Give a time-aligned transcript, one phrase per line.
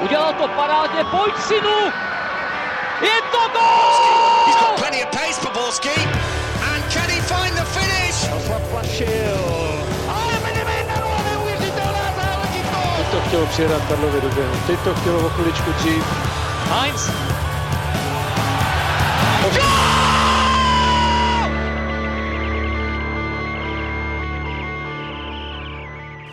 [0.00, 1.92] Udělal to parádně, pojď synu!
[3.00, 4.46] Je to gol!
[4.46, 6.00] He's got plenty of pace for Borski.
[6.72, 8.14] And can he find the finish?
[8.48, 9.64] Zaplašil.
[13.10, 14.54] To chtělo přijedat Karlovi do běhu.
[14.66, 16.04] Teď to chtělo o chviličku dřív.
[16.70, 17.10] Heinz.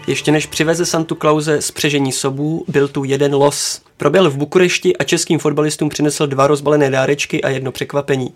[0.08, 3.82] Ještě než přiveze Santu Klauze z přežení sobů, byl tu jeden los.
[3.98, 8.34] Proběhl v Bukurešti a českým fotbalistům přinesl dva rozbalené dárečky a jedno překvapení.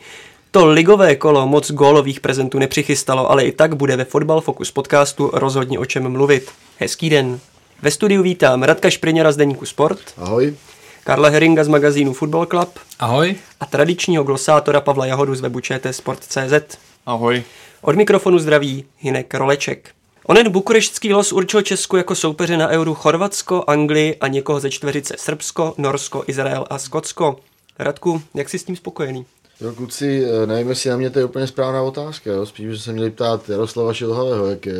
[0.52, 5.32] To ligové kolo moc gólových prezentů nepřichystalo, ale i tak bude ve Fotbal Focus podcastu
[5.34, 6.52] rozhodně o čem mluvit.
[6.78, 7.40] Hezký den.
[7.82, 10.56] Ve studiu vítám Radka Špriněra z Deníku Sport, Ahoj.
[11.04, 12.70] Karla Heringa z magazínu Football Club
[13.00, 13.36] Ahoj.
[13.60, 15.60] a tradičního glosátora Pavla Jahodu z webu
[15.92, 16.78] Sport.cz.
[17.06, 17.44] Ahoj.
[17.82, 19.90] Od mikrofonu zdraví Hinek Roleček.
[20.28, 25.16] Onen bukureštský los určil Česku jako soupeře na euru Chorvatsko, Anglii a někoho ze čtveřice
[25.18, 27.40] Srbsko, Norsko, Izrael a Skotsko.
[27.80, 29.26] Radku, jak jsi s tím spokojený?
[29.62, 32.46] Jo, kluci, eh, nevím, jestli na mě to je úplně správná otázka, jo?
[32.46, 34.76] spíš by se měli ptát Jaroslava Šilhavého, jak je,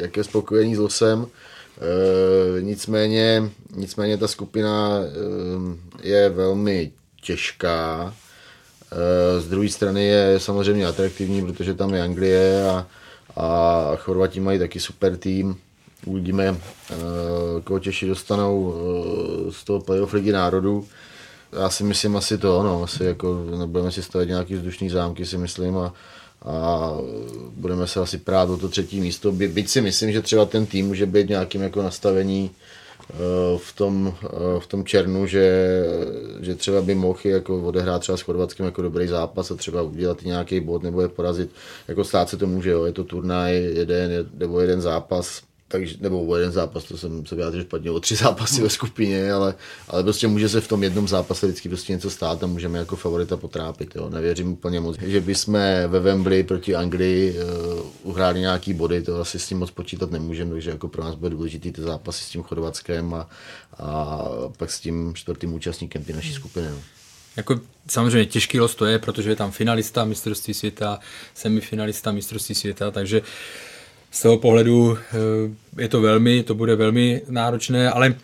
[0.00, 1.26] jak je spokojený s losem.
[1.26, 4.98] E, nicméně, nicméně ta skupina
[6.02, 8.14] e, je velmi těžká.
[8.92, 12.86] E, z druhé strany je samozřejmě atraktivní, protože tam je Anglie a,
[13.38, 15.56] a Chorvati mají taky super tým.
[16.06, 16.56] Uvidíme, e,
[17.64, 20.86] koho Češi dostanou e, z toho playoff ligy národů.
[21.52, 25.38] Já si myslím asi to, no, asi jako nebudeme si stavit nějaký vzdušný zámky, si
[25.38, 25.94] myslím, a,
[26.44, 26.92] a
[27.56, 29.32] budeme se asi prát o to třetí místo.
[29.32, 32.67] By, byť si myslím, že třeba ten tým může být nějakým jako nastavení eh,
[33.56, 35.82] v tom, eh, v tom černu, že,
[36.40, 40.22] že třeba by mohl jako odehrát třeba s Chorvatskem jako dobrý zápas a třeba udělat
[40.22, 41.50] nějaký bod nebo je porazit.
[41.88, 42.84] Jako stát se to může, jo.
[42.84, 47.34] je to turnaj, jeden nebo jeden zápas, takže, nebo o jeden zápas, to jsem se
[47.34, 49.54] vyjádřil špatně, o tři zápasy ve skupině, ale,
[49.88, 52.96] ale prostě může se v tom jednom zápase vždycky prostě něco stát a můžeme jako
[52.96, 53.96] favorita potrápit.
[53.96, 54.10] Jo.
[54.10, 55.54] Nevěřím úplně moc, že bychom
[55.88, 60.50] ve Wembley proti Anglii uh, uhráli nějaký body, to asi s tím moc počítat nemůžeme,
[60.50, 63.28] takže jako pro nás bude důležitý ty zápasy s tím Chorvatskem a,
[63.78, 64.18] a
[64.56, 66.68] pak s tím čtvrtým účastníkem ty naší skupiny.
[66.70, 66.78] No.
[67.36, 70.98] Jako samozřejmě těžký los to je, protože je tam finalista mistrovství světa,
[71.34, 73.22] semifinalista mistrovství světa, takže
[74.10, 78.14] z toho pohledu eh, je to velmi, to bude velmi náročné, ale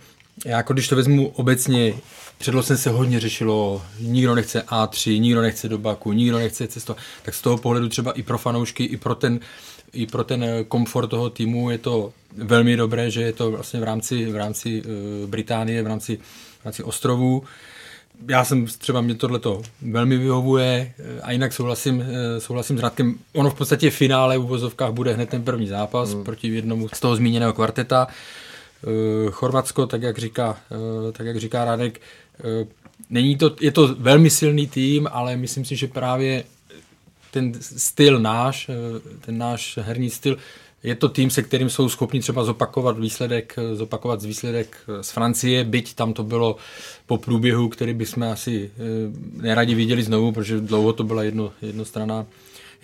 [0.45, 1.95] já jako když to vezmu obecně,
[2.39, 6.97] před losem se hodně řešilo, nikdo nechce A3, nikdo nechce do Baku, nikdo nechce cesto,
[7.23, 9.41] tak z toho pohledu třeba i pro fanoušky, i pro ten,
[9.93, 13.85] i pro ten komfort toho týmu je to velmi dobré, že je to vlastně v
[13.85, 16.17] rámci, v rámci uh, Británie, v rámci,
[16.61, 17.43] v rámci ostrovů.
[18.29, 22.05] Já jsem třeba, mě tohleto velmi vyhovuje a jinak souhlasím,
[22.39, 23.19] souhlasím s Radkem.
[23.33, 26.25] Ono v podstatě v finále v uvozovkách bude hned ten první zápas hmm.
[26.25, 28.07] proti jednomu z toho zmíněného kvarteta.
[29.31, 30.59] Chorvatsko, tak jak říká,
[31.13, 32.01] tak jak říká Radek,
[33.11, 36.45] není to, je to velmi silný tým, ale myslím si, že právě
[37.31, 38.71] ten styl náš,
[39.21, 40.37] ten náš herní styl,
[40.85, 45.65] je to tým, se kterým jsou schopni třeba zopakovat výsledek, zopakovat z výsledek z Francie,
[45.65, 46.57] byť tam to bylo
[47.07, 48.71] po průběhu, který bychom asi
[49.33, 52.27] neradi viděli znovu, protože dlouho to byla jedno, jednostranná,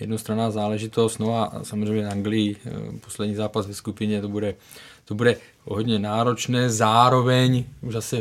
[0.00, 1.18] jednostranná záležitost.
[1.18, 2.56] No a samozřejmě Anglii,
[3.04, 4.54] poslední zápas ve skupině, to bude,
[5.10, 8.16] to bude hodně náročné, zároveň už zase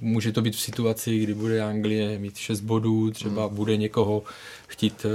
[0.00, 3.56] může to být v situaci, kdy bude Anglie mít 6 bodů, třeba hmm.
[3.56, 4.22] bude někoho
[4.66, 5.06] chtít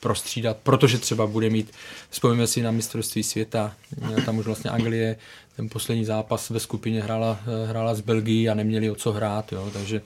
[0.00, 1.72] prostřídat, protože třeba bude mít,
[2.10, 3.72] vzpomíme si na mistrovství světa,
[4.24, 5.16] tam už vlastně Anglie
[5.56, 9.70] ten poslední zápas ve skupině hrála, hrála z Belgii a neměli o co hrát, jo,
[9.72, 10.02] takže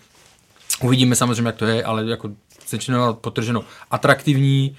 [0.82, 2.30] uvidíme samozřejmě, jak to je, ale jako
[2.66, 4.76] sečeno potrženo atraktivní,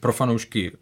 [0.00, 0.72] pro fanoušky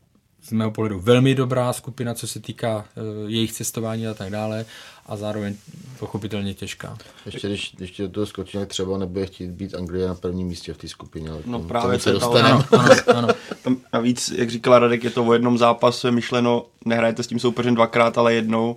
[0.46, 4.66] z mého pohledu velmi dobrá skupina, co se týká uh, jejich cestování a tak dále
[5.06, 5.56] a zároveň
[5.98, 6.98] pochopitelně těžká.
[7.26, 10.74] Ještě když, když do toho skočí, jak třeba nebude chtít být Anglie na prvním místě
[10.74, 11.30] v té skupině.
[11.30, 12.64] Ale no právě se dostaneme.
[12.72, 13.28] Ano, ano.
[13.62, 17.74] Tam navíc, jak říkala Radek, je to o jednom zápase myšleno, nehrajete s tím soupeřem
[17.74, 18.76] dvakrát, ale jednou,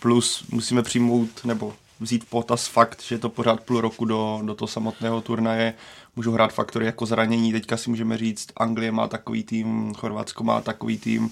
[0.00, 4.54] plus musíme přijmout, nebo vzít potaz fakt, že je to pořád půl roku do, do
[4.54, 5.74] toho samotného turnaje,
[6.16, 10.60] můžou hrát faktory jako zranění, teďka si můžeme říct, Anglie má takový tým, Chorvatsko má
[10.60, 11.30] takový tým,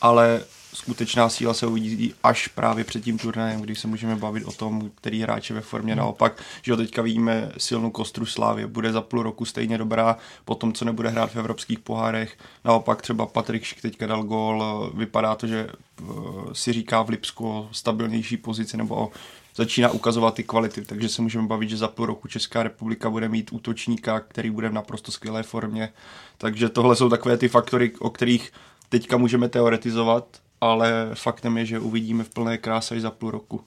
[0.00, 0.44] ale
[0.74, 4.90] skutečná síla se uvidí až právě před tím turnajem, když se můžeme bavit o tom,
[4.94, 5.92] který hráč je ve formě.
[5.92, 5.98] Hmm.
[5.98, 10.54] Naopak, že jo, teďka vidíme silnou kostru Slávě, bude za půl roku stejně dobrá, po
[10.54, 12.38] tom, co nebude hrát v evropských pohárech.
[12.64, 16.04] Naopak třeba Patrik Šik teďka dal gól, vypadá to, že eh,
[16.52, 19.10] si říká v Lipsku o stabilnější pozici nebo o
[19.58, 23.28] začíná ukazovat ty kvality, takže se můžeme bavit, že za půl roku Česká republika bude
[23.28, 25.92] mít útočníka, který bude v naprosto skvělé formě.
[26.38, 28.52] Takže tohle jsou takové ty faktory, o kterých
[28.88, 30.26] teďka můžeme teoretizovat,
[30.60, 33.60] ale faktem je, že uvidíme v plné kráse až za půl roku.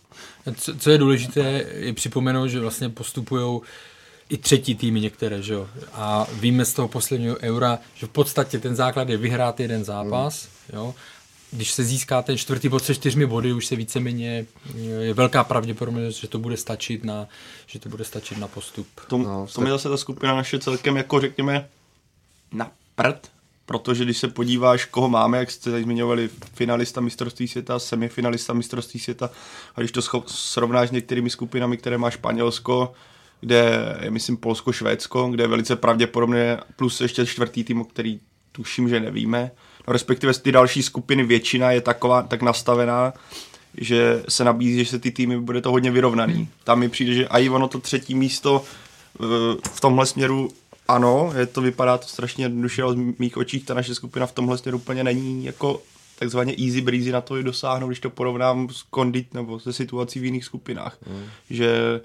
[0.56, 3.62] Co, co je důležité, je připomenout, že vlastně postupují
[4.30, 5.68] i třetí týmy některé, že jo.
[5.94, 10.48] A víme z toho posledního eura, že v podstatě ten základ je vyhrát jeden zápas,
[10.48, 10.78] mm.
[10.78, 10.96] jo.
[11.52, 14.46] Když se získá ten čtvrtý bod se čtyřmi body, už se víceméně
[14.76, 17.28] je velká pravděpodobnost, že to bude stačit na,
[17.68, 18.88] že to bude stačit na postup.
[19.08, 21.70] To, no, to mi zase ta skupina naše celkem jako řekněme
[22.54, 23.32] na prd,
[23.66, 29.00] protože když se podíváš, koho máme, jak jste tady zmiňovali, finalista mistrovství světa, semifinalista mistrovství
[29.00, 29.30] světa,
[29.76, 32.94] a když to srovnáš s některými skupinami, které má Španělsko,
[33.42, 38.20] kde je, myslím, Polsko, Švédsko, kde je velice pravděpodobně, plus ještě čtvrtý tým, který
[38.52, 39.52] tuším, že nevíme,
[39.88, 43.14] no respektive ty další skupiny většina je taková, tak nastavená,
[43.78, 46.48] že se nabízí, že se ty týmy bude to hodně vyrovnaný.
[46.64, 49.24] Tam mi přijde, že i ono to třetí místo eh,
[49.74, 50.50] v tomhle směru
[50.88, 54.32] ano, je to vypadá to strašně jednoduše, ale z mých očích ta naše skupina v
[54.32, 55.82] tomhle směru úplně není jako
[56.20, 60.20] takzvaně easy breezy na to i dosáhnout, když to porovnám s kondit nebo se situací
[60.20, 60.98] v jiných skupinách.
[61.08, 61.24] Mm.
[61.50, 62.02] Že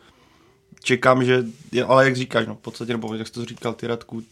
[0.83, 1.45] čekám, že,
[1.87, 4.23] ale jak říkáš, no, v podstatě, nebo jak jsi to říkal, ty Radku,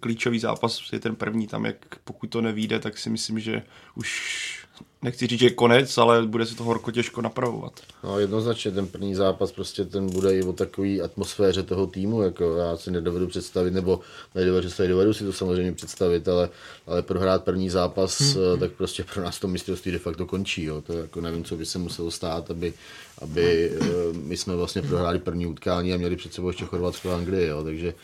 [0.00, 3.62] klíčový zápas je ten první, tam jak pokud to nevíde, tak si myslím, že
[3.94, 4.68] už
[5.02, 7.72] nechci říct, že je konec, ale bude se to horko těžko napravovat.
[8.04, 12.56] No jednoznačně ten první zápas prostě ten bude i o takové atmosféře toho týmu, jako
[12.56, 14.00] já si nedovedu představit, nebo
[14.34, 16.48] nedovedu představit, dovedu si to samozřejmě představit, ale,
[16.86, 18.60] ale prohrát první zápas, hmm.
[18.60, 20.82] tak prostě pro nás to mistrovství de facto končí, jo.
[20.82, 22.74] to jako nevím, co by se muselo stát, aby,
[23.22, 27.16] aby eh, my jsme vlastně prohráli první utkání a měli před sebou ještě Chorvatsko a
[27.16, 27.64] Anglii, jo.
[27.64, 27.94] takže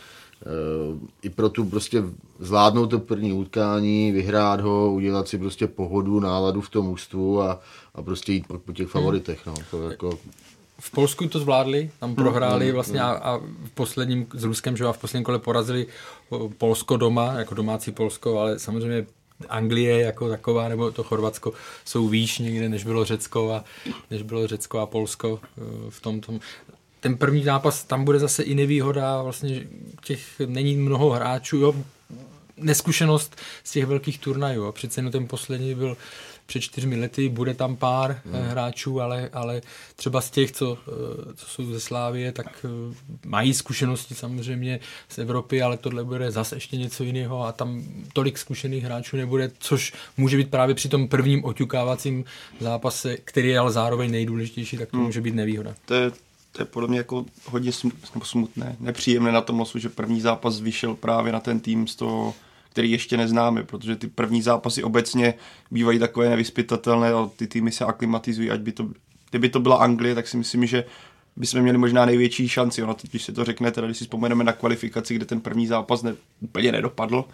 [1.22, 2.02] i pro tu prostě
[2.38, 7.60] zvládnout to první utkání, vyhrát ho, udělat si prostě pohodu, náladu v tom ústvu a,
[7.94, 9.46] a prostě jít po, po těch favoritech.
[9.46, 9.54] No.
[9.70, 10.18] To jako...
[10.78, 14.92] V Polsku to zvládli, tam prohráli vlastně a, a v posledním s Ruskem, že a
[14.92, 15.86] v posledním kole porazili
[16.58, 19.06] Polsko doma, jako domácí Polsko, ale samozřejmě
[19.48, 21.52] Anglie jako taková, nebo to Chorvatsko
[21.84, 23.64] jsou výš někde, než bylo Řecko a,
[24.10, 26.40] než bylo Řecko a Polsko eh, v tom, tom
[27.04, 29.62] ten první zápas, tam bude zase i nevýhoda, vlastně
[30.04, 31.74] těch není mnoho hráčů, jo,
[32.56, 34.72] neskušenost z těch velkých turnajů, jo.
[34.72, 35.96] přece jenom ten poslední byl
[36.46, 38.42] před čtyřmi lety, bude tam pár hmm.
[38.42, 39.62] hráčů, ale, ale
[39.96, 42.94] třeba z těch, co, eh, co jsou ze Slávie, tak eh,
[43.26, 48.38] mají zkušenosti samozřejmě z Evropy, ale tohle bude zase ještě něco jiného a tam tolik
[48.38, 52.24] zkušených hráčů nebude, což může být právě při tom prvním oťukávacím
[52.60, 55.06] zápase, který je ale zároveň nejdůležitější, tak to hmm.
[55.06, 55.74] může být nevýhoda.
[55.84, 56.10] To je
[56.56, 57.72] to je podle mě jako hodně
[58.22, 62.34] smutné, nepříjemné na tom losu, že první zápas vyšel právě na ten tým z toho,
[62.70, 65.34] který ještě neznáme, protože ty první zápasy obecně
[65.70, 68.88] bývají takové nevyspytatelné a ty týmy se aklimatizují, ať by to,
[69.30, 70.84] kdyby to byla Anglie, tak si myslím, že
[71.36, 72.82] bychom měli možná největší šanci.
[72.82, 76.02] Ono, když si to řekne, teda když si vzpomeneme na kvalifikaci, kde ten první zápas
[76.02, 77.24] ne, úplně nedopadl,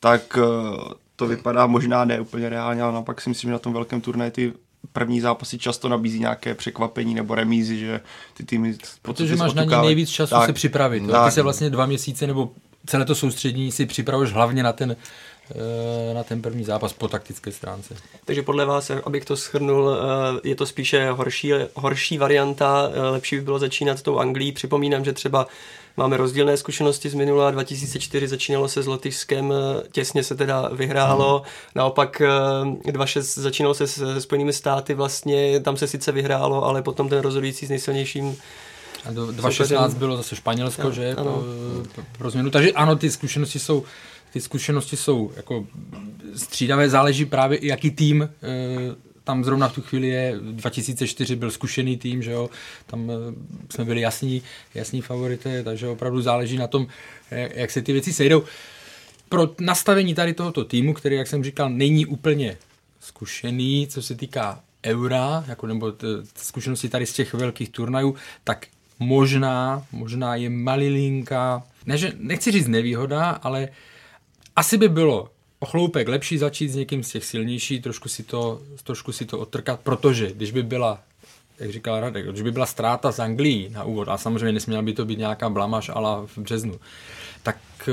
[0.00, 3.72] tak eh, to vypadá možná ne úplně reálně, ale naopak si myslím, že na tom
[3.72, 4.52] velkém turnaji ty
[4.92, 8.00] první zápasy často nabízí nějaké překvapení nebo remízy, že
[8.34, 8.74] ty týmy...
[9.02, 11.06] Protože máš na ně nejvíc času tak, se připravit.
[11.10, 12.50] Tak, ty se vlastně dva měsíce nebo
[12.86, 14.96] celé to soustřední si připravuješ hlavně na ten
[15.50, 17.96] eh, na ten první zápas po taktické stránce.
[18.24, 23.36] Takže podle vás, abych to schrnul, eh, je to spíše horší, horší varianta, eh, lepší
[23.36, 24.52] by bylo začínat tou Anglií.
[24.52, 25.46] Připomínám, že třeba
[25.96, 27.50] Máme rozdílné zkušenosti z minula.
[27.50, 29.52] 2004 začínalo se s Lotyšskem,
[29.92, 31.38] těsně se teda vyhrálo.
[31.38, 31.46] Hmm.
[31.74, 32.22] Naopak
[32.92, 37.18] 2006 eh, začínalo se se Spojenými státy, vlastně tam se sice vyhrálo, ale potom ten
[37.18, 38.36] rozhodující s nejsilnějším
[39.04, 41.14] a do 2016 bylo zase Španělsko, no, že?
[41.14, 41.42] Ano.
[41.94, 42.50] Pro, pro změnu.
[42.50, 43.84] Takže ano, ty zkušenosti jsou
[44.32, 45.66] ty zkušenosti jsou jako
[46.36, 48.28] střídavé, záleží právě jaký tým e,
[49.24, 52.50] tam zrovna v tu chvíli je, 2004 byl zkušený tým, že jo,
[52.86, 53.14] tam eh,
[53.74, 54.42] jsme byli jasní,
[54.74, 56.86] jasní favorité, takže opravdu záleží na tom,
[57.30, 58.44] jak se ty věci sejdou.
[59.28, 62.56] Pro nastavení tady tohoto týmu, který, jak jsem říkal, není úplně
[63.00, 65.92] zkušený, co se týká eura, jako nebo
[66.36, 68.14] zkušenosti tady z těch velkých turnajů,
[68.44, 68.66] tak
[68.98, 73.68] možná, možná je malilinka, ne, že, nechci říct nevýhoda, ale
[74.56, 75.30] asi by bylo
[75.66, 79.80] chloupek lepší začít s někým z těch silnější, trošku si to, trošku si to otrkat,
[79.80, 81.00] protože když by byla
[81.62, 84.92] jak říkal Radek, když by byla ztráta z Anglií na úvod, a samozřejmě nesměla by
[84.92, 86.80] to být nějaká blamaž ala v březnu,
[87.42, 87.56] tak
[87.88, 87.92] eh,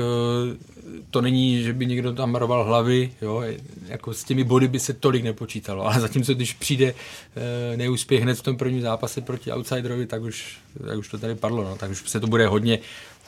[1.10, 3.42] to není, že by někdo tam roval hlavy, jo,
[3.86, 8.34] jako s těmi body by se tolik nepočítalo, ale zatímco když přijde eh, neúspěch hned
[8.34, 11.90] v tom prvním zápase proti outsiderovi, tak už, tak už to tady padlo, no, tak
[11.90, 12.78] už se to bude hodně,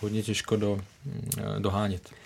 [0.01, 0.79] hodně těžko do,
[1.39, 2.22] eh, dohánět.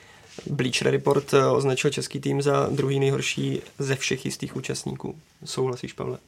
[0.51, 5.19] Bleacher Report eh, označil český tým za druhý nejhorší ze všech jistých účastníků.
[5.45, 6.19] Souhlasíš, Pavle?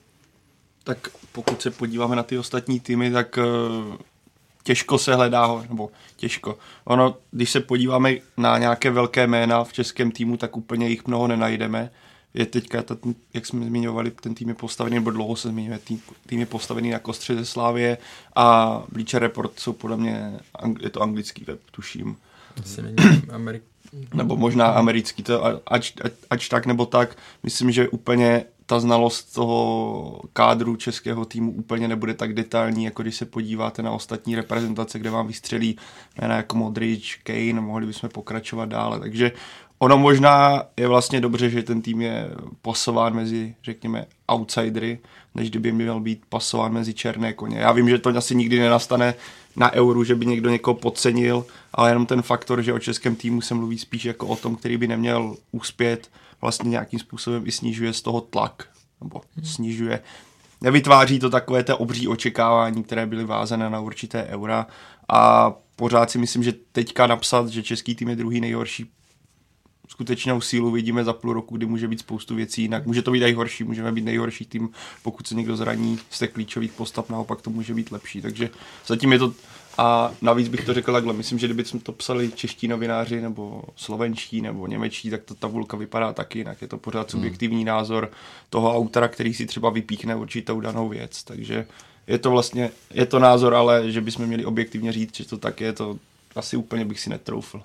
[0.85, 3.97] Tak pokud se podíváme na ty ostatní týmy, tak uh,
[4.63, 6.59] těžko se hledá, nebo těžko.
[6.85, 11.27] Ono, když se podíváme na nějaké velké jména v českém týmu, tak úplně jich mnoho
[11.27, 11.91] nenajdeme.
[12.35, 12.97] je teďka, ta,
[13.35, 16.91] jak jsme zmiňovali, ten tým je postavený, nebo dlouho se zmiňuje, tým, tým je postavený
[16.91, 17.99] na kostře ze Slávě
[18.37, 20.41] a Bleacher Report jsou podle mě,
[20.81, 22.17] je to anglický web, tuším.
[22.63, 22.97] Asi není
[23.33, 23.63] Amerik...
[24.15, 29.35] Nebo možná americký, to ač, ač, ač tak nebo tak, myslím, že úplně ta znalost
[29.35, 34.99] toho kádru českého týmu úplně nebude tak detailní, jako když se podíváte na ostatní reprezentace,
[34.99, 35.77] kde vám vystřelí
[36.21, 39.01] jména jako Modric, Kane, mohli bychom pokračovat dále.
[39.01, 39.33] Takže
[39.79, 42.31] ono možná je vlastně dobře, že ten tým je
[42.63, 44.99] pasován mezi, řekněme, outsidery,
[45.35, 47.59] než kdyby měl být pasován mezi černé koně.
[47.59, 49.15] Já vím, že to asi nikdy nenastane
[49.57, 53.41] na euru, že by někdo někoho podcenil, ale jenom ten faktor, že o českém týmu
[53.41, 56.11] se mluví spíš jako o tom, který by neměl úspět,
[56.41, 58.69] vlastně nějakým způsobem i snižuje z toho tlak,
[59.01, 60.01] nebo snižuje.
[60.61, 64.67] Nevytváří to takové té obří očekávání, které byly vázané na určité eura
[65.09, 68.91] a pořád si myslím, že teďka napsat, že český tým je druhý nejhorší,
[69.89, 72.87] skutečnou sílu vidíme za půl roku, kdy může být spoustu věcí jinak.
[72.87, 74.71] Může to být i horší, můžeme být nejhorší tým,
[75.03, 78.23] pokud se někdo zraní z těch klíčových postav, naopak to může být lepší.
[78.23, 78.51] Takže
[78.87, 79.33] zatím je to
[79.79, 83.63] a navíc bych to řekl takhle, myslím, že kdyby jsme to psali čeští novináři, nebo
[83.77, 86.63] slovenští, nebo němečtí, tak ta tabulka vypadá taky jinak.
[86.63, 87.21] Je to pořád hmm.
[87.21, 87.67] subjektivní hmm.
[87.67, 88.11] názor
[88.51, 91.23] toho autora, který si třeba vypíchne určitou danou věc.
[91.23, 91.67] Takže
[92.07, 95.61] je to vlastně, je to názor, ale že bychom měli objektivně říct, že to tak
[95.61, 95.99] je, to
[96.37, 97.63] asi úplně bych si netroufl.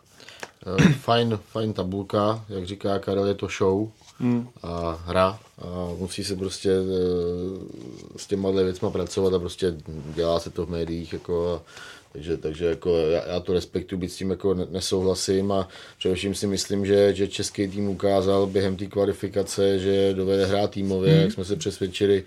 [0.79, 3.89] Eh, fajn, fajn tabulka, jak říká Karel, je to show
[4.19, 4.47] hmm.
[4.63, 5.65] a hra a
[5.99, 9.75] musí se prostě eh, s těma věcma pracovat a prostě
[10.15, 11.61] dělá se to v médiích jako a
[12.13, 15.67] takže, takže jako já, já, to respektuji, být s tím jako nesouhlasím a
[15.97, 21.15] především si myslím, že, že český tým ukázal během té kvalifikace, že dovede hrát týmově,
[21.15, 21.21] mm.
[21.21, 22.23] jak jsme se přesvědčili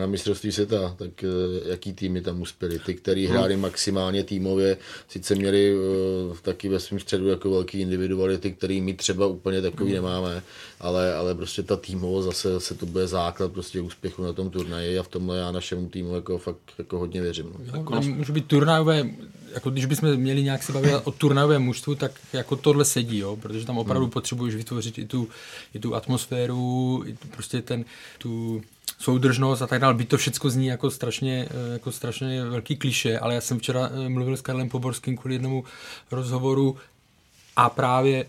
[0.00, 1.28] na mistrovství světa, tak eh,
[1.70, 2.78] jaký týmy tam uspěli?
[2.78, 3.36] Ty, který hmm.
[3.36, 4.76] hráli maximálně týmově,
[5.08, 9.92] sice měli uh, taky ve svém středu jako velký individuality, který my třeba úplně takový
[9.92, 9.94] hmm.
[9.94, 10.42] nemáme,
[10.80, 14.98] ale, ale prostě ta týmovost zase, zase to bude základ prostě úspěchu na tom turnaji
[14.98, 17.52] a v tomhle já našemu týmu jako fakt jako hodně věřím.
[17.72, 17.84] No.
[17.90, 19.10] No, může být turnajové,
[19.54, 23.36] jako když bychom měli nějak se bavit o turnajovém mužstvu, tak jako tohle sedí, jo?
[23.36, 24.12] protože tam opravdu hmm.
[24.12, 25.28] potřebuješ vytvořit i tu,
[25.74, 27.84] i tu atmosféru, i tu, prostě ten,
[28.18, 28.62] tu
[28.98, 29.94] soudržnost a tak dále.
[29.94, 33.90] Byť to všechno zní jako strašně, eh, jako strašně velký kliše, ale já jsem včera
[33.92, 35.64] eh, mluvil s Karlem Poborským kvůli jednomu
[36.10, 36.76] rozhovoru
[37.56, 38.26] a právě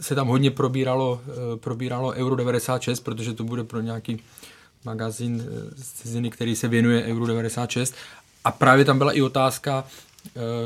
[0.00, 4.22] se tam hodně probíralo, eh, probíralo Euro 96, protože to bude pro nějaký
[4.84, 7.94] magazín z ciziny, který se věnuje Euro 96
[8.44, 9.84] a právě tam byla i otázka,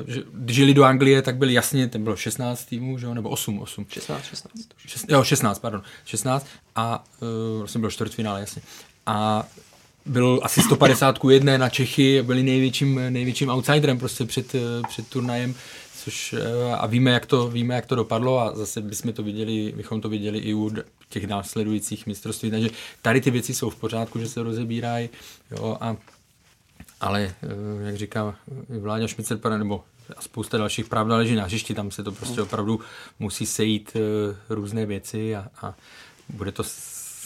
[0.06, 3.28] že když jeli do Anglie, tak byl jasně, ten bylo 16 týmů, že jo, nebo
[3.28, 3.86] 8, 8.
[3.88, 4.52] 16, 16.
[4.86, 8.62] 16 jo, 16, pardon, 16 a uh, vlastně bylo čtvrtfinále, jasně
[9.06, 9.46] a
[10.06, 14.52] byl asi 150 ku jedné na Čechy, byli největším, největším outsiderem prostě před,
[14.88, 15.54] před turnajem,
[15.96, 16.34] což
[16.74, 20.08] a víme jak, to, víme, jak to dopadlo a zase bychom to viděli, bychom to
[20.08, 20.72] viděli i u
[21.08, 22.68] těch následujících mistrovství, takže
[23.02, 25.08] tady ty věci jsou v pořádku, že se rozebírají,
[25.50, 25.96] jo, a,
[27.00, 27.34] ale
[27.80, 28.36] jak říká
[28.68, 29.84] Vláďa Šmicer, nebo
[30.16, 32.80] a spousta dalších pravda leží na hřišti, tam se to prostě opravdu
[33.18, 33.96] musí sejít
[34.48, 35.74] různé věci a, a
[36.28, 36.62] bude to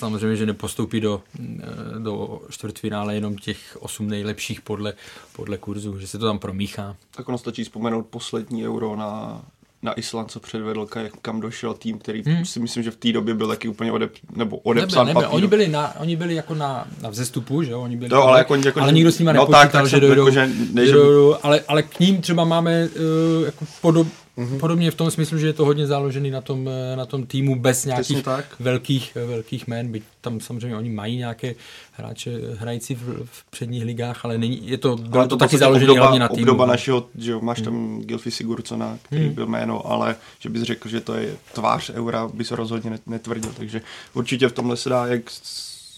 [0.01, 4.93] samozřejmě, že nepostoupí do, eh, do čtvrtfinále jenom těch osm nejlepších podle,
[5.33, 6.97] podle kurzu, že se to tam promíchá.
[7.11, 9.43] Tak ono stačí vzpomenout poslední euro na,
[9.83, 10.87] na Island, co předvedl,
[11.23, 12.45] kam došel tým, který hmm.
[12.45, 15.37] si myslím, že v té době byl taky úplně odep, nebo odepsán nebyl, nebyl.
[15.37, 17.81] Oni byli, na, oni byli jako na, na vzestupu, že jo?
[17.81, 20.23] Oni byli, no, ale, jako, jako, ale nikdo s nimi no, nepočítal, tak, že dojdou,
[20.23, 24.07] jako, že, ne, že dojdou ale, ale k ním třeba máme uh, jako podob,
[24.39, 24.59] Mm-hmm.
[24.59, 27.61] Podobně v tom smyslu, že je to hodně založený na tom, eh, na tom týmu
[27.61, 28.25] bez nějakých
[28.61, 31.55] velkých, eh, velkých jmén, byť tam samozřejmě oni mají nějaké
[31.93, 35.59] hráče hrající v, v předních ligách, ale není, je to, bylo ale to, to taky
[35.59, 36.41] založené hlavně na týmu.
[36.41, 38.03] Obdoba našeho, že jo, máš tam hmm.
[38.03, 39.35] Gilfy Sigurcona, který hmm.
[39.35, 43.53] byl jméno, ale že bys řekl, že to je tvář eura, by se rozhodně netvrdil,
[43.57, 43.83] takže
[44.15, 45.23] určitě v tomhle se dá, jak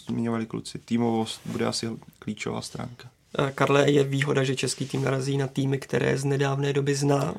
[0.08, 3.08] zmiňovali kluci, týmovost bude asi klíčová stránka.
[3.54, 7.34] Karle, je výhoda, že český tým narazí na týmy, které z nedávné doby zná.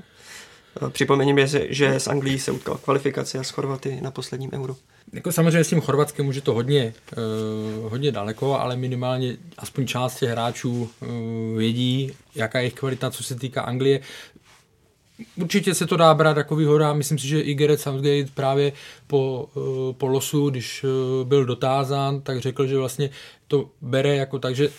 [0.82, 4.78] Eh, připomeňme, že s Anglií se utkal kvalifikace a s Chorvaty na posledním euru.
[5.14, 6.94] Jako samozřejmě s tím Chorvatskem může to hodně,
[7.84, 11.08] uh, hodně daleko, ale minimálně aspoň část těch hráčů uh,
[11.58, 14.00] vědí, jaká je jejich kvalita, co se týká Anglie.
[15.36, 16.94] Určitě se to dá brát jako výhoda.
[16.94, 18.72] Myslím si, že i Gareth Southgate právě
[19.08, 20.86] po, uh, po losu, když
[21.24, 23.10] byl dotázán, tak řekl, že vlastně
[23.48, 24.70] to bere jako tak, že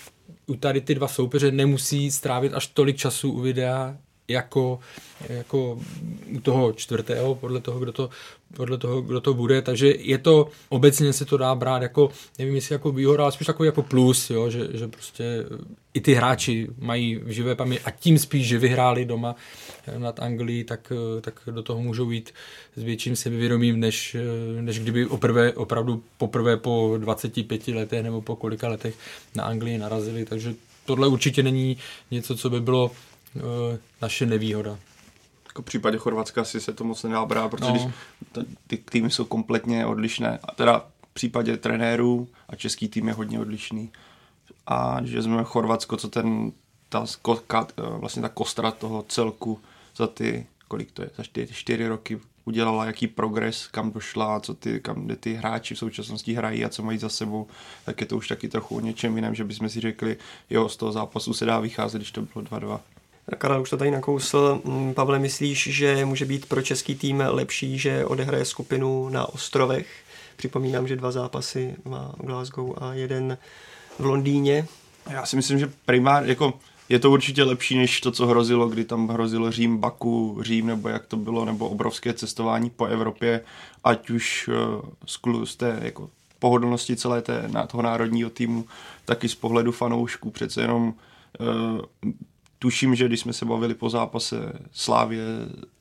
[0.47, 3.97] u tady ty dva soupeře nemusí strávit až tolik času u videa,
[4.29, 4.81] jako,
[5.29, 5.81] jako
[6.37, 8.11] u toho čtvrtého, podle toho, kdo to,
[8.57, 12.55] podle toho, kdo to bude, takže je to, obecně se to dá brát jako, nevím
[12.55, 15.45] jestli jako výhoda, ale spíš takový jako plus, jo, že, že prostě
[15.95, 19.37] i ty hráči mají v živé paměti a tím spíš, že vyhráli doma
[19.99, 22.35] nad Anglií, tak, tak do toho můžou jít
[22.77, 24.17] s větším sebevědomím, než,
[24.61, 28.95] než kdyby oprvé, opravdu poprvé po 25 letech nebo po kolika letech
[29.35, 30.55] na Anglii narazili, takže
[30.85, 31.77] tohle určitě není
[32.11, 32.91] něco, co by bylo
[34.03, 34.79] naše nevýhoda.
[35.47, 37.93] Jako v případě Chorvatska si se to moc nedá brát, protože no.
[38.33, 40.39] když ty týmy jsou kompletně odlišné.
[40.43, 43.91] A teda v případě trenérů a český tým je hodně odlišný.
[44.67, 46.53] A že jsme Chorvatsko, co ten,
[46.89, 47.05] ta,
[47.79, 49.61] vlastně ta kostra toho celku
[49.97, 54.55] za ty, kolik to je, za čtyři, čtyři roky udělala, jaký progres, kam došla, co
[54.55, 57.47] ty, kam kde ty hráči v současnosti hrají a co mají za sebou,
[57.85, 60.17] tak je to už taky trochu o něčem jiném, že bychom si řekli,
[60.51, 62.81] jo, z toho zápasu se dá vycházet, když to bylo 2-2.
[63.39, 64.61] Karel už to tady nakousl.
[64.65, 69.87] Mm, Pavle, myslíš, že může být pro český tým lepší, že odehraje skupinu na ostrovech?
[70.37, 73.39] Připomínám, že dva zápasy má Glasgow a jeden
[73.99, 74.67] v Londýně.
[75.11, 76.55] Já si myslím, že primárně, jako
[76.89, 80.89] je to určitě lepší než to, co hrozilo, kdy tam hrozilo Řím, Baku, Řím, nebo
[80.89, 83.41] jak to bylo, nebo obrovské cestování po Evropě,
[83.85, 84.51] ať už
[85.29, 88.65] uh, z té jako pohodlnosti celé té, toho národního týmu,
[89.05, 90.31] tak i z pohledu fanoušků.
[90.31, 90.95] Přece jenom
[91.41, 92.13] uh,
[92.59, 95.21] tuším, že když jsme se bavili po zápase Slávě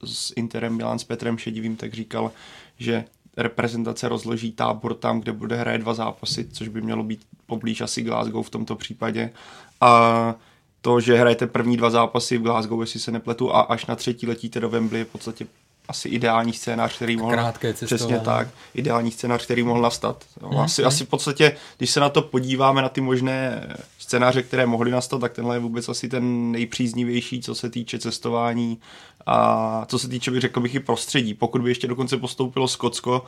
[0.05, 2.31] s Interem Milan s Petrem Šedivým, tak říkal,
[2.79, 3.05] že
[3.37, 8.01] reprezentace rozloží tábor tam, kde bude hraje dva zápasy, což by mělo být poblíž asi
[8.01, 9.29] Glasgow v tomto případě.
[9.81, 10.35] A
[10.81, 14.27] to, že hrajete první dva zápasy v Glasgow, jestli se nepletu, a až na třetí
[14.27, 15.47] letíte do Wembley, je v podstatě
[15.87, 17.31] asi ideální scénář, který mohl...
[17.31, 18.47] Krátké Přesně tak.
[18.73, 20.23] Ideální scénář, který mohl nastat.
[20.41, 20.59] Jo, hmm.
[20.59, 20.87] asi, hmm.
[20.87, 23.67] asi v podstatě, když se na to podíváme, na ty možné
[23.99, 28.79] scénáře, které mohly nastat, tak tenhle je vůbec asi ten nejpříznivější, co se týče cestování
[29.25, 31.33] a co se týče, bych řekl bych, i prostředí.
[31.33, 33.25] Pokud by ještě dokonce postoupilo Skotsko,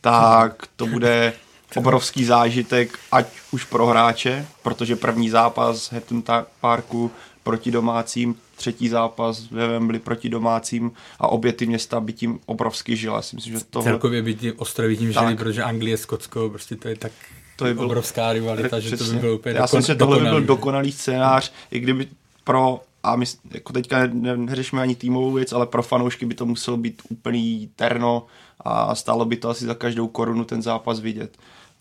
[0.00, 1.32] tak to bude
[1.76, 6.22] obrovský zážitek, ať už pro hráče, protože první zápas Hetton
[6.60, 7.10] Parku
[7.42, 12.96] proti domácím, třetí zápas ve Wembley proti domácím a obě ty města by tím obrovsky
[12.96, 13.22] žila.
[13.22, 13.90] Si myslím, že tohle...
[13.90, 17.12] Celkově by tím ostrovy tím žili, protože Anglie, Skotsko, prostě to je tak
[17.56, 20.20] to je byl, obrovská rivalita, že to by bylo úplně Já si myslím, že tohle
[20.20, 20.92] by byl dokonalý.
[20.92, 22.08] scénář, i kdyby
[22.44, 23.98] pro a my jako teďka
[24.34, 28.26] neřešíme ani týmovou věc, ale pro fanoušky by to muselo být úplný terno
[28.60, 31.36] a stálo by to asi za každou korunu ten zápas vidět.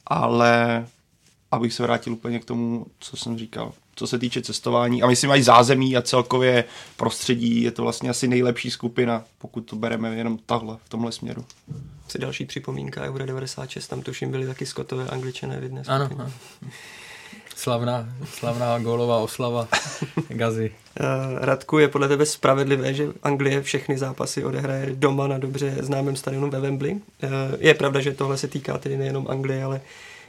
[0.07, 0.85] Ale
[1.51, 5.03] abych se vrátil úplně k tomu, co jsem říkal, co se týče cestování.
[5.03, 6.63] A myslím, mají zázemí a celkově
[6.97, 11.45] prostředí je to vlastně asi nejlepší skupina, pokud to bereme jenom tahle, v tomhle směru.
[12.07, 16.05] Si další připomínka Euro 96, tam tuším byli taky skotové angličané v jedné skupině.
[16.05, 16.31] Ano, ano.
[17.55, 19.67] Slavná, slavná gólová oslava
[20.27, 20.71] Gazy.
[20.99, 21.03] Eh,
[21.45, 26.49] Radku, je podle tebe spravedlivé, že Anglie všechny zápasy odehraje doma na dobře známém stadionu
[26.49, 26.99] ve Wembley?
[27.23, 27.27] Eh,
[27.59, 29.81] je pravda, že tohle se týká tedy nejenom Anglie, ale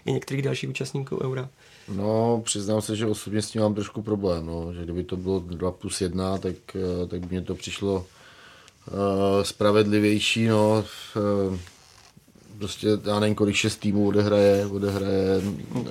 [0.06, 1.48] i některých dalších účastníků Eura.
[1.88, 4.74] No, přiznám se, že osobně s tím mám trošku problém, no.
[4.74, 9.42] že kdyby to bylo 2 plus 1, tak, eh, tak by mě to přišlo uh,
[9.42, 10.84] spravedlivější, no.
[11.50, 11.58] Uh,
[12.58, 15.42] prostě já nevím, kolik šest týmů odehraje, odehraje
[15.74, 15.84] uh,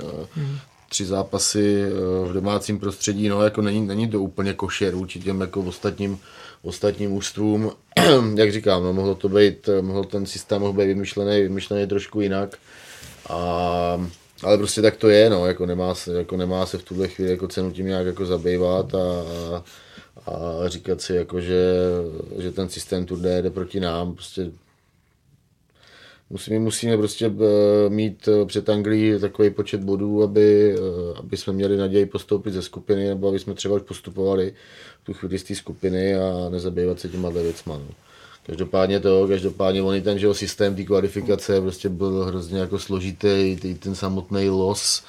[0.93, 1.89] tři zápasy eh,
[2.29, 6.19] v domácím prostředí, no jako není, není to úplně košer vůči těm jako ostatním,
[6.61, 7.71] ostatním ústvům.
[8.35, 12.57] Jak říkám, no, mohlo to být, mohl ten systém mohl být vymyšlený, vymyšlený trošku jinak.
[13.29, 14.09] A,
[14.43, 17.31] ale prostě tak to je, no, jako nemá se, jako nemá se v tuhle chvíli
[17.31, 19.23] jako cenu tím nějak jako zabývat a,
[20.25, 21.75] a, říkat si, jako, že,
[22.37, 24.51] že ten systém tu jde proti nám, prostě
[26.29, 31.77] musíme, musíme prostě eh, mít před Anglií takový počet bodů, aby, eh, aby jsme měli
[31.77, 34.53] naději postoupit ze skupiny, nebo aby jsme třeba už postupovali
[35.03, 37.77] tu chvíli z té skupiny a nezabývat se těma věcma.
[37.77, 37.87] No.
[38.45, 43.95] Každopádně to, každopádně on ten že systém té kvalifikace prostě byl hrozně jako složitý, ten
[43.95, 45.03] samotný los,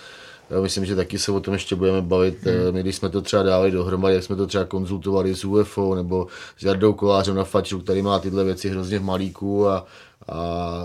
[0.51, 2.47] já myslím, že taky se o tom ještě budeme bavit.
[2.47, 2.75] Hmm.
[2.75, 6.27] My, když jsme to třeba dali dohromady, jak jsme to třeba konzultovali s UFO nebo
[6.59, 9.87] s Jardou Kolářem na Faču, který má tyhle věci hrozně v malíku a,
[10.29, 10.83] a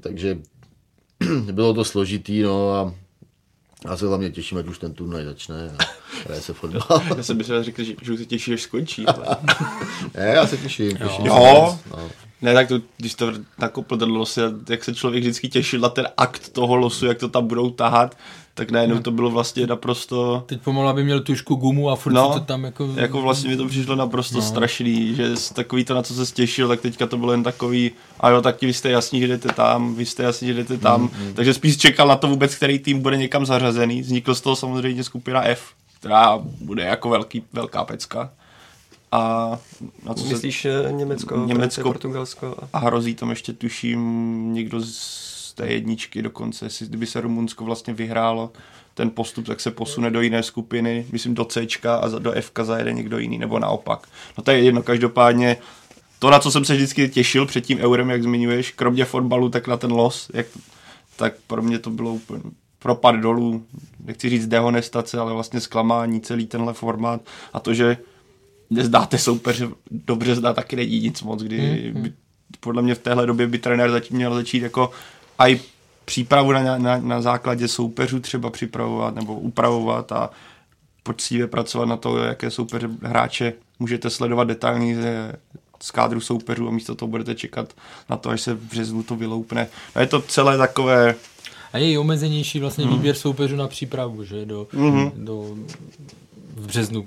[0.00, 0.38] takže
[1.52, 2.94] bylo to složitý, no a
[3.84, 5.84] já se hlavně těším, ať už ten turnaj začne a
[6.24, 7.02] hraje se fotbal.
[7.16, 9.06] já jsem myslel, řekl, že, že se těší, až skončí.
[9.06, 9.36] Ale...
[10.14, 10.96] ne, já se těším.
[10.96, 11.78] těším jo.
[11.90, 12.10] No.
[12.42, 14.38] Ne, tak to, když to nakopl ten los,
[14.68, 18.16] jak se člověk vždycky těšil na ten akt toho losu, jak to tam budou tahat,
[18.54, 20.44] tak najednou to bylo vlastně naprosto...
[20.46, 22.94] Teď pomalu by měl tušku gumu a furt no, to tam jako...
[22.96, 24.42] jako vlastně mi to přišlo naprosto no.
[24.42, 27.90] strašný, že takový to, na co se stěšil, tak teďka to bylo jen takový,
[28.20, 31.00] a jo, tak vy jste jasní, že jdete tam, vy jste jasní, že jdete tam,
[31.02, 31.34] mm, mm.
[31.34, 34.02] takže spíš čekal na to vůbec, který tým bude někam zařazený.
[34.02, 35.60] Vznikl z toho samozřejmě skupina F,
[36.00, 38.32] která bude jako velký, velká pecka.
[39.12, 39.50] A
[40.04, 40.86] na co Myslíš se...
[40.90, 42.56] Německo, Německo Portugalsko?
[42.72, 47.94] A hrozí tam ještě, tuším, někdo z té jedničky dokonce, jestli kdyby se Rumunsko vlastně
[47.94, 48.52] vyhrálo
[48.94, 52.92] ten postup, tak se posune do jiné skupiny, myslím do C a do F zajede
[52.92, 54.08] někdo jiný, nebo naopak.
[54.38, 55.56] No to je jedno, každopádně
[56.18, 59.66] to, na co jsem se vždycky těšil před tím eurem, jak zmiňuješ, kromě fotbalu, tak
[59.68, 60.46] na ten los, jak,
[61.16, 62.42] tak pro mě to bylo úplně
[62.86, 63.66] propad dolů,
[64.04, 67.20] nechci říct dehonestace, ale vlastně zklamání celý tenhle formát
[67.52, 67.96] a to, že
[68.70, 72.02] nezdáte soupeře dobře zdá, taky není nic moc, kdy hmm.
[72.02, 72.12] by,
[72.60, 74.90] podle mě v téhle době by trenér zatím měl začít jako
[75.38, 75.60] i
[76.04, 80.30] přípravu na, na, na základě soupeřů třeba připravovat nebo upravovat a
[81.02, 84.96] poctivě pracovat na to, jaké soupeře hráče můžete sledovat detailně
[85.82, 87.74] z kádru soupeřů a místo toho budete čekat
[88.10, 89.68] na to, až se v březnu to vyloupne.
[89.94, 91.14] A je to celé takové...
[91.72, 92.92] A je i omezenější vlastně mm.
[92.92, 95.10] výběr soupeřů na přípravu, že do, mm.
[95.14, 95.42] do
[96.54, 97.06] v březnu.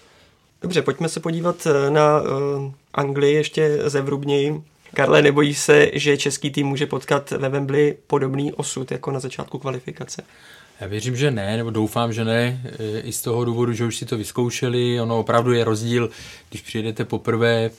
[0.62, 4.64] Dobře, pojďme se podívat eh, na uh, Anglii ještě zevrubněji.
[4.94, 9.58] Karle, nebojí se, že český tým může potkat ve Wembley podobný osud jako na začátku
[9.58, 10.24] kvalifikace?
[10.80, 13.98] Já věřím, že ne, nebo doufám, že ne, eh, i z toho důvodu, že už
[13.98, 15.02] si to vyzkoušeli.
[15.02, 16.10] Ono opravdu je rozdíl,
[16.50, 17.70] když přijedete poprvé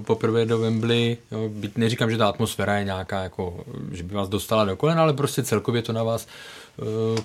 [0.00, 4.28] poprvé do Wembley, jo, byť neříkám, že ta atmosféra je nějaká, jako, že by vás
[4.28, 6.26] dostala do kolena, ale prostě celkově to na vás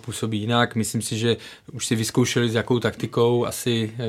[0.01, 0.75] působí jinak.
[0.75, 1.37] Myslím si, že
[1.71, 4.03] už si vyzkoušeli s jakou taktikou asi, uh,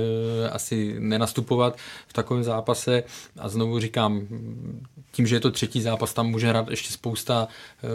[0.53, 1.77] asi nenastupovat
[2.09, 3.03] v takovém zápase
[3.39, 4.27] a znovu říkám,
[5.13, 7.91] tím, že je to třetí zápas, tam může hrát ještě spousta uh,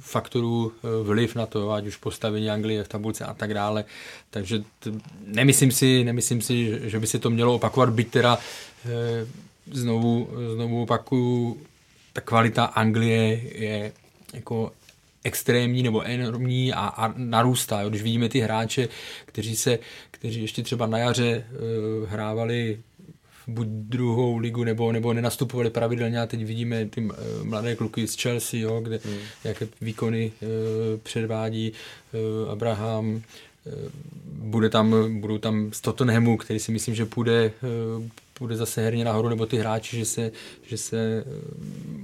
[0.00, 3.84] faktorů vliv na to, ať už postavení Anglie v tabulce a tak dále.
[4.30, 4.92] Takže t-
[5.26, 8.38] nemyslím si, nemyslím si, že by se to mělo opakovat, byť teda
[9.72, 11.58] znovu, znovu opakuju,
[12.12, 13.92] ta kvalita Anglie je
[14.32, 14.72] jako
[15.24, 17.80] extrémní nebo enormní a, a narůstá.
[17.80, 17.88] Jo.
[17.88, 18.88] Když vidíme ty hráče,
[19.26, 19.78] kteří se,
[20.10, 22.78] kteří ještě třeba na jaře uh, hrávali
[23.46, 27.10] buď druhou ligu nebo, nebo nenastupovali pravidelně a teď vidíme ty uh,
[27.42, 29.18] mladé kluky z Chelsea, jo, kde hmm.
[29.44, 30.48] jaké výkony uh,
[31.02, 33.22] předvádí uh, Abraham, uh,
[34.24, 37.52] bude tam, budou tam z Tottenhamu, který si myslím, že půjde,
[38.34, 40.30] půjde zase herně nahoru, nebo ty hráči, že se,
[40.66, 41.24] že se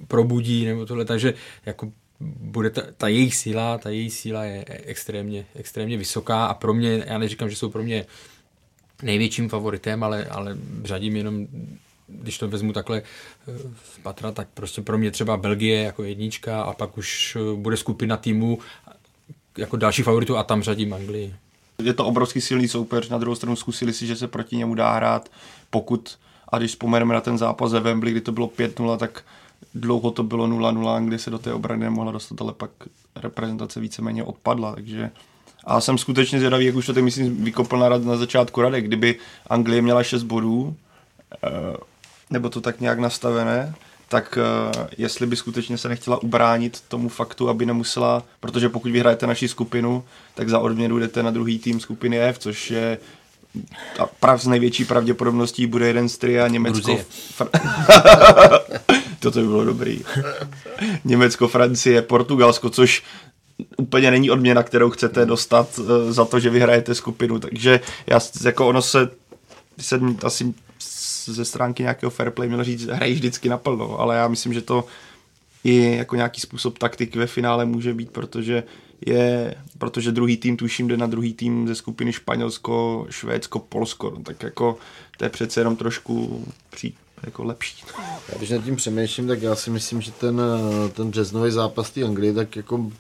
[0.09, 1.35] probudí, nebo tohle, takže
[1.67, 6.75] jako bude ta, ta jejich síla, ta jejich síla je extrémně, extrémně vysoká a pro
[6.75, 8.07] mě, já neříkám, že jsou pro mě
[9.03, 11.47] největším favoritem, ale, ale řadím jenom,
[12.07, 13.59] když to vezmu takhle eh,
[13.95, 17.77] z patra, tak prostě pro mě třeba Belgie jako jednička a pak už eh, bude
[17.77, 18.59] skupina týmů
[19.59, 21.35] jako další favoritu a tam řadím Anglii.
[21.83, 24.93] Je to obrovský silný soupeř, na druhou stranu zkusili si, že se proti němu dá
[24.93, 25.31] hrát,
[25.71, 29.25] pokud, a když vzpomeneme na ten zápas ze Wembley, kdy to bylo 5-0, tak
[29.75, 32.71] dlouho to bylo 0-0, kdy se do té obrany nemohla dostat, ale pak
[33.17, 35.11] reprezentace víceméně odpadla, takže
[35.65, 39.19] a jsem skutečně zvědavý, jak už to teď myslím vykopl na, na začátku Radek, kdyby
[39.47, 40.77] Anglie měla 6 bodů,
[41.45, 41.77] eh,
[42.31, 43.75] nebo to tak nějak nastavené,
[44.09, 49.27] tak uh, jestli by skutečně se nechtěla ubránit tomu faktu, aby nemusela, protože pokud vyhrajete
[49.27, 52.99] naši skupinu, tak za odměnu jdete na druhý tým skupiny F, což je
[53.99, 56.99] a prav z největší pravděpodobností bude jeden z tria Německo.
[57.39, 57.49] Fr-
[59.21, 60.01] Toto by bylo dobrý.
[61.05, 63.03] Německo, Francie, Portugalsko, což
[63.77, 67.39] úplně není odměna, kterou chcete dostat uh, za to, že vyhrajete skupinu.
[67.39, 69.11] Takže já, jako ono se,
[69.81, 70.55] se asi
[71.27, 74.85] ze stránky nějakého fair play měl říct, hrají vždycky naplno, ale já myslím, že to
[75.65, 78.63] i jako nějaký způsob taktiky ve finále může být, protože
[79.07, 84.23] je, protože druhý tým tuším jde na druhý tým ze skupiny Španělsko, Švédsko, Polsko, no,
[84.23, 84.79] tak jako
[85.17, 86.45] to je přece jenom trošku
[87.23, 87.85] jako lepší.
[88.29, 90.41] Já když nad tím přemýšlím, tak já si myslím, že ten,
[90.93, 92.91] ten březnový zápas té Anglie, tak jako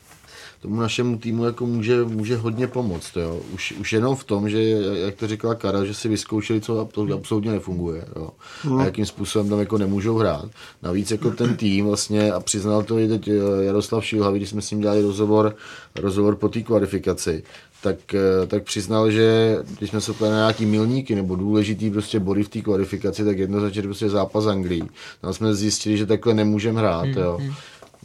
[0.62, 3.16] tomu našemu týmu jako může, může hodně pomoct.
[3.16, 3.40] Jo.
[3.54, 4.62] Už, už jenom v tom, že,
[5.04, 8.04] jak to říkala Kara, že si vyzkoušeli, co absolutně nefunguje.
[8.16, 8.30] Jo.
[8.78, 10.50] A jakým způsobem tam jako nemůžou hrát.
[10.82, 14.62] Navíc jako ten tým vlastně, a přiznal to i teď eh, Jaroslav Šilhavý, když jsme
[14.62, 15.56] s ním dělali rozhovor,
[15.96, 17.42] rozhovor po té kvalifikaci,
[17.82, 22.42] tak, eh, tak přiznal, že když jsme se na nějaký milníky nebo důležitý prostě body
[22.42, 24.82] v té kvalifikaci, tak jednoznačně prostě zápas Anglii.
[25.20, 27.06] Tam jsme zjistili, že takhle nemůžeme hrát.
[27.06, 27.38] Jo.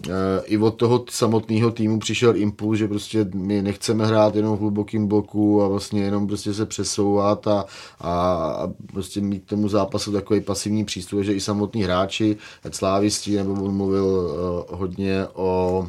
[0.09, 4.59] Eh, i od toho samotného týmu přišel impuls, že prostě my nechceme hrát jenom v
[4.59, 7.65] hlubokým bloku a vlastně jenom prostě se přesouvat a,
[8.01, 13.53] a, prostě mít tomu zápasu takový pasivní přístup, že i samotní hráči, ať slávistí, nebo
[13.53, 15.87] on mluvil uh, hodně o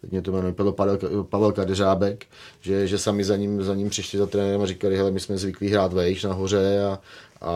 [0.00, 2.26] teď mě to jmenuje Pavel, Pavel Kadeřábek,
[2.60, 5.38] že, že sami za ním, za ním přišli za trenérem a říkali, hele, my jsme
[5.38, 6.98] zvyklí hrát vejš nahoře a,
[7.40, 7.52] a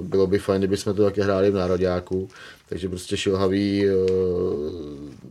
[0.00, 2.28] uh, bylo by fajn, kdyby jsme to také hráli v nároďáku.
[2.68, 3.92] Takže prostě šilhavý uh,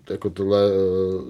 [0.09, 1.23] jako tohle, uh,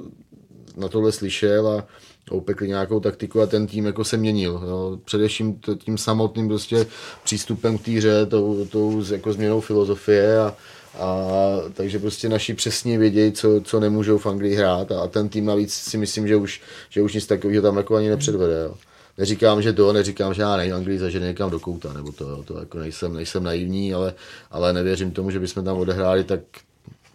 [0.78, 1.88] na tohle slyšel a,
[2.32, 4.62] upekli nějakou taktiku a ten tým jako se měnil.
[4.68, 5.00] Jo.
[5.06, 6.86] Především tím samotným prostě
[7.24, 10.56] přístupem k týře, tou, tou jako změnou filozofie a,
[11.00, 15.30] a takže prostě naši přesně vědějí, co, co nemůžou v Anglii hrát a, a ten
[15.30, 18.64] tým navíc si myslím, že už, že už nic takového tam jako ani nepředvede.
[18.64, 18.76] Jo.
[19.18, 22.44] Neříkám, že to, neříkám, že já nej Anglii zažene někam do kouta, nebo to, jo,
[22.44, 24.14] to jako nejsem, nejsem naivní, ale,
[24.52, 26.40] ale nevěřím tomu, že bychom tam odehráli tak,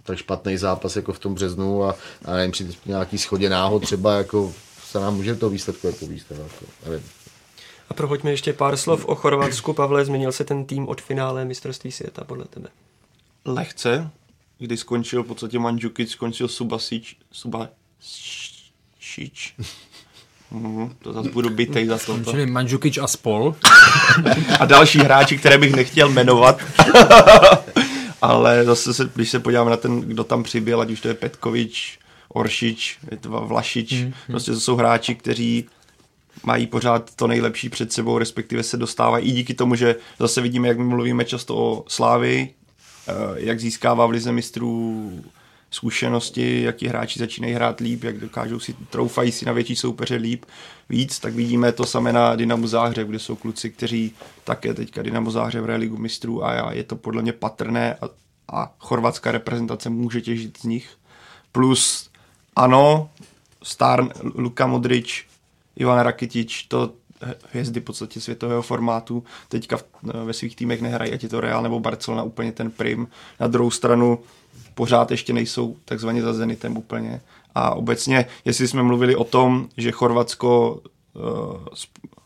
[0.03, 4.17] tak špatný zápas jako v tom březnu a, a nevím, při nějaký schodě náhod třeba
[4.17, 4.55] jako
[4.91, 7.07] se nám může to výsledku jako výstav, jako, nevím.
[7.89, 9.73] A prohoďme ještě pár slov o Chorvatsku.
[9.73, 12.69] Pavle, změnil se ten tým od finále mistrovství světa podle tebe?
[13.45, 14.11] Lehce,
[14.59, 17.75] kdy skončil v podstatě Mandžukic, skončil Subasič, Subasič.
[20.51, 22.19] Mm, to zase budu bytej za to.
[22.31, 23.55] Čili Mandžukič a spol.
[24.61, 26.61] a další hráči, které bych nechtěl jmenovat.
[28.23, 31.15] Ale zase, se, když se podíváme na ten, kdo tam přibyl, ať už to je
[31.15, 34.13] Petkovič, Oršič, Vlašič, mm, mm.
[34.27, 35.65] prostě to jsou hráči, kteří
[36.45, 40.69] mají pořád to nejlepší před sebou, respektive se dostávají i díky tomu, že zase vidíme,
[40.69, 42.49] jak my mluvíme často o Slávy,
[43.09, 45.13] eh, jak získává v lize mistrů
[45.71, 50.15] zkušenosti, jak ti hráči začínají hrát líp, jak dokážou si, troufají si na větší soupeře
[50.15, 50.45] líp
[50.89, 54.13] víc, tak vidíme to samé na Dynamo Záhřeb, kde jsou kluci, kteří
[54.45, 58.09] také teďka Dynamo Záhřeb hraje ligu mistrů a je to podle mě patrné a,
[58.53, 60.97] a chorvatská reprezentace může těžit z nich.
[61.53, 62.11] Plus
[62.57, 63.11] ano,
[63.63, 65.27] Star, Luka Modrič,
[65.77, 66.93] Ivan Rakitič, to
[67.53, 69.85] hvězdy v podstatě světového formátu, teďka v,
[70.25, 73.09] ve svých týmech nehrají, ať je to Real nebo Barcelona, úplně ten prim.
[73.41, 74.19] Na druhou stranu
[74.75, 77.21] pořád ještě nejsou takzvaně za Zenitem úplně.
[77.55, 80.81] A obecně, jestli jsme mluvili o tom, že Chorvatsko
[81.17, 81.21] eh,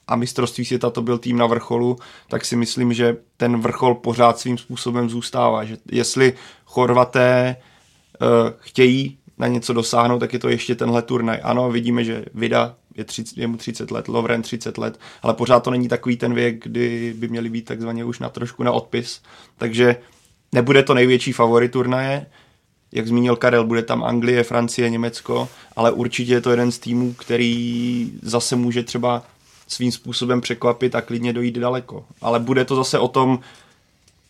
[0.09, 4.39] a mistrovství světa to byl tým na vrcholu, tak si myslím, že ten vrchol pořád
[4.39, 5.65] svým způsobem zůstává.
[5.65, 6.33] Že jestli
[6.65, 7.57] Chorvaté
[8.21, 11.41] uh, chtějí na něco dosáhnout, tak je to ještě tenhle turnaj.
[11.43, 15.61] Ano, vidíme, že Vida je, 30, je mu 30 let, Lovren 30 let, ale pořád
[15.61, 19.23] to není takový ten věk, kdy by měli být takzvaně už na trošku na odpis.
[19.59, 19.97] Takže
[20.53, 22.27] nebude to největší favorit turnaje,
[22.93, 27.13] jak zmínil Karel, bude tam Anglie, Francie, Německo, ale určitě je to jeden z týmů,
[27.13, 29.23] který zase může třeba
[29.69, 32.05] svým způsobem překvapit a klidně dojít daleko.
[32.21, 33.41] Ale bude to zase o tom,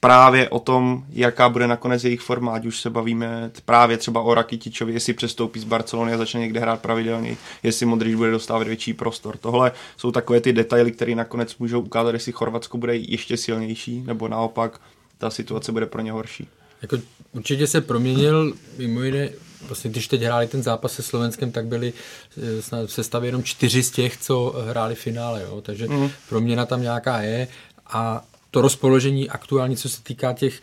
[0.01, 4.35] právě o tom, jaká bude nakonec jejich forma, ať už se bavíme právě třeba o
[4.35, 8.93] Rakitičovi, jestli přestoupí z Barcelony a začne někde hrát pravidelně, jestli Modrič bude dostávat větší
[8.93, 9.37] prostor.
[9.37, 14.29] Tohle jsou takové ty detaily, které nakonec můžou ukázat, jestli Chorvatsko bude ještě silnější, nebo
[14.29, 14.81] naopak
[15.23, 16.49] ta situace bude pro ně horší.
[16.83, 16.99] Jako
[17.33, 19.29] určitě se proměnil, mimo jiné,
[19.67, 23.83] vlastně když teď hráli ten zápas se Slovenskem, tak byli eh, v sestavě jenom čtyři
[23.83, 25.61] z těch, co hráli finále, jo?
[25.61, 26.11] takže mm.
[26.29, 27.49] proměna tam nějaká je
[27.87, 30.63] a to rozpoložení aktuální, co se týká těch,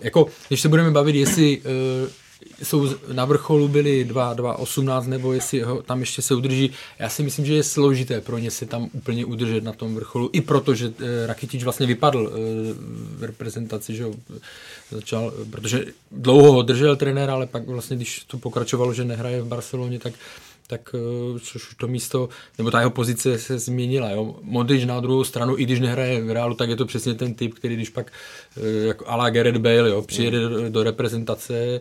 [0.00, 1.64] jako když se budeme bavit, jestli uh,
[2.62, 6.70] jsou na vrcholu byli 2-18 nebo jestli ho tam ještě se udrží.
[6.98, 10.30] Já si myslím, že je složité pro ně se tam úplně udržet na tom vrcholu,
[10.32, 12.38] i proto, že eh, Rakitič vlastně vypadl eh,
[13.18, 14.04] v reprezentaci, že
[14.90, 19.46] začal, protože dlouho ho držel trenér, ale pak vlastně, když to pokračovalo, že nehraje v
[19.46, 20.12] Barceloně, tak
[20.68, 24.10] tak eh, což to místo, nebo ta jeho pozice se změnila.
[24.10, 24.36] Jo.
[24.42, 27.54] Modrič na druhou stranu, i když nehraje v Reálu, tak je to přesně ten typ,
[27.54, 28.12] který když pak
[28.86, 31.80] jako ala Gareth Bale jo, přijede do, do reprezentace,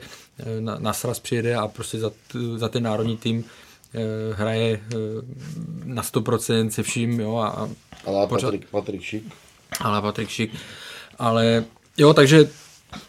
[0.60, 2.12] na, na sraz přijede a prostě za,
[2.56, 3.44] za ten národní tým
[4.34, 4.82] hraje
[5.84, 7.20] na 100% se vším.
[7.20, 7.70] Jo, a,
[8.06, 9.24] ale pořád, Patrik, Patrik Šik.
[9.80, 10.52] Ale Patrik Šik.
[11.20, 11.64] Ale
[11.98, 12.50] jo, takže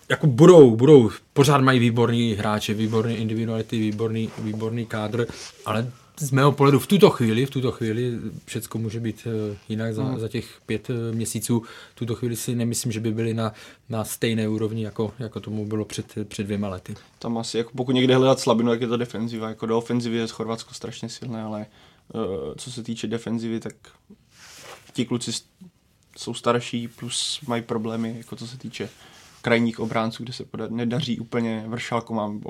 [0.08, 5.26] jako budou, budou, pořád mají výborní hráče, výborný individuality, výborný, výborný kádr,
[5.64, 9.94] ale z mého pohledu v tuto chvíli, v tuto chvíli všechno může být eh, jinak
[9.94, 10.20] za, hmm.
[10.20, 11.62] za těch pět eh, měsíců.
[11.92, 13.52] V tuto chvíli si nemyslím, že by byli na,
[13.88, 16.94] na stejné úrovni, jako, jako tomu bylo před, před dvěma lety.
[17.18, 19.48] Tam asi, jako pokud někde hledat slabinu, jak je to defenziva.
[19.48, 21.66] Jako do ofenzivy je z Chorvatsko strašně silné, ale
[22.14, 22.22] uh,
[22.58, 23.74] co se týče defenzivy, tak
[24.92, 25.30] ti kluci
[26.18, 28.88] jsou starší, plus mají problémy, jako co se týče
[29.46, 32.40] krajních obránců, kde se poda- nedaří úplně vršálku, mám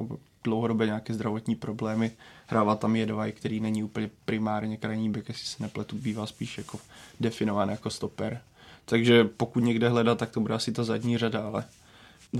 [0.44, 2.10] dlouhodobě nějaké zdravotní problémy.
[2.46, 6.78] Hrává tam Jedovaj, který není úplně primárně krajní back, jestli se nepletu, bývá spíš jako
[7.20, 8.40] definován jako stoper.
[8.84, 11.64] Takže pokud někde hledat, tak to bude asi ta zadní řada, ale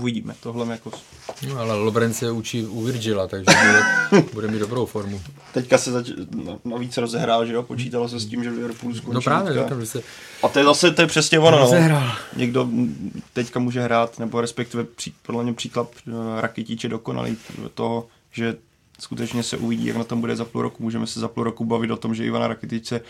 [0.01, 0.35] uvidíme.
[0.39, 0.91] Tohle jako...
[1.47, 5.21] No, ale Lovren se učí u Virgila, takže bude, bude mít dobrou formu.
[5.53, 6.11] Teďka se zač...
[6.35, 7.63] no, navíc rozehrál, že jo?
[7.63, 9.15] Počítalo se s tím, že v Liverpoolu skončí.
[9.15, 10.01] No právě, říkám, že se...
[10.43, 12.11] A to je zase, to je přesně ono, no.
[12.35, 12.67] Někdo
[13.33, 17.37] teďka může hrát, nebo respektive pří, podle mě příklad uh, Rakitíče dokonalý
[17.73, 18.55] toho, že
[18.99, 20.83] skutečně se uvidí, jak na tom bude za půl roku.
[20.83, 23.01] Můžeme se za půl roku bavit o tom, že Ivana Rakitič se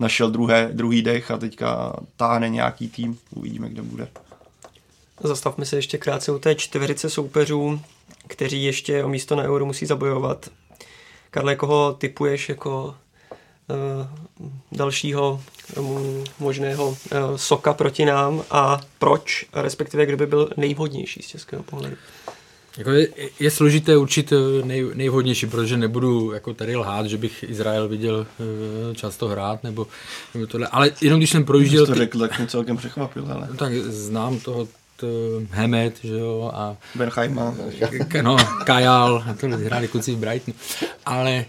[0.00, 3.18] našel druhé, druhý dech a teďka táhne nějaký tým.
[3.30, 4.08] Uvidíme, kde bude.
[5.20, 7.80] Zastavme se ještě krátce u té čtverice soupeřů,
[8.26, 10.50] kteří ještě o místo na euro musí zabojovat.
[11.30, 12.94] Karle, koho typuješ jako
[14.72, 15.42] dalšího
[15.76, 16.96] um, možného uh,
[17.36, 21.96] soka proti nám a proč, respektive kdo by byl nejvhodnější z českého pohledu.
[22.78, 23.08] Jako je,
[23.40, 28.26] je složité určit eh, nej, nejvhodnější, protože nebudu jako tady lhát, že bych Izrael viděl
[28.94, 29.86] často hrát, nebo,
[30.34, 30.66] nebo tohle.
[30.66, 31.86] Ale jenom když jsem projížděl...
[31.86, 33.48] Když to řekl, tak mě celkem překvapil, ale...
[33.50, 34.68] No, tak znám toho
[35.50, 36.76] Hemet, že jo, a...
[36.94, 37.54] Benheima.
[38.22, 38.36] No,
[38.66, 40.56] Kajal, a tohle hráli kluci v Brightonu.
[41.06, 41.44] Ale,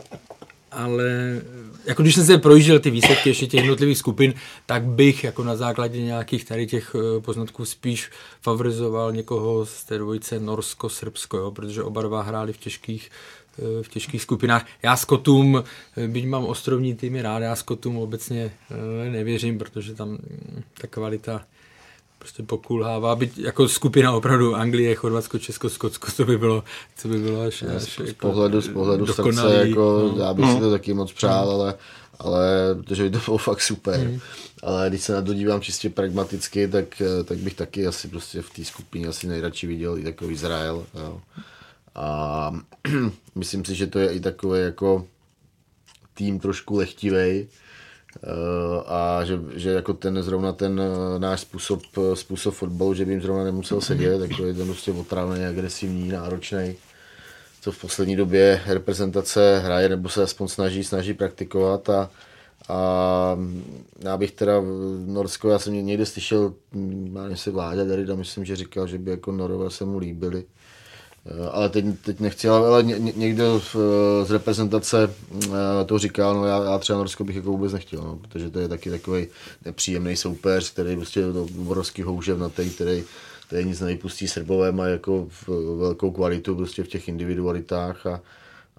[0.71, 1.41] ale
[1.85, 4.33] jako když jsem se projížděl ty výsledky ještě těch jednotlivých skupin,
[4.65, 8.09] tak bych jako na základě nějakých tady těch eh, poznatků spíš
[8.41, 13.09] favorizoval někoho z té dvojice Norsko-Srbsko, jo, protože oba dva hráli v těžkých
[13.59, 14.65] eh, v těžkých skupinách.
[14.83, 15.63] Já Skotům,
[15.97, 18.51] eh, byť mám ostrovní týmy rád, já Skotům obecně
[19.09, 21.41] nevěřím, protože tam hm, ta kvalita
[22.21, 26.63] prostě pokulhává, byť jako skupina opravdu Anglie, Chorvatsko, Česko, Skotsko, to by bylo,
[27.01, 30.23] to by bylo až, až z, jako pohledu, z pohledu srdce, jako, no.
[30.23, 31.51] já bych si to taky moc přál, no.
[31.51, 31.73] ale,
[32.19, 33.99] ale protože by to bylo fakt super.
[33.99, 34.19] Mm.
[34.63, 38.49] Ale když se na to dívám čistě pragmaticky, tak, tak bych taky asi prostě v
[38.49, 40.85] té skupině asi nejradši viděl i takový Izrael.
[40.93, 41.21] Jo.
[41.95, 42.51] A
[43.35, 45.07] myslím si, že to je i takový jako
[46.13, 47.70] tým trošku lehtivej, Eh,
[48.85, 53.11] a že, že jako ten zrovna ten eh, náš způsob, eh, způsob fotbalu, že by
[53.11, 56.75] jim zrovna nemusel sedět, tak to je ten prostě otravný, agresivní, náročný,
[57.61, 62.09] co v poslední době reprezentace hraje nebo se aspoň snaží, snaží praktikovat a,
[62.69, 63.37] a
[63.99, 68.15] já bych teda v Norsko, já jsem někde slyšel, hm, já nevím, se Vláďa Derida,
[68.15, 70.43] myslím, že říkal, že by jako Norové se mu líbili.
[71.25, 73.61] Eh, ale teď, teď nechci, ale ně, někdo
[74.23, 75.13] z reprezentace
[75.45, 78.59] eh, to říkal, no já, já třeba Norsko bych jako vůbec nechtěl, no, protože to
[78.59, 79.27] je taky takový
[79.65, 83.03] nepříjemný soupeř, který prostě to obrovský houžev na té, který,
[83.47, 85.27] který nic nevypustí Srbové, má jako
[85.77, 88.21] velkou kvalitu prostě v těch individualitách a,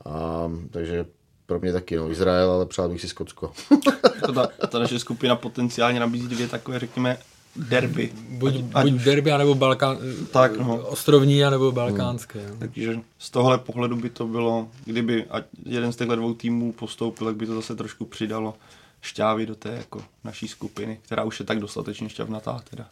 [0.04, 1.04] a takže
[1.46, 3.52] pro mě taky, no, Izrael, ale přál bych si Skotsko.
[4.34, 7.18] ta, ta naše skupina potenciálně nabízí dvě takové, řekněme,
[7.56, 8.12] derby.
[8.28, 9.98] Buď, ať, buď derby, anebo Balkán,
[10.30, 10.76] tak, no.
[10.76, 12.38] ostrovní, anebo balkánské.
[12.38, 12.58] Hmm.
[12.58, 17.26] Takže z tohle pohledu by to bylo, kdyby ať jeden z těchto dvou týmů postoupil,
[17.26, 18.54] tak by to zase trošku přidalo
[19.02, 22.86] šťávy do té jako naší skupiny, která už je tak dostatečně šťavnatá teda.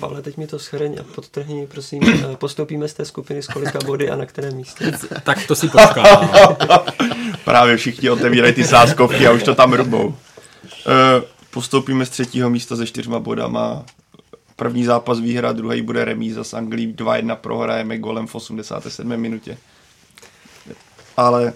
[0.00, 3.78] Pavle, teď mi to schreň a podtrhni, prosím, eh, postoupíme z té skupiny z kolika
[3.86, 4.92] body a na kterém místě.
[5.22, 6.02] tak to si počká.
[7.44, 10.06] Právě všichni otevírají ty sáskovky a už to tam rubou.
[10.06, 10.14] Uh,
[11.50, 13.84] postoupíme z třetího místa se čtyřma bodama
[14.58, 19.16] První zápas výhra, druhý bude remíza s Anglií, 2-1 prohrajeme golem v 87.
[19.16, 19.58] minutě.
[21.16, 21.52] Ale...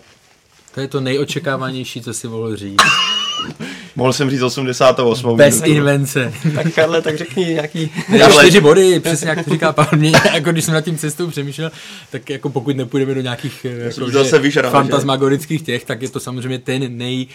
[0.75, 2.83] To je to nejočekávanější, co si mohl říct.
[3.97, 5.37] Mohl jsem říct 88.
[5.37, 5.77] Bez minutu.
[5.77, 6.35] invence.
[6.55, 7.91] tak Karle, tak řekni nějaký...
[8.09, 9.99] Já čtyři body, přesně jak to říká Pavel.
[9.99, 11.71] Mě, jako když jsem nad tím cestou přemýšlel,
[12.11, 16.59] tak jako pokud nepůjdeme do nějakých jako, zase vyžral, fantasmagorických těch, tak je to samozřejmě
[16.59, 17.27] ten nej,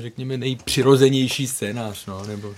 [0.00, 2.54] řekněme, nejpřirozenější scénář, no, nebo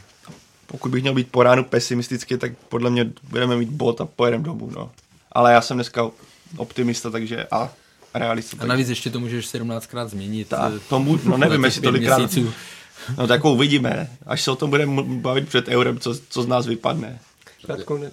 [0.66, 4.44] pokud bych měl být po ránu pesimisticky, tak podle mě budeme mít bod a pojedeme
[4.44, 4.90] domů, no.
[5.32, 6.10] Ale já jsem dneska
[6.56, 7.70] optimista, takže a
[8.14, 8.56] realista.
[8.60, 10.48] A navíc ještě to můžeš 17krát změnit.
[10.48, 12.18] Ta, eh, tomu, no nevím, jestli tolikrát.
[12.18, 12.52] Měsíců.
[13.18, 14.10] No tak uvidíme.
[14.26, 17.18] Až se o tom budeme bavit před eurem, co, co z nás vypadne.
[17.68, 18.10] Radko, ne,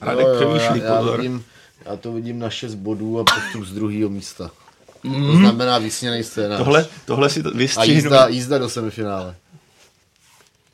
[0.00, 1.44] Radek přemýšlí, já, já, vidím,
[1.84, 4.50] já to vidím na 6 bodů a postup z druhého místa.
[5.02, 5.26] Mm.
[5.26, 6.58] To znamená vysněný scénář.
[6.58, 7.90] Tohle, tohle si to vystříhnu.
[7.90, 9.34] A jízda, jízda do semifinále.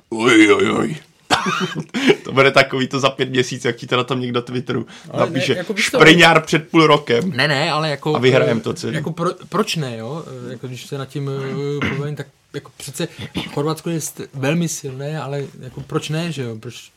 [0.08, 0.96] Oj, oj, oj.
[2.24, 5.26] to bude takový to za pět měsíců, jak ti to na tom někdo Twitteru ale
[5.26, 5.52] napíše.
[5.52, 7.30] Ne, jako špriňár před půl rokem.
[7.30, 8.16] Ne, ne, ale jako...
[8.16, 8.94] A vyhrajem to celý.
[8.94, 10.24] Jako pro, proč ne, jo?
[10.50, 13.08] Jako když se nad tím uh, povím, tak jako přece
[13.54, 14.00] Chorvatsko je
[14.34, 16.56] velmi silné, ale jako proč ne, že jo?
[16.60, 16.90] Proč,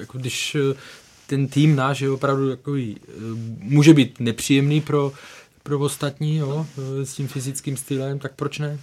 [0.00, 0.56] jako když
[1.26, 2.96] ten tým náš je opravdu takový,
[3.58, 5.12] může být nepříjemný pro
[5.66, 6.66] pro ostatní, jo,
[7.04, 8.78] s tím fyzickým stylem, tak proč ne?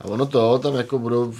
[0.00, 1.34] A ono to, tam jako budou,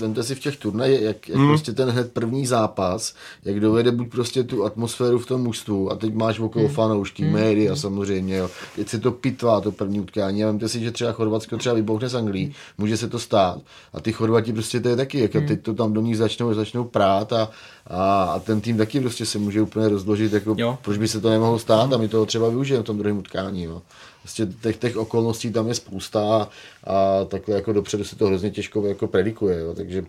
[0.00, 1.48] vemte si v těch turnajích, jak, jak hmm.
[1.48, 5.94] prostě ten hned první zápas, jak dovede buď prostě tu atmosféru v tom mužstvu a
[5.94, 6.74] teď máš okolo hmm.
[6.74, 7.32] fanoušky, hmm.
[7.32, 7.80] média hmm.
[7.80, 8.50] samozřejmě, jo.
[8.76, 12.08] Teď se to pitvá, to první utkání a vemte si, že třeba Chorvatsko třeba vybouchne
[12.08, 12.54] z Anglii, hmm.
[12.78, 13.58] může se to stát
[13.92, 15.48] a ty Chorvati prostě to je taky, jako hmm.
[15.48, 17.50] teď to tam do nich začnou, začnou prát a,
[17.86, 20.78] a, a, ten tým taky prostě se může úplně rozložit, jako jo.
[20.82, 23.62] proč by se to nemohlo stát a my toho třeba využijeme v tom druhém utkání,
[23.62, 23.82] jo.
[24.26, 26.48] Prostě těch, těch okolností tam je spousta a,
[26.84, 30.04] a takhle jako dopředu se to hrozně těžko jako predikuje, jo, takže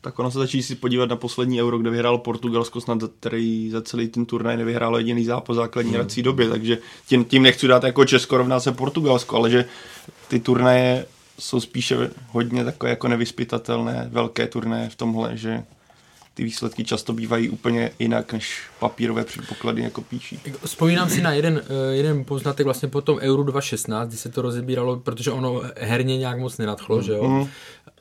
[0.00, 3.82] tak ono se začíná si podívat na poslední euro, kde vyhrál Portugalsko, snad který za
[3.82, 6.00] celý ten turnaj nevyhrál jediný zápas základní hmm.
[6.00, 6.78] hrací době, takže
[7.08, 9.64] tím, tím nechci dát jako Česko rovná se Portugalsko, ale že
[10.28, 11.06] ty turnaje
[11.38, 15.64] jsou spíše hodně takové jako nevyspytatelné, velké turnaje v tomhle, že
[16.38, 20.40] ty výsledky často bývají úplně jinak, než papírové předpoklady jako píší.
[20.64, 24.42] Vzpomínám si na jeden, eh, jeden poznatek vlastně po tom Euro 2016, kdy se to
[24.42, 27.02] rozebíralo, protože ono herně nějak moc nenadchlo, mm.
[27.02, 27.28] že jo?
[27.28, 27.48] Mm.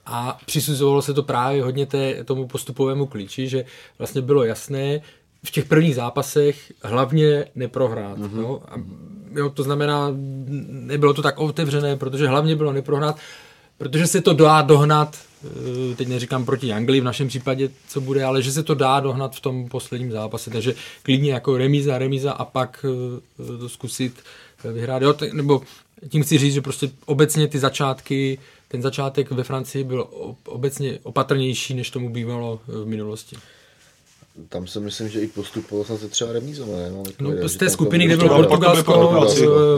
[0.05, 3.65] a přisuzovalo se to právě hodně té, tomu postupovému klíči, že
[3.97, 5.01] vlastně bylo jasné,
[5.45, 8.17] v těch prvních zápasech hlavně neprohrát.
[8.17, 8.39] Mm-hmm.
[8.39, 8.61] Jo?
[8.69, 8.75] A,
[9.35, 10.07] jo, to znamená,
[10.69, 13.17] nebylo to tak otevřené, protože hlavně bylo neprohrát,
[13.77, 15.26] protože se to dá dohnat,
[15.95, 19.35] teď neříkám proti Anglii v našem případě, co bude, ale že se to dá dohnat
[19.35, 22.85] v tom posledním zápase, takže klidně jako remíza, remíza a pak
[23.39, 24.13] eh, to zkusit
[24.73, 25.01] vyhrát.
[25.01, 25.61] Jo, nebo
[26.09, 30.07] tím chci říct, že prostě obecně ty začátky, ten začátek ve Francii byl
[30.45, 33.37] obecně opatrnější, než tomu bývalo v minulosti
[34.49, 36.91] tam si myslím, že i postupoval jsem se třeba remízou, ne?
[37.19, 39.27] No, no z té skupiny, kde bylo Portugalsko,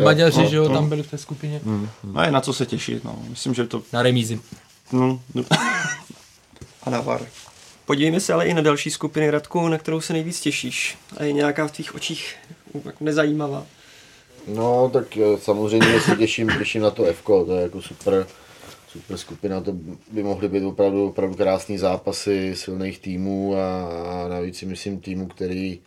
[0.04, 1.62] Maďaři, že jo, tam byli v té skupině.
[1.66, 1.90] Hmm.
[2.04, 3.20] No je na co se těšit, no.
[3.30, 3.82] Myslím, že to...
[3.94, 4.40] Na remízi.
[4.92, 5.44] No, no.
[6.84, 7.22] a na VAR.
[7.86, 10.98] Podívejme se ale i na další skupiny, Radku, na kterou se nejvíc těšíš.
[11.18, 12.36] A je nějaká v tvých očích
[13.00, 13.66] nezajímavá.
[14.48, 18.28] No, tak eh, samozřejmě se těším, těším na to F, to je jako super
[18.92, 19.74] super skupina, to
[20.12, 25.28] by mohly být opravdu, opravdu krásné zápasy silných týmů a, a navíc si myslím týmu,
[25.28, 25.80] který,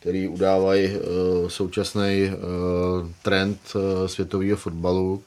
[0.00, 5.22] který udávají uh, současný uh, trend uh, světového fotbalu.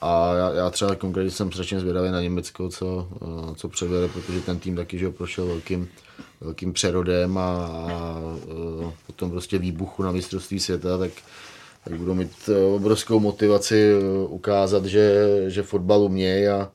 [0.00, 4.40] A já, já třeba konkrétně jsem strašně zvědavý na Německo, co, uh, co převede, protože
[4.40, 5.88] ten tým taky že prošel velkým,
[6.40, 8.22] velkým přerodem a, a
[9.06, 11.12] potom prostě výbuchu na mistrovství světa, tak
[11.84, 16.70] tak budou mít eh, obrovskou motivaci eh, ukázat, že, že fotbal umějí a,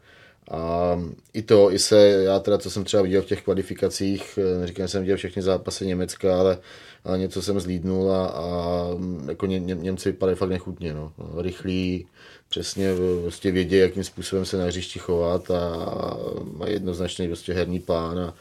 [0.52, 0.96] a
[1.34, 4.88] i to, i se, já teda, co jsem třeba viděl v těch kvalifikacích, eh, neříkám,
[4.88, 6.58] že jsem viděl všechny zápasy Německa, ale,
[7.06, 8.88] ale něco jsem zlídnul a, a
[9.28, 11.12] jako ně, ně, Němci vypadají fakt nechutně, no.
[11.38, 12.08] Rychlí,
[12.50, 12.92] přesně
[13.22, 16.18] prostě vědí, jakým způsobem se na hřišti chovat a, a
[16.58, 18.34] mají jednoznačný prostě herní plán a,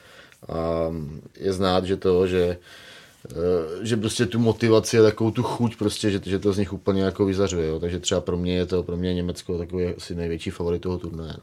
[0.52, 0.90] a
[1.40, 2.58] je znát, že to, že
[3.30, 6.72] Eh, že prostě tu motivaci a takovou tu chuť prostě, že, že to z nich
[6.72, 7.80] úplně jako vyzařuje, jo.
[7.80, 11.34] takže třeba pro mě je to, pro mě Německo takový asi největší favorit toho turnaje.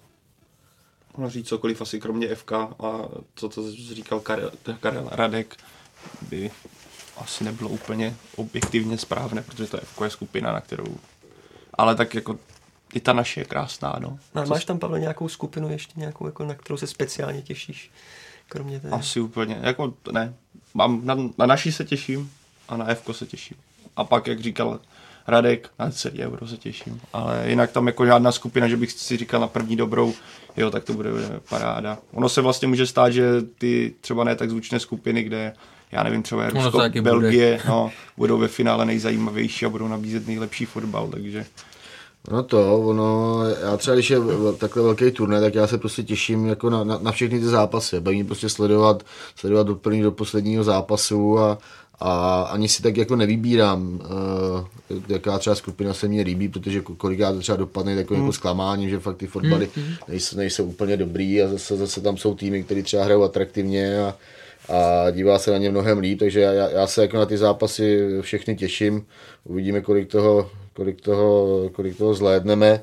[1.17, 5.55] Mohla říct cokoliv asi kromě FK a to, co říkal Karel, Karel Radek,
[6.29, 6.51] by
[7.17, 10.97] asi nebylo úplně objektivně správné, protože to je skupina, na kterou...
[11.73, 12.39] Ale tak jako
[12.93, 14.19] i ta naše je krásná, no.
[14.35, 17.91] no máš tam, Pavel, nějakou skupinu ještě nějakou, jako, na kterou se speciálně těšíš?
[18.47, 18.89] Kromě té...
[18.89, 20.33] Asi úplně, jako ne.
[20.73, 22.31] Mám, na, na naší se těším
[22.69, 23.57] a na F se těším.
[23.95, 24.79] A pak, jak říkal
[25.27, 27.01] Radek, na celý euro se těším.
[27.13, 30.13] Ale jinak tam jako žádná skupina, že bych si říkal na první dobrou,
[30.57, 31.09] jo, tak to bude
[31.49, 31.97] paráda.
[32.13, 35.53] Ono se vlastně může stát, že ty třeba ne tak zvučné skupiny, kde
[35.91, 37.61] já nevím, třeba Rusko, Belgie, bude.
[37.67, 41.45] no, budou ve finále nejzajímavější a budou nabízet nejlepší fotbal, takže
[42.29, 44.17] No to, ono, já třeba když je
[44.57, 47.99] takhle velký turné, tak já se prostě těším jako na, na, na všechny ty zápasy.
[47.99, 49.03] Baví prostě sledovat,
[49.35, 51.57] sledovat do první do posledního zápasu a,
[51.99, 53.99] a ani si tak jako nevybírám,
[54.89, 58.19] uh, jaká třeba skupina se mně líbí, protože kolikrát to třeba dopadne jako, mm.
[58.19, 59.83] jako zklamáním, že fakt ty fotbaly mm.
[60.07, 64.15] nejsou, nejsou úplně dobrý a zase, zase tam jsou týmy, které třeba hrajou atraktivně a,
[64.69, 68.07] a dívá se na ně mnohem líp, takže já, já se jako na ty zápasy
[68.21, 69.05] všechny těším.
[69.43, 72.81] Uvidíme, kolik toho, kolik toho, kolik toho zhlédneme.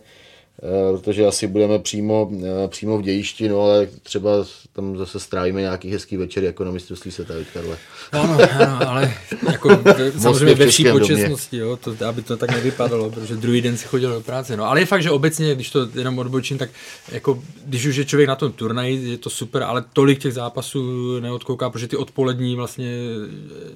[0.62, 4.30] Eh, protože asi budeme přímo, eh, přímo v dějišti, no ale třeba
[4.72, 7.76] tam zase strávíme nějaký hezký večer jako na mistrovství světa, Karle.
[8.12, 9.14] Ano, ano, ale
[9.50, 9.82] jako
[10.18, 14.12] samozřejmě ve vší počestnosti, jo, to, aby to tak nevypadalo, protože druhý den si chodil
[14.12, 14.56] do práce.
[14.56, 16.70] No, ale je fakt, že obecně, když to jenom odbočím, tak
[17.12, 21.20] jako, když už je člověk na tom turnaji, je to super, ale tolik těch zápasů
[21.20, 22.92] neodkouká, protože ty odpolední vlastně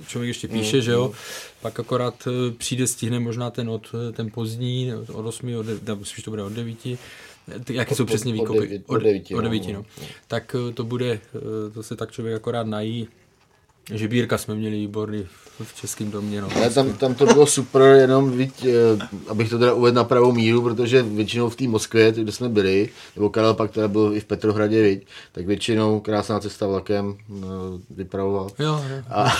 [0.06, 1.14] člověk ještě píše, mm, že jo, mm.
[1.62, 5.66] pak akorát eh, přijde, stihne možná ten od ten pozdní, od 8, od,
[6.02, 6.98] spíš to bude od 9, devíti,
[7.70, 8.82] jaké jsou přesně výkopy?
[8.86, 9.84] Od, devíti, od devíti, no.
[10.00, 10.06] no.
[10.28, 13.08] Tak eh, to bude, eh, to se tak člověk akorát nají,
[13.90, 15.26] Žibírka jsme měli výborný
[15.62, 16.40] v Českém domě.
[16.40, 16.48] No.
[16.56, 20.32] Ale tam, tam to bylo super, jenom víc, eh, abych to teda uvedl na pravou
[20.32, 24.20] míru, protože většinou v té Moskvě, kde jsme byli, nebo Karel pak teda byl i
[24.20, 27.48] v Petrohradě, viď, tak většinou krásná cesta vlakem no,
[27.90, 28.50] vypravoval.
[28.58, 29.32] Jo, jo, a,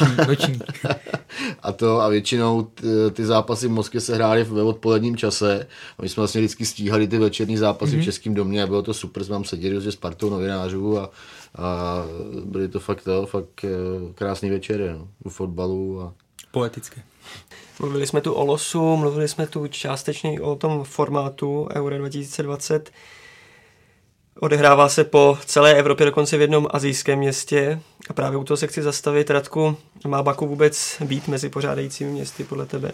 [1.62, 5.66] a to a většinou ty, ty zápasy v Moskvě se hrály ve odpoledním čase
[5.98, 7.94] a my jsme vlastně vždycky stíhali ty večerní zápasy mm-hmm.
[7.94, 8.04] v mhm.
[8.04, 11.10] Českém domě a bylo to super, jsme tam seděli s partou novinářů a
[11.58, 12.02] a
[12.44, 13.68] byly to fakt, to, fakt eh,
[14.14, 16.00] krásný večery no, u fotbalu.
[16.00, 16.14] A...
[16.50, 17.02] Poetické.
[17.80, 22.90] Mluvili jsme tu o losu, mluvili jsme tu částečně o tom formátu Euro 2020.
[24.40, 27.80] Odehrává se po celé Evropě, dokonce v jednom azijském městě.
[28.10, 29.30] A právě u toho se chci zastavit.
[29.30, 29.76] Radku,
[30.06, 32.92] má Baku vůbec být mezi pořádajícími městy podle tebe?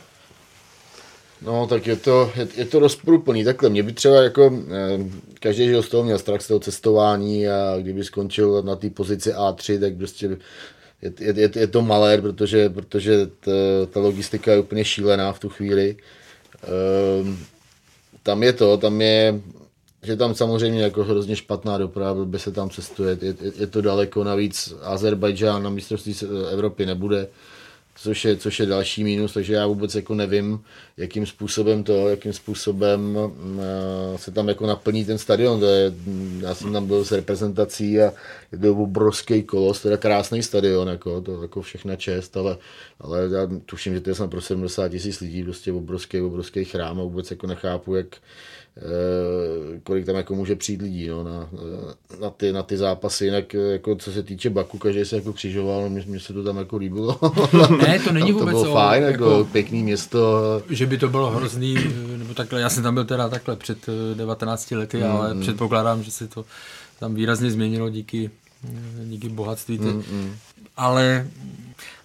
[1.43, 3.45] No, tak je to, je, je to rozprůplný.
[3.45, 4.99] Takhle, mě by třeba jako, eh,
[5.41, 9.32] každý že z toho měl strach z toho cestování a kdyby skončil na té pozici
[9.32, 10.36] A3, tak prostě
[11.03, 13.53] je, je, je to malé, protože, protože ta,
[13.91, 15.97] ta logistika je úplně šílená v tu chvíli.
[17.22, 17.39] Um,
[18.22, 19.41] tam je to, tam je,
[20.03, 23.80] že tam samozřejmě jako hrozně špatná doprava, by se tam cestuje, je, je, je to
[23.82, 26.14] daleko, navíc Azerbajdžán na mistrovství
[26.51, 27.28] Evropy nebude,
[28.01, 30.61] což je, což je další mínus, takže já vůbec jako nevím,
[30.96, 35.61] jakým způsobem to, jakým způsobem uh, se tam jako naplní ten stadion.
[35.61, 35.92] To je,
[36.40, 38.12] já jsem tam byl s reprezentací a
[38.53, 42.59] je to obrovský kolos, teda krásný stadion, jako, to jako všechna čest, ale,
[43.01, 47.01] ale já tuším, že to je snad pro 70 tisíc lidí, prostě obrovský, obrovský chrám
[47.01, 48.57] a vůbec jako nechápu, jak, Eh,
[49.83, 51.49] kolik tam jako může přijít lidí no, na,
[52.20, 53.24] na, ty, na ty zápasy.
[53.24, 56.45] Jinak eh, jako co se týče Baku, každý se jako křižoval, mně, mně se to
[56.45, 57.20] tam jako líbilo.
[57.83, 60.43] Ne, to není vůbec to bylo o, fajn, jako, jako pěkný město.
[60.70, 61.76] Že by to bylo hrozný,
[62.16, 63.79] nebo takhle, já jsem tam byl teda takhle před
[64.14, 65.41] 19 eh, lety, mm, ale mm.
[65.41, 66.45] předpokládám, že se to
[67.01, 68.31] tam výrazně změnilo díky,
[69.05, 69.79] díky bohatství.
[69.79, 70.35] Mm, mm.
[70.76, 71.26] Ale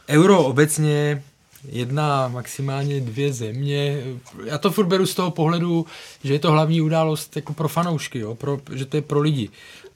[0.09, 1.23] euro obecně
[1.65, 4.03] jedna, maximálně dvě země.
[4.45, 5.85] Já to furt beru z toho pohledu,
[6.23, 8.35] že je to hlavní událost jako pro fanoušky, jo?
[8.35, 9.49] Pro, že to je pro lidi.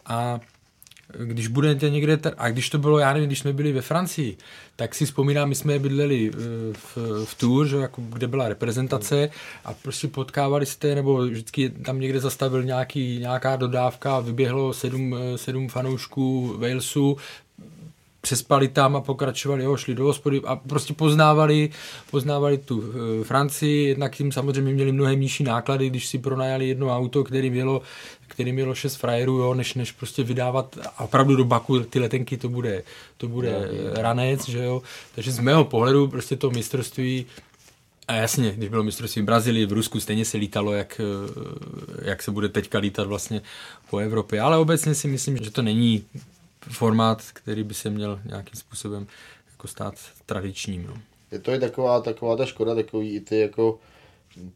[0.06, 0.40] A
[1.18, 4.38] když budete někde, a když to bylo, já nevím, když jsme byli ve Francii,
[4.76, 6.38] tak si vzpomínám, my jsme bydleli eh,
[6.74, 9.30] v, v Tour, že, jako, kde byla reprezentace
[9.66, 15.38] a prostě potkávali jste, nebo vždycky tam někde zastavil nějaký, nějaká dodávka vyběhlo sedm, eh,
[15.38, 17.18] sedm fanoušků Walesu,
[18.28, 21.70] přespali tam a pokračovali, jo, šli do hospody a prostě poznávali,
[22.12, 26.98] poznávali tu e, Francii, jednak tím samozřejmě měli mnohem nižší náklady, když si pronajali jedno
[26.98, 27.82] auto, který mělo,
[28.28, 32.38] který mělo šest frajerů, jo, než, než prostě vydávat a opravdu do Baku ty letenky
[32.38, 32.84] to bude,
[33.18, 34.82] to bude no, ranec, že jo.
[35.16, 37.26] Takže z mého pohledu prostě to mistrovství
[38.08, 42.24] a jasně, když bylo mistrovství v Brazílii, v Rusku, stejně se lítalo, jak, e, jak
[42.24, 43.42] se bude teďka lítat vlastně
[43.90, 44.42] po Evropě.
[44.42, 46.04] Ale obecně si myslím, že to není
[46.70, 49.08] formát, který by se měl nějakým způsobem
[49.52, 49.96] jako stát
[50.26, 50.88] tradičním.
[50.88, 50.94] No.
[51.32, 53.80] Je to je taková, taková ta škoda, takový i ty jako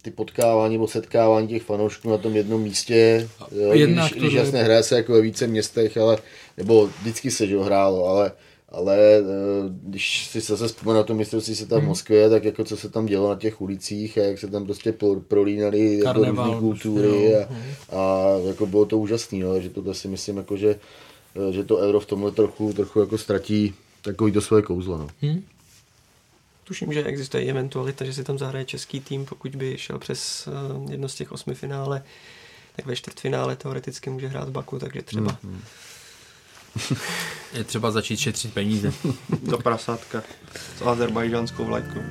[0.01, 4.63] ty potkávání nebo setkávání těch fanoušků na tom jednom místě, jo, Jednak když, když jasně
[4.63, 6.17] hraje se jako ve více městech, ale,
[6.57, 8.31] nebo vždycky se že hrálo, ale,
[8.69, 9.23] ale eh,
[9.83, 11.89] když si zase vzpomenu na to mistrovství se tam v hmm.
[11.89, 14.93] Moskvě, tak jako co se tam dělo na těch ulicích a jak se tam prostě
[15.27, 17.49] prolínali jako různé kultury a,
[17.89, 20.79] a, jako bylo to úžasné, no, že to si myslím jako, že
[21.51, 24.97] že to euro v tomhle trochu, trochu jako ztratí takový to svoje kouzlo.
[24.97, 25.07] No.
[25.21, 25.43] Hmm.
[26.63, 30.91] Tuším, že existuje eventualita, že si tam zahraje český tým, pokud by šel přes uh,
[30.91, 32.03] jedno z těch osmi finále,
[32.75, 35.37] tak ve čtvrtfinále teoreticky může hrát Baku, takže třeba.
[35.43, 35.61] Hmm.
[37.53, 38.93] Je třeba začít šetřit peníze.
[39.43, 40.23] Do prasátka
[40.77, 42.01] s azerbajžanskou vlajkou.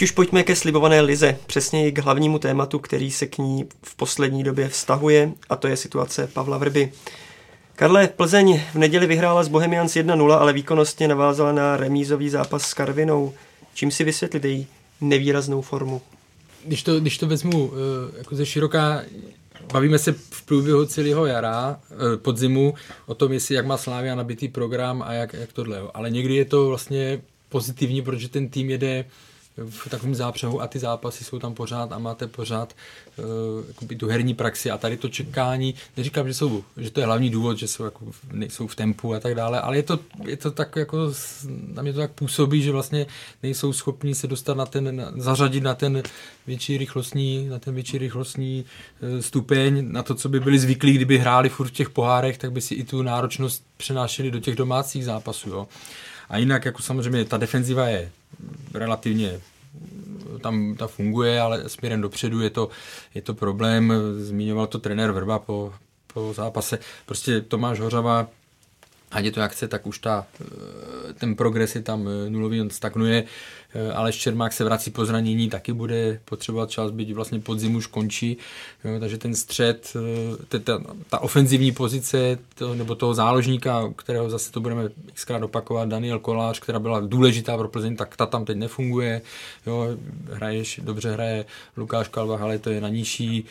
[0.00, 3.96] Teď už pojďme ke slibované lize, přesněji k hlavnímu tématu, který se k ní v
[3.96, 6.92] poslední době vztahuje, a to je situace Pavla Vrby.
[7.76, 12.74] Karle, Plzeň v neděli vyhrála s Bohemians 1-0, ale výkonnostně navázala na remízový zápas s
[12.74, 13.34] Karvinou.
[13.74, 14.66] Čím si vysvětlit její
[15.00, 16.02] nevýraznou formu?
[16.64, 19.02] Když to, když to vezmu eh, jako ze široká,
[19.72, 22.74] bavíme se v průběhu celého jara, eh, podzimu,
[23.06, 25.82] o tom, jestli jak má Slávia nabitý program a jak, jak tohle.
[25.94, 29.04] Ale někdy je to vlastně pozitivní, protože ten tým jede
[29.68, 32.76] v takovém zápřehu a ty zápasy jsou tam pořád a máte pořád
[33.80, 37.30] uh, tu herní praxi a tady to čekání, neříkám, že, jsou, že to je hlavní
[37.30, 40.50] důvod, že jsou, jako, nejsou v tempu a tak dále, ale je to, je to
[40.50, 41.12] tak jako,
[41.74, 43.06] na mě to tak působí, že vlastně
[43.42, 46.02] nejsou schopni se dostat na ten, na, zařadit na ten
[46.46, 48.64] větší rychlostní, na ten větší rychlostní
[49.00, 52.52] uh, stupeň, na to, co by byli zvyklí, kdyby hráli furt v těch pohárech, tak
[52.52, 55.68] by si i tu náročnost přenášeli do těch domácích zápasů, jo.
[56.28, 58.10] A jinak jako samozřejmě ta defenziva je
[58.74, 59.40] relativně
[60.42, 62.68] tam ta funguje, ale směrem dopředu je to,
[63.14, 63.92] je to problém.
[64.18, 65.72] Zmiňoval to trenér Vrba po,
[66.14, 66.78] po zápase.
[67.06, 68.28] Prostě Tomáš Hořava
[69.10, 72.60] ať je to jak chce, tak už ta, eh, ten progres je tam eh, nulový,
[72.60, 73.24] on stagnuje.
[73.74, 77.86] Eh, ale Čermák se vrací po zranění, taky bude potřebovat čas, byť vlastně podzim už
[77.86, 78.36] končí.
[78.84, 79.96] Jo, takže ten střed,
[80.48, 86.18] ta, ta ofenzivní pozice to, nebo toho záložníka, kterého zase to budeme xkrát opakovat, Daniel
[86.18, 89.22] Kolář, která byla důležitá pro Plzeň, tak ta tam teď nefunguje.
[89.66, 89.88] Jo,
[90.32, 91.44] hraješ, dobře hraje
[91.76, 93.44] Lukáš Kalva, ale to je na nižší.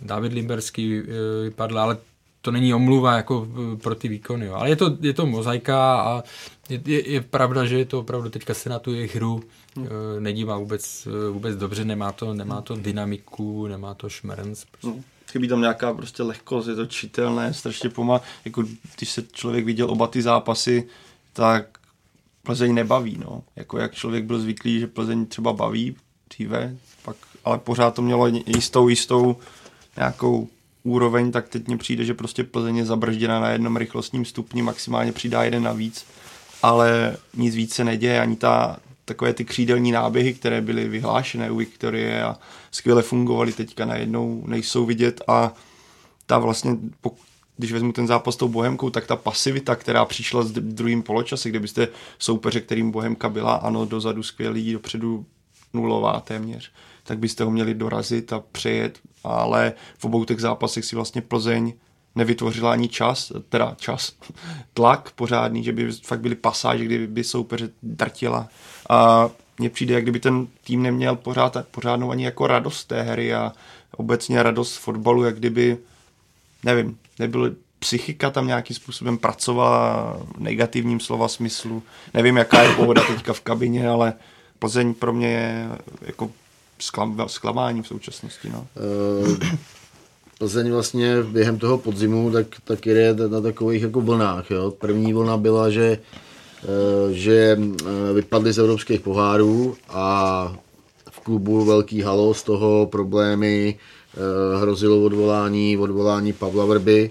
[0.00, 1.02] David Limberský
[1.42, 1.96] vypadl, ale
[2.42, 3.46] to není omluva jako
[3.82, 4.54] pro ty výkony, jo.
[4.54, 6.22] ale je to, je to mozaika a
[6.68, 9.42] je, je, je pravda, že je to opravdu teďka se na tu jejich hru
[9.76, 9.86] hmm.
[10.18, 14.64] nedívá vůbec, vůbec dobře, nemá to, nemá to dynamiku, nemá to šmerns.
[14.64, 14.88] Prostě.
[14.88, 15.02] Hmm.
[15.32, 18.20] Chybí tam nějaká prostě lehkost, je to čitelné, strašně pomal.
[18.44, 18.64] Jako
[18.96, 20.88] když se člověk viděl oba ty zápasy,
[21.32, 21.78] tak
[22.42, 23.42] Plzeň nebaví, no.
[23.56, 25.96] Jako jak člověk byl zvyklý, že Plzeň třeba baví
[26.30, 29.36] dříve, pak, ale pořád to mělo jistou, jistou
[29.96, 30.48] nějakou
[30.82, 35.12] úroveň, tak teď mně přijde, že prostě Plzeň je zabržděna na jednom rychlostním stupni, maximálně
[35.12, 36.06] přidá jeden navíc,
[36.62, 41.56] ale nic víc se neděje, ani ta, takové ty křídelní náběhy, které byly vyhlášené u
[41.56, 42.36] Viktorie a
[42.70, 45.52] skvěle fungovaly, teďka najednou nejsou vidět a
[46.26, 46.76] ta vlastně,
[47.56, 51.48] když vezmu ten zápas s tou Bohemkou, tak ta pasivita, která přišla s druhým poločase,
[51.48, 55.26] kde byste soupeře, kterým Bohemka byla, ano, dozadu skvělý, dopředu
[55.72, 56.72] nulová téměř,
[57.10, 61.72] tak byste ho měli dorazit a přejet, ale v obou těch zápasech si vlastně Plzeň
[62.14, 64.12] nevytvořila ani čas, teda čas,
[64.74, 68.48] tlak pořádný, že by fakt byly pasáže, kdyby by soupeře drtila.
[68.90, 73.34] A mně přijde, jak kdyby ten tým neměl pořád, pořádnou ani jako radost té hry
[73.34, 73.52] a
[73.96, 75.78] obecně radost fotbalu, jak kdyby,
[76.64, 81.82] nevím, nebyl psychika tam nějakým způsobem pracovala v negativním slova smyslu.
[82.14, 84.14] Nevím, jaká je pohoda teďka v kabině, ale
[84.58, 85.68] Plzeň pro mě je
[86.02, 86.30] jako
[87.26, 88.48] zklamání v současnosti.
[88.52, 88.66] No.
[89.28, 89.36] Uh,
[90.38, 94.50] Plzeň vlastně během toho podzimu tak, tak jde na takových jako vlnách.
[94.50, 94.70] Jo.
[94.70, 95.98] První vlna byla, že,
[96.62, 100.56] uh, že uh, vypadli z evropských pohárů a
[101.10, 103.78] v klubu velký halo z toho problémy,
[104.60, 107.10] hrozilo odvolání, odvolání Pavla Vrby.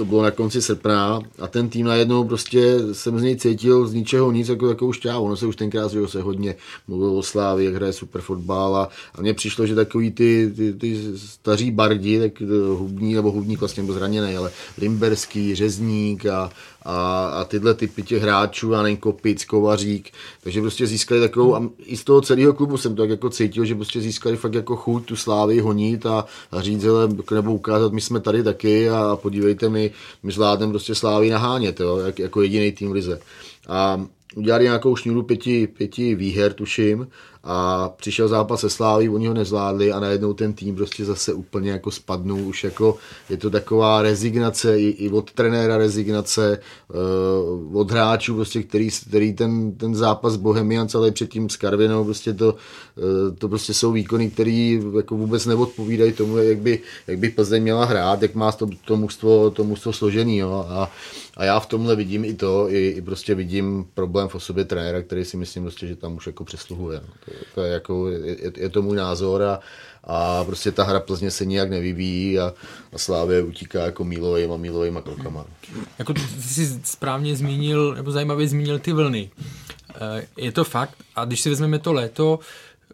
[0.00, 3.94] To bylo na konci srpna a ten tým najednou prostě jsem z něj cítil z
[3.94, 5.24] ničeho nic jako takovou šťávu.
[5.24, 6.54] Ono se už tenkrát že se hodně
[6.88, 10.72] mluvilo o Slávě, jak hraje super fotbal a, a mně přišlo, že takový ty, ty,
[10.72, 12.42] ty staří bardi, tak
[12.76, 16.50] hubní, nebo hubník vlastně byl zraněný, ale Limberský, Řezník a,
[16.82, 20.10] a, a tyhle typy těch hráčů, a Kopic, Kovařík,
[20.42, 23.64] takže prostě získali takovou, a i z toho celého klubu jsem to tak jako cítil,
[23.64, 27.92] že prostě získali fakt jako chuť tu slávy honit a, a říct, hele, nebo ukázat,
[27.92, 29.90] my jsme tady taky a podívejte, my,
[30.22, 33.20] my zvládneme prostě slávy nahánět, jo, jak, jako jediný tým Lize.
[33.68, 34.04] A
[34.36, 37.06] udělali nějakou šňůru pěti, pěti výher, tuším,
[37.44, 41.70] a přišel zápas se Sláví, oni ho nezvládli a najednou ten tým prostě zase úplně
[41.70, 42.96] jako spadnul, už jako
[43.28, 46.58] je to taková rezignace i, i od trenéra rezignace,
[47.68, 52.34] uh, od hráčů prostě, který, který ten, ten zápas Bohemian celý předtím s Karvinou, prostě
[52.34, 52.54] to,
[53.38, 57.84] to prostě jsou výkony, které jako vůbec neodpovídají tomu, jak by, jak by Plzeň měla
[57.84, 60.90] hrát, jak má to, to, mužstvo, to mužstvo složený, jo, a
[61.40, 65.02] a já v tomhle vidím i to, i, i prostě vidím problém v osobě trenéra,
[65.02, 67.00] který si myslím prostě, že tam už jako přesluhuje.
[67.00, 67.12] No.
[67.24, 69.60] To, to je, jako, je, je, to můj názor a,
[70.04, 72.54] a prostě ta hra Plzně se nijak nevyvíjí a,
[72.92, 75.46] a Slávě utíká jako mílovým a mílovým krokama.
[75.98, 79.30] Jako ty jsi správně zmínil, nebo zajímavě zmínil ty vlny.
[79.94, 82.38] Eh, je to fakt a když si vezmeme to léto,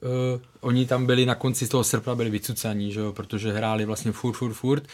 [0.03, 4.13] Uh, oni tam byli na konci toho srpna byli vycucaní, že jo, protože hráli vlastně
[4.13, 4.89] furt, furt, furt.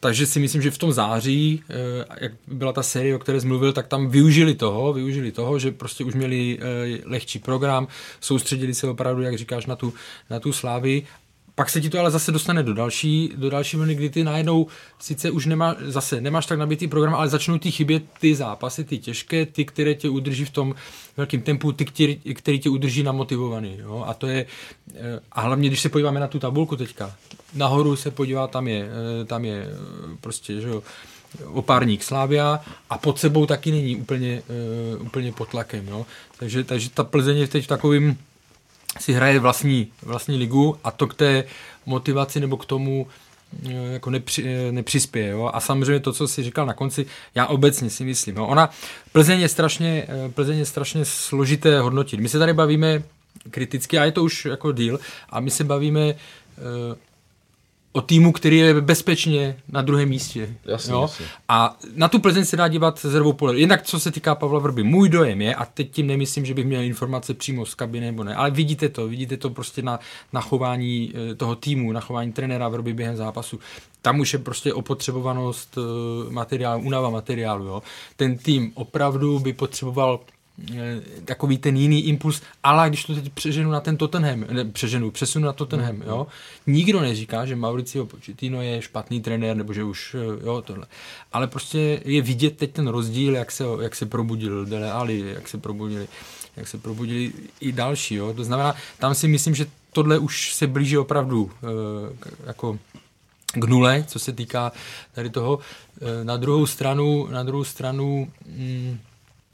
[0.00, 3.72] Takže si myslím, že v tom září, eh, jak byla ta série, o které mluvil,
[3.72, 7.88] tak tam využili toho, využili toho, že prostě už měli eh, lehčí program,
[8.20, 9.94] soustředili se opravdu, jak říkáš, na tu,
[10.30, 11.02] na tu slávy
[11.58, 14.66] pak se ti to ale zase dostane do další, do další vlny, kdy ty najednou
[14.98, 18.98] sice už nemá, zase nemáš tak nabitý program, ale začnou ti chybět ty zápasy, ty
[18.98, 20.74] těžké, ty, které tě udrží v tom
[21.16, 21.84] velkém tempu, ty,
[22.34, 23.76] který tě udrží namotivovaný.
[23.78, 24.04] Jo?
[24.06, 24.46] A to je,
[24.94, 27.14] eh, a hlavně, když se podíváme na tu tabulku teďka,
[27.54, 28.88] nahoru se podívá, tam je,
[29.22, 30.82] eh, tam je eh, prostě, že jo,
[31.46, 34.42] opárník Slávia a pod sebou taky není úplně,
[35.00, 35.88] úplně pod tlakem.
[35.88, 36.06] Jo?
[36.38, 38.18] Takže, takže ta Plzeň je teď v takovým
[38.98, 41.44] si hraje vlastní, vlastní ligu a to k té
[41.86, 43.06] motivaci nebo k tomu
[43.66, 45.28] eh, jako nepři, eh, nepřispěje.
[45.28, 45.50] Jo?
[45.54, 48.36] A samozřejmě to, co si říkal na konci, já obecně si myslím.
[48.36, 48.46] Jo?
[48.46, 48.70] Ona,
[49.12, 52.20] Plzeň je, strašně, eh, Plzeň je strašně složité hodnotit.
[52.20, 53.02] My se tady bavíme
[53.50, 56.14] kriticky a je to už jako díl a my se bavíme
[57.92, 60.54] o týmu, který je bezpečně na druhém místě.
[60.64, 61.02] Jasně, jo?
[61.02, 61.26] jasně.
[61.48, 63.58] A na tu Plzeň se dá dívat ze dvou pohledů.
[63.58, 66.66] Jinak, co se týká Pavla Vrby, můj dojem je, a teď tím nemyslím, že bych
[66.66, 70.00] měl informace přímo z kabiny nebo ne, ale vidíte to, vidíte to prostě na,
[70.32, 73.58] na chování eh, toho týmu, na chování trenéra Vrby během zápasu.
[74.02, 77.64] Tam už je prostě opotřebovanost eh, materiálu, únava materiálu.
[77.64, 77.82] Jo?
[78.16, 80.20] Ten tým opravdu by potřeboval
[81.24, 85.46] takový ten jiný impuls, ale když to teď přeženu na ten Tottenham, ne, přeženu, přesunu
[85.46, 86.02] na Tottenham, mm.
[86.02, 86.26] jo,
[86.66, 90.86] nikdo neříká, že Mauricio Pochettino je špatný trenér, nebo že už, eh, jo, tohle.
[91.32, 95.48] Ale prostě je vidět teď ten rozdíl, jak se, jak se probudil Dele Ali, jak
[95.48, 96.08] se probudili,
[96.56, 98.34] jak se probudili i další, jo.
[98.34, 101.66] To znamená, tam si myslím, že tohle už se blíží opravdu e,
[102.46, 102.78] jako
[103.52, 104.72] k nule, co se týká
[105.14, 105.58] tady toho.
[106.22, 108.98] Na druhou stranu, na druhou stranu, mm,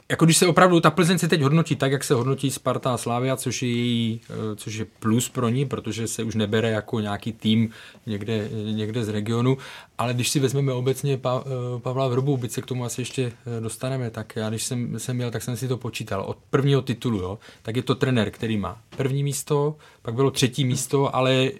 [0.09, 2.97] jako když se opravdu, ta Plzeň se teď hodnotí tak, jak se hodnotí Sparta a
[2.97, 6.99] Slavia, což je, její, eh, což je plus pro ní, protože se už nebere jako
[6.99, 7.69] nějaký tým
[8.05, 9.57] někde, někde z regionu,
[9.97, 13.23] ale když si vezmeme obecně pa, eh, Pavla Vrbu, byť se k tomu asi ještě
[13.57, 16.21] eh, dostaneme, tak já když jsem, jsem měl, tak jsem si to počítal.
[16.21, 20.65] Od prvního titulu, jo, tak je to trenér, který má první místo, pak bylo třetí
[20.65, 21.51] místo, ale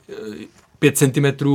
[0.80, 1.48] 5 cm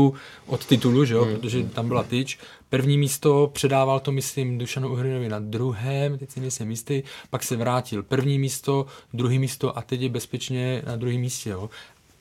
[0.46, 1.36] od titulu, že jo, hmm.
[1.36, 2.38] protože tam byla tyč.
[2.70, 7.56] První místo předával to, myslím, Dušanu Uhrinovi na druhém, teď si nejsem jistý, pak se
[7.56, 11.50] vrátil první místo, druhý místo a teď je bezpečně na druhém místě.
[11.50, 11.70] Jo.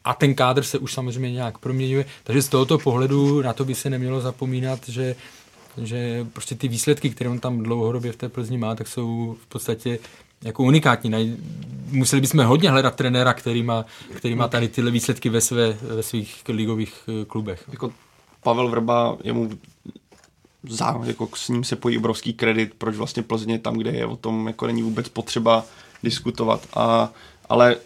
[0.03, 3.75] A ten kádr se už samozřejmě nějak proměňuje, takže z tohoto pohledu na to by
[3.75, 5.15] se nemělo zapomínat, že
[5.77, 9.45] že prostě ty výsledky, které on tam dlouhodobě v té Plzni má, tak jsou v
[9.45, 9.99] podstatě
[10.43, 11.37] jako unikátní.
[11.91, 13.85] Museli bychom hodně hledat trenéra, který má,
[14.15, 17.63] který má tady tyhle výsledky ve, své, ve svých ligových eh, klubech.
[17.71, 17.91] Jako
[18.43, 19.49] Pavel Vrba, jemu
[20.63, 24.15] za, jako s ním se pojí obrovský kredit, proč vlastně Plzně tam, kde je, o
[24.15, 25.65] tom jako není vůbec potřeba
[26.03, 26.67] diskutovat.
[26.73, 27.11] A,
[27.49, 27.77] ale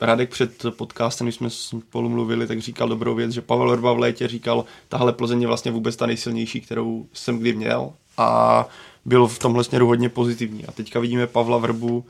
[0.00, 3.98] Radek před podcastem, když jsme spolu mluvili, tak říkal dobrou věc, že Pavel Vrba v
[3.98, 8.68] létě říkal, tahle Plzeň je vlastně vůbec ta nejsilnější, kterou jsem kdy měl a
[9.04, 10.66] byl v tomhle směru hodně pozitivní.
[10.66, 12.04] A teďka vidíme Pavla Vrbu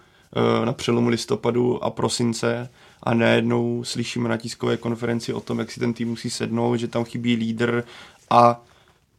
[0.63, 2.71] eh, na přelomu listopadu a prosince
[3.03, 6.89] a najednou slyšíme na tiskové konferenci o tom, jak si ten tým musí sednout, že
[6.89, 7.85] tam chybí lídr
[8.31, 8.63] a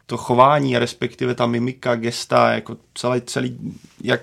[0.05, 3.57] to chování, respektive ta mimika, gesta, jako celý, celý
[4.03, 4.21] jak,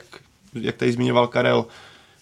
[0.55, 1.67] jak tady zmiňoval Karel,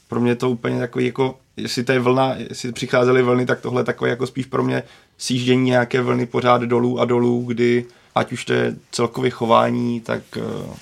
[0.08, 3.84] pro mě to úplně takový jako, jestli to je vlna, jestli přicházely vlny, tak tohle
[3.84, 4.82] takové jako spíš pro mě
[5.18, 7.84] sjíždění nějaké vlny pořád dolů a dolů, kdy
[8.14, 10.76] ať už to je celkově chování, tak eh,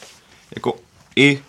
[0.54, 0.76] jako
[1.16, 1.42] i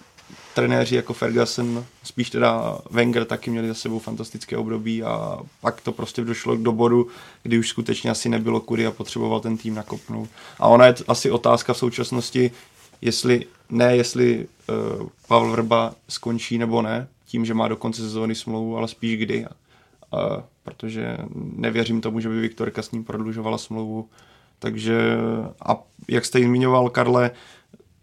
[0.59, 5.91] trenéři jako Ferguson, spíš teda Wenger taky měli za sebou fantastické období a pak to
[5.91, 7.07] prostě došlo do bodu,
[7.43, 10.29] kdy už skutečně asi nebylo kudy a potřeboval ten tým nakopnout.
[10.59, 12.51] A ona je asi otázka v současnosti,
[13.01, 14.47] jestli ne, jestli
[14.99, 19.17] uh, Pavel Vrba skončí nebo ne, tím, že má do konce sezóny smlouvu, ale spíš
[19.17, 19.45] kdy.
[20.13, 21.17] Uh, protože
[21.55, 24.09] nevěřím tomu, že by Viktorka s ním prodlužovala smlouvu.
[24.59, 25.17] Takže
[25.65, 27.31] a jak jste zmiňoval, Karle,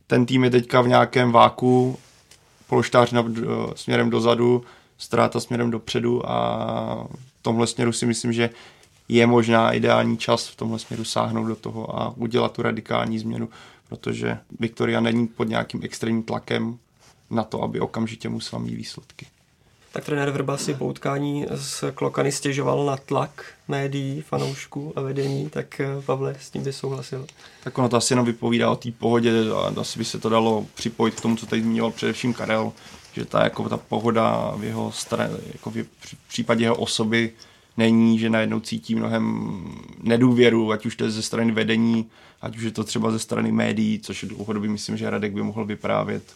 [0.07, 1.99] ten tým je teďka v nějakém váku,
[2.69, 3.25] polštář na,
[3.75, 4.65] směrem dozadu,
[4.99, 8.51] ztráta směrem dopředu a v tomhle směru si myslím, že
[9.09, 13.49] je možná ideální čas v tomhle směru sáhnout do toho a udělat tu radikální změnu,
[13.89, 16.79] protože Viktoria není pod nějakým extrémním tlakem
[17.31, 19.27] na to, aby okamžitě musela mít výsledky.
[19.97, 25.51] Tak trenér Vrba si po utkání s Klokany stěžoval na tlak médií, fanoušků a vedení,
[25.51, 27.27] tak eh, Pavle s tím by souhlasil.
[27.65, 30.67] Tak ono to asi jenom vypovídá o té pohodě a asi by se to dalo
[30.75, 32.73] připojit k tomu, co tady zmiňoval především Karel,
[33.13, 35.85] že ta, jako, ta pohoda v jeho staré, jako v
[36.29, 37.33] případě jeho osoby
[37.77, 39.65] není, že najednou cítí mnohem
[40.03, 42.11] nedůvěru, ať už to je ze strany vedení,
[42.43, 45.65] ať už je to třeba ze strany médií, což dlouhodobě myslím, že Radek by mohl
[45.65, 46.35] vyprávět,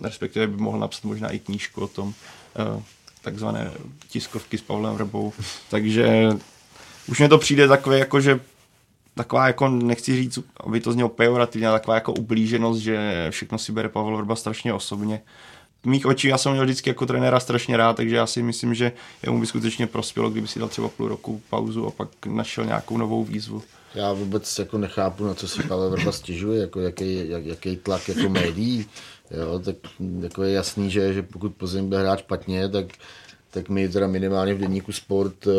[0.00, 2.14] respektive by mohl napsat možná i knížku o tom,
[3.22, 3.72] takzvané
[4.08, 5.32] tiskovky s Pavlem Vrbou.
[5.70, 6.28] Takže
[7.08, 8.40] už mě to přijde takové jako, že
[9.14, 13.88] taková jako, nechci říct, aby to znělo pejorativně, taková jako ublíženost, že všechno si bere
[13.88, 15.20] Pavel Vrba strašně osobně.
[15.82, 18.74] V mých očích já jsem měl vždycky jako trenéra strašně rád, takže já si myslím,
[18.74, 18.92] že
[19.22, 22.98] jemu by skutečně prospělo, kdyby si dal třeba půl roku pauzu a pak našel nějakou
[22.98, 23.62] novou výzvu.
[23.94, 28.08] Já vůbec jako nechápu, na co si Pavel Vrba stěžuje, jako jaký, jak, jaký tlak
[28.08, 28.86] jako médií.
[29.30, 29.76] Jo, tak
[30.20, 32.86] jako je jasný, že, že pokud Plzeň bude hrát špatně, tak,
[33.50, 35.52] tak my teda minimálně v denníku sport uh,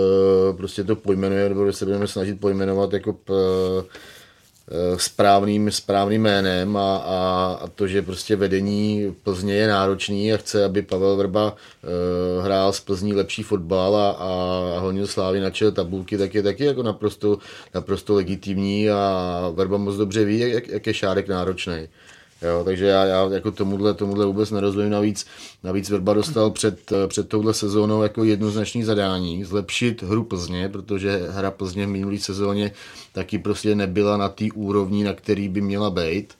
[0.57, 6.97] prostě to pojmenujeme, nebo se budeme snažit pojmenovat jako p, uh, správným, správným jménem a,
[6.97, 12.45] a, a, to, že prostě vedení Plzně je náročný a chce, aby Pavel Vrba uh,
[12.45, 16.65] hrál z Plzní lepší fotbal a, a honil Slávy na čele tabulky, tak je taky
[16.65, 17.37] jako naprosto,
[17.73, 21.87] naprosto legitimní a Vrba moc dobře ví, jak, jak je Šárek náročný.
[22.41, 24.89] Jo, takže já, já jako tomuhle, tomuhle vůbec nerozumím.
[24.89, 25.25] Navíc,
[25.63, 31.51] navíc Verba dostal před, před touhle sezónou jako jednoznačný zadání zlepšit hru Plzně, protože hra
[31.51, 32.71] Plzně v minulé sezóně
[33.11, 36.33] taky prostě nebyla na té úrovni, na který by měla být.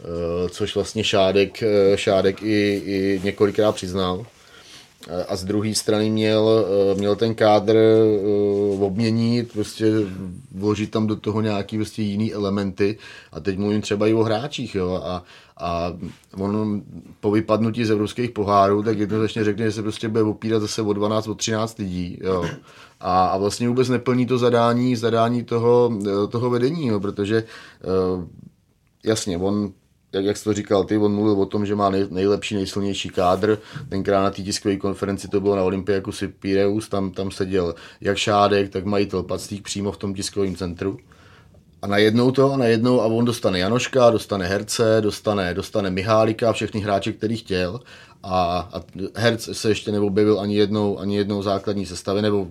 [0.00, 4.26] Eh, což vlastně Šádek, eh, Šádek i, i několikrát přiznal
[5.28, 7.76] a z druhé strany měl, eh, měl ten kádr
[8.80, 9.92] obměnit, prostě
[10.54, 12.98] vložit tam do toho nějaký prostě jiný elementy
[13.32, 15.22] a teď mluvím třeba i o hráčích, jo, a,
[15.56, 15.92] a
[16.38, 16.82] on
[17.20, 20.92] po vypadnutí z evropských pohárů, tak jednoznačně řekne, že se prostě bude opírat zase o
[20.92, 22.44] 12, o 13 lidí, jo.
[23.00, 25.92] A, a vlastně vůbec neplní to zadání, zadání toho,
[26.30, 27.44] toho vedení, jo, protože
[29.04, 29.72] jasně, on
[30.16, 33.08] jak, jak jsi to říkal ty, on mluvil o tom, že má nej, nejlepší, nejsilnější
[33.08, 33.58] kádr.
[33.88, 38.70] Tenkrát na té tiskové konferenci to bylo na Olympiakusi Pireus, tam, tam seděl jak Šádek,
[38.70, 40.98] tak majitel Pactík přímo v tom tiskovém centru.
[41.82, 46.80] A najednou to, a najednou, a on dostane Janoška, dostane Herce, dostane, dostane Mihálika, všechny
[46.80, 47.80] hráče, který chtěl.
[48.22, 48.82] A, a
[49.14, 52.48] Herc se ještě neobjevil ani jednou, ani jednou základní sestavě, nebo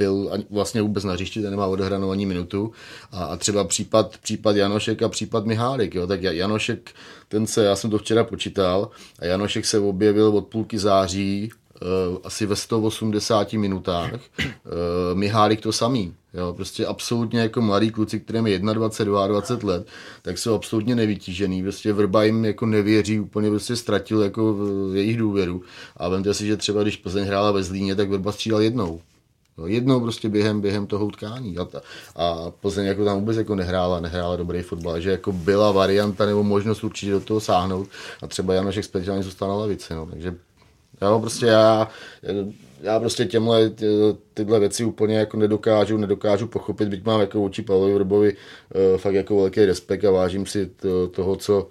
[0.00, 2.72] byl vlastně vůbec na hřišti, ten nemá odehranou ani minutu.
[3.12, 5.94] A, a třeba případ, případ Janošek a případ Mihálik.
[5.94, 6.06] Jo.
[6.06, 6.90] Tak Janošek,
[7.28, 11.50] ten se, já jsem to včera počítal, a Janošek se objevil od půlky září
[12.24, 14.10] asi ve 180 minutách.
[15.14, 16.14] Mihálik to samý.
[16.34, 19.86] Jo, prostě absolutně jako mladý kluci, kterým je 21, 22 let,
[20.22, 21.62] tak jsou absolutně nevytížený.
[21.62, 24.56] Prostě Vrba jim jako nevěří, úplně prostě ztratil jako
[24.92, 25.62] jejich důvěru.
[25.96, 29.00] A vemte si, že třeba když Plzeň hrála ve Zlíně, tak Vrba střídal jednou.
[29.60, 31.58] Jo, jednou prostě během, během toho utkání.
[31.58, 31.68] A,
[32.16, 36.42] a Plzeň jako tam vůbec jako nehrála, nehrála dobrý fotbal, že jako byla varianta nebo
[36.42, 37.88] možnost určitě do toho sáhnout
[38.22, 39.94] a třeba Janošek speciálně zůstal na lavici.
[39.94, 40.06] No.
[40.06, 40.34] Takže
[41.02, 41.88] jo, prostě já,
[42.80, 43.86] já prostě těmhle ty,
[44.34, 49.14] tyhle věci úplně jako nedokážu, nedokážu pochopit, byť mám jako vůči Pavlovi Vrbovi uh, fakt
[49.14, 51.68] jako velký respekt a vážím si to, toho, co,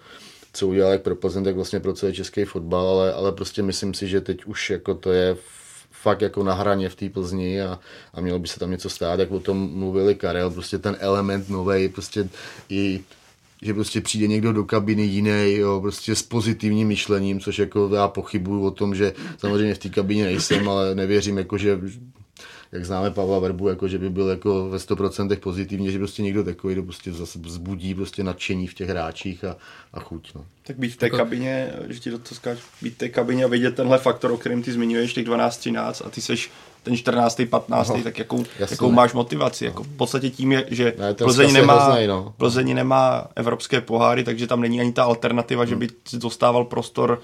[0.53, 3.93] co udělal jak pro Plzeň, tak vlastně pro celý český fotbal, ale, ale prostě myslím
[3.93, 5.37] si, že teď už jako to je
[6.01, 7.79] fakt jako na hraně v té Plzni a,
[8.13, 11.49] a mělo by se tam něco stát, jak o tom mluvili Karel, prostě ten element
[11.49, 12.29] nový, prostě
[12.69, 12.99] i
[13.61, 18.07] že prostě přijde někdo do kabiny jiný, jo, prostě s pozitivním myšlením, což jako já
[18.07, 21.79] pochybuju o tom, že samozřejmě v té kabině nejsem, ale nevěřím, jako že
[22.72, 26.43] jak známe Pavla Verbu, jako že by byl jako ve 100% pozitivně, že prostě někdo
[26.43, 29.55] takový to prostě zase vzbudí prostě nadšení v těch hráčích a,
[29.93, 30.32] a chuť.
[30.36, 30.45] No.
[30.63, 31.17] Tak být v té jako...
[31.17, 34.38] kabině, že ti do toho skáč, být v té kabině a vidět tenhle faktor, o
[34.38, 36.51] kterém ty zmiňuješ, těch 12-13 a ty seš
[36.84, 37.41] ten 14.
[37.49, 37.89] 15.
[37.89, 39.65] No, tak jakou, jakou máš motivaci.
[39.65, 42.34] Jako v podstatě tím je, že ne, Plzeň, nemá, hroznej, no.
[42.38, 45.70] Plzeň nemá evropské poháry, takže tam není ani ta alternativa, hmm.
[45.70, 47.22] že by si dostával prostor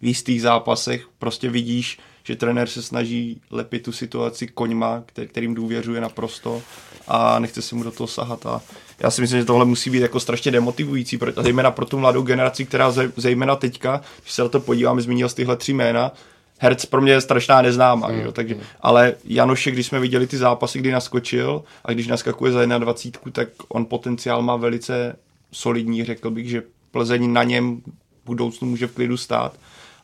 [0.00, 1.06] v jistých zápasech.
[1.18, 6.62] Prostě vidíš, že trenér se snaží lepit tu situaci koňma, kterým důvěřuje naprosto
[7.08, 8.46] a nechce si mu do toho sahat.
[8.46, 8.60] A
[9.00, 12.22] já si myslím, že tohle musí být jako strašně demotivující, a zejména pro tu mladou
[12.22, 16.12] generaci, která zejména teďka, když se na to podíváme, zmínil z tyhle tři jména,
[16.58, 18.60] Herc pro mě je strašná neznámá, mm, jo, takže, mm.
[18.80, 23.48] ale Janoše, když jsme viděli ty zápasy, kdy naskočil a když naskakuje za 21, tak
[23.68, 25.16] on potenciál má velice
[25.52, 29.54] solidní, řekl bych, že Plzeň na něm v budoucnu může v klidu stát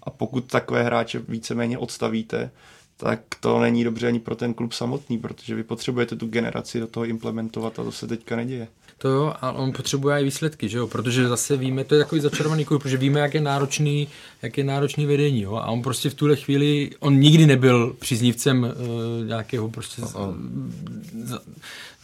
[0.02, 2.50] a pokud takové hráče víceméně odstavíte,
[2.96, 6.86] tak to není dobře ani pro ten klub samotný, protože vy potřebujete tu generaci do
[6.86, 8.68] toho implementovat a to se teďka neděje.
[9.00, 10.86] To jo, a on potřebuje i výsledky, že jo?
[10.86, 14.08] protože zase víme, to je takový začarovaný kruh, protože víme, jak je náročný,
[14.42, 15.54] jak je náročný vedení, jo?
[15.54, 20.34] a on prostě v tuhle chvíli, on nikdy nebyl příznivcem uh, nějakého prostě uh,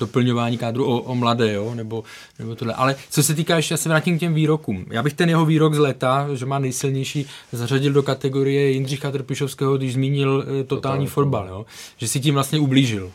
[0.01, 1.75] doplňování kádru o, o mladé, jo?
[1.75, 2.05] Nebo,
[2.39, 2.75] nebo tohle.
[2.75, 4.87] Ale co se týká, ještě já se vrátím k těm výrokům.
[4.91, 9.77] Já bych ten jeho výrok z léta, že má nejsilnější, zařadil do kategorie Jindřicha Trpišovského,
[9.77, 11.67] když zmínil uh, totální fotbal, jo?
[11.97, 13.13] že si tím vlastně ublížil.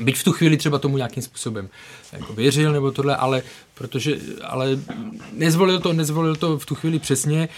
[0.00, 1.68] Byť v tu chvíli třeba tomu nějakým způsobem
[2.12, 3.42] jako věřil nebo tohle, ale
[3.74, 4.78] protože, ale
[5.32, 7.48] nezvolil to, nezvolil to v tu chvíli přesně.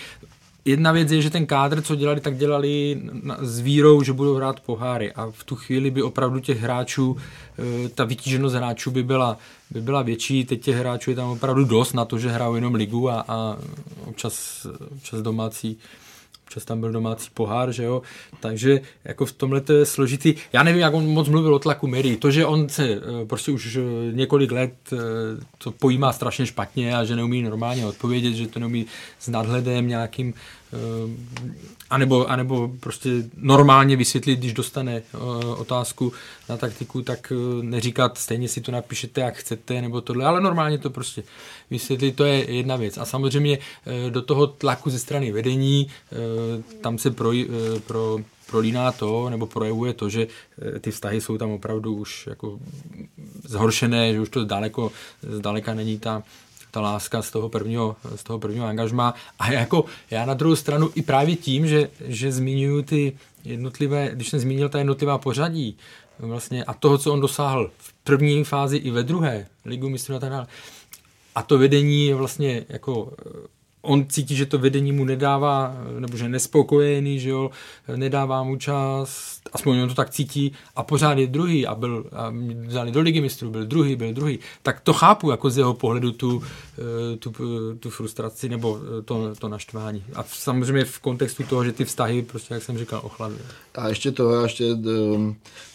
[0.65, 3.03] Jedna věc je, že ten kádr, co dělali, tak dělali
[3.41, 7.17] s vírou, že budou hrát poháry a v tu chvíli by opravdu těch hráčů,
[7.59, 9.39] eh, ta vytíženost hráčů by byla,
[9.71, 12.75] by byla větší, teď těch hráčů je tam opravdu dost na to, že hrajou jenom
[12.75, 13.57] ligu a, a
[14.05, 15.79] občas, občas domácí
[16.47, 18.03] občas tam byl domácí pohár, že jo,
[18.41, 20.35] takže jako v tomhle to je složitý.
[20.53, 22.17] Já nevím, jak on moc mluvil o tlaku Mary.
[22.17, 23.81] To, že on se eh, prostě už eh,
[24.13, 24.97] několik let eh,
[25.59, 28.87] to pojímá strašně špatně a že neumí normálně odpovědět, že to neumí
[29.19, 30.35] s nadhledem nějakým
[31.91, 35.03] anebo, anebo prostě normálně vysvětlit, když dostane
[35.57, 36.13] otázku
[36.49, 40.91] na taktiku, tak neříkat stejně si to napíšete, jak chcete, nebo tohle, ale normálně to
[40.91, 41.23] prostě
[41.71, 42.99] vysvětlit, to je jedna věc.
[42.99, 43.59] A samozřejmě
[44.11, 45.87] do toho tlaku ze strany vedení,
[46.81, 47.31] tam se pro,
[47.87, 50.27] pro prolíná to, nebo projevuje to, že
[50.81, 52.59] ty vztahy jsou tam opravdu už jako
[53.45, 54.93] zhoršené, že už to daleko,
[55.23, 56.23] zdaleka není ta,
[56.71, 59.15] ta láska z toho prvního, z toho prvního angažma.
[59.39, 64.29] A jako já na druhou stranu i právě tím, že, že zmiňuju ty jednotlivé, když
[64.29, 65.77] jsem zmínil ta jednotlivá pořadí,
[66.19, 70.19] vlastně a toho, co on dosáhl v první fázi i ve druhé, ligu mistrů a
[70.19, 70.47] tak dále.
[71.35, 73.13] A to vedení je vlastně jako
[73.87, 77.51] on cítí, že to vedení mu nedává, nebo že je nespokojený, že jo,
[77.97, 82.33] nedává mu čas, aspoň on to tak cítí a pořád je druhý a byl, a
[82.67, 86.13] vzali do ligy mistrů, byl druhý, byl druhý, tak to chápu jako z jeho pohledu
[86.13, 87.33] tu, eh, tu,
[87.81, 90.05] tu frustraci nebo eh, to, to naštvání.
[90.15, 93.41] A samozřejmě v kontextu toho, že ty vztahy, prostě jak jsem říkal, ochladují.
[93.75, 94.65] A ještě to, já ještě,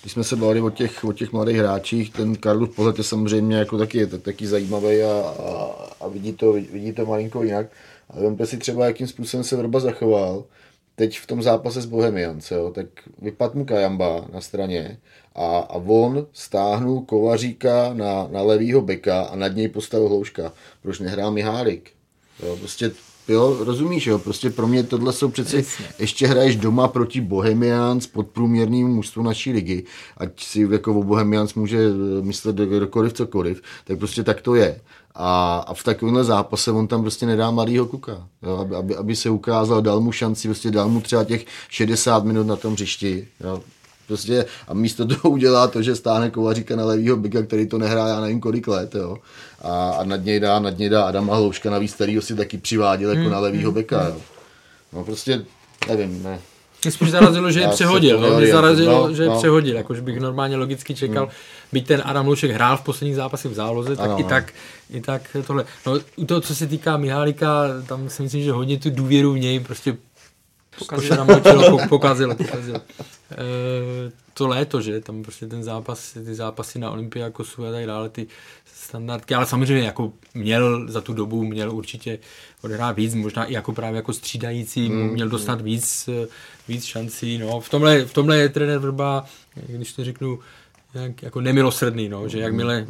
[0.01, 3.57] když jsme se bavili o těch, o těch mladých hráčích, ten Karlův pohled je samozřejmě
[3.57, 7.67] jako taky, taky zajímavý a, a, a vidí, to, vidí to malinko jinak.
[8.11, 10.45] A vemte si třeba, jakým způsobem se Vrba zachoval
[10.95, 12.85] teď v tom zápase s Bohemians, jo, tak
[13.21, 14.97] vypadl mu Kajamba na straně
[15.35, 20.53] a, a on stáhnul Kovaříka na, na levýho beka a nad něj postavil Hlouška.
[20.81, 21.91] Proč nehrál Mihálik?
[22.43, 22.91] Jo, prostě
[23.27, 25.85] jo, rozumíš, jo, prostě pro mě tohle jsou přeci, Jasně.
[25.99, 29.83] ještě hraješ doma proti Bohemians pod průměrným mužstvu naší ligy,
[30.17, 31.89] ať si jako o Bohemians může
[32.21, 34.79] myslet kdokoliv cokoliv, tak prostě tak to je.
[35.15, 39.15] A, a v takovémhle zápase on tam prostě nedá mladýho kuka, jo, aby, aby, aby,
[39.15, 43.27] se ukázal, dal mu šanci, prostě dal mu třeba těch 60 minut na tom hřišti.
[43.43, 43.61] Jo.
[44.11, 48.07] Prostě a místo toho udělá to, že stáhne Kovaříka na levýho byka, který to nehrá,
[48.07, 49.17] já nevím kolik let, jo.
[49.61, 53.09] A, a nad něj dá, nad něj dá Adama Hlouška, navíc kterýho si taky přiváděl
[53.09, 54.21] jako hmm, na levýho hmm, beka, jo.
[54.93, 55.45] No prostě,
[55.87, 56.39] nevím, ne.
[56.83, 58.19] Mě spíš zarazilo, že je přehodil.
[58.19, 59.37] No, mě zarazilo, no, že je no.
[59.37, 59.75] přehodil.
[59.75, 61.33] Jakož bych normálně logicky čekal, hmm.
[61.71, 64.53] byť ten Adam Lušek hrál v posledních zápasech v záloze, tak ano, i tak,
[64.89, 65.65] i tak tohle.
[65.85, 69.39] No, u toho, co se týká Mihálika, tam si myslím, že hodně tu důvěru v
[69.39, 69.97] něj prostě
[70.79, 71.15] pokazil.
[71.15, 72.75] Namočilo, pokazil, pokazil.
[72.75, 72.81] E,
[74.33, 78.27] to léto, že tam prostě ten zápas, ty zápasy na Olympiakosu a tak dále, ty
[78.65, 82.19] standardky, ale samozřejmě jako měl za tu dobu, měl určitě
[82.61, 85.65] odehrát víc, možná i jako právě jako střídající, mm, měl dostat mm.
[85.65, 86.09] víc,
[86.67, 87.59] víc šancí, no.
[87.59, 89.25] V tomhle, v tomhle je trenér Vrba,
[89.67, 90.39] když to řeknu,
[90.93, 92.87] jak, jako nemilosrdný, no, že jakmile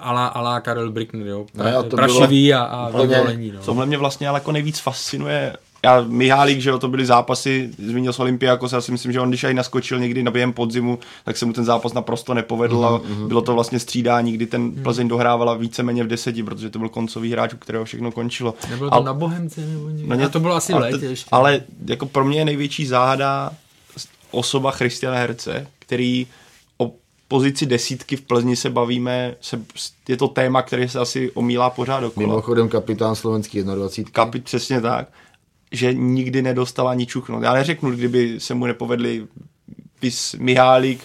[0.00, 3.60] ala, ala Karel Brickner, jo, no, to prašivý bylo, a, a vyvolení, no.
[3.60, 8.12] Tohle mě vlastně ale jako nejvíc fascinuje já, Mihálík, že jo, to byly zápasy, zmínil
[8.12, 11.36] jsem Olympiakos, já si myslím, že on když aj naskočil někdy na během podzimu, tak
[11.36, 12.94] se mu ten zápas naprosto nepovedl mm-hmm.
[12.94, 13.28] a mhm.
[13.28, 14.82] bylo to vlastně střídání, kdy ten mm.
[14.82, 18.54] Plzeň dohrávala víceméně v deseti, protože to byl koncový hráč, u kterého všechno končilo.
[18.70, 20.16] Nebylo to a, na Bohemce nebo někde?
[20.16, 21.28] No, to bylo asi v létě ještě.
[21.32, 23.50] Ale jako pro mě je největší záhada
[24.30, 26.26] osoba Christiana Herce, který
[26.78, 26.92] o
[27.28, 29.60] pozici desítky v Plzni se bavíme, se,
[30.08, 32.26] je to téma, které se asi omílá pořád dokola.
[32.26, 34.10] Mimochodem kapitán slovenský 21.
[34.12, 35.08] Kapit, přesně tak
[35.74, 37.42] že nikdy nedostal ani čuchnout.
[37.42, 39.26] Já neřeknu, kdyby se mu nepovedli
[40.02, 41.00] vys Mihálík,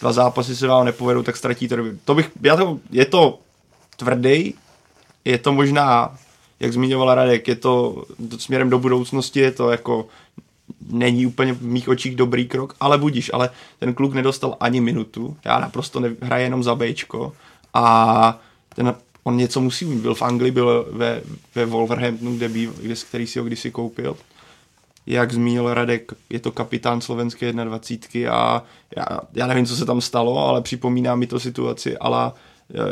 [0.00, 3.38] dva zápasy se vám nepovedou, tak ztratíte To bych, já to, je to
[3.96, 4.54] tvrdý,
[5.24, 6.16] je to možná,
[6.60, 8.04] jak zmiňovala Radek, je to
[8.38, 10.06] směrem do budoucnosti, je to jako
[10.90, 15.36] není úplně v mých očích dobrý krok, ale budíš, ale ten kluk nedostal ani minutu,
[15.44, 17.32] já naprosto nehraje jenom za Bčko
[17.74, 18.38] a
[18.74, 18.94] ten
[19.24, 20.00] on něco musí mít.
[20.00, 21.22] Byl v Anglii, byl ve,
[21.54, 24.16] ve Wolverhamptonu, kde býv, kde, který si ho kdysi koupil.
[25.06, 28.62] Jak zmínil Radek, je to kapitán slovenské 21 a
[28.96, 32.32] já, já nevím, co se tam stalo, ale připomíná mi to situaci, ale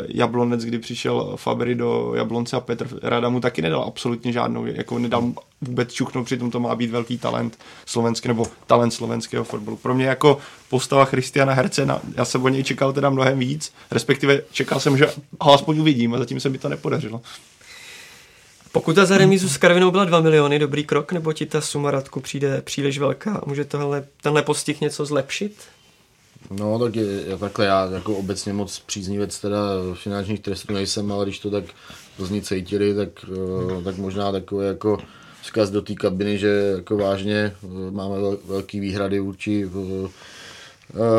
[0.07, 4.99] Jablonec, kdy přišel Fabry do Jablonce a Petr Rada mu taky nedal absolutně žádnou, jako
[4.99, 9.77] nedal vůbec čuchnout, přitom to má být velký talent slovenský, nebo talent slovenského fotbalu.
[9.77, 10.37] Pro mě jako
[10.69, 15.07] postava Christiana Herce, já jsem o něj čekal teda mnohem víc, respektive čekal jsem, že
[15.41, 17.21] ho aspoň uvidím a zatím se mi to nepodařilo.
[18.71, 22.19] Pokuta za remízu s Karvinou byla 2 miliony, dobrý krok, nebo ti ta suma Radku
[22.19, 23.41] přijde příliš velká?
[23.45, 25.55] Může tohle, tenhle postih něco zlepšit?
[26.51, 29.59] No, tak je, je, takhle já jako obecně moc příznivec teda
[29.93, 31.63] finančních trestů nejsem, ale když to tak
[32.17, 33.09] Plzni cítili, tak,
[33.79, 34.97] eh, tak možná takové jako
[35.41, 38.15] vzkaz do té kabiny, že jako vážně eh, máme
[38.45, 39.19] velký výhrady
[39.65, 40.09] Eh,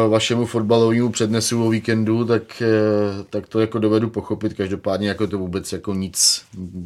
[0.09, 4.55] vašemu fotbalovému přednesu o víkendu, tak, eh, tak to jako dovedu pochopit.
[4.55, 6.43] Každopádně jako to vůbec jako nic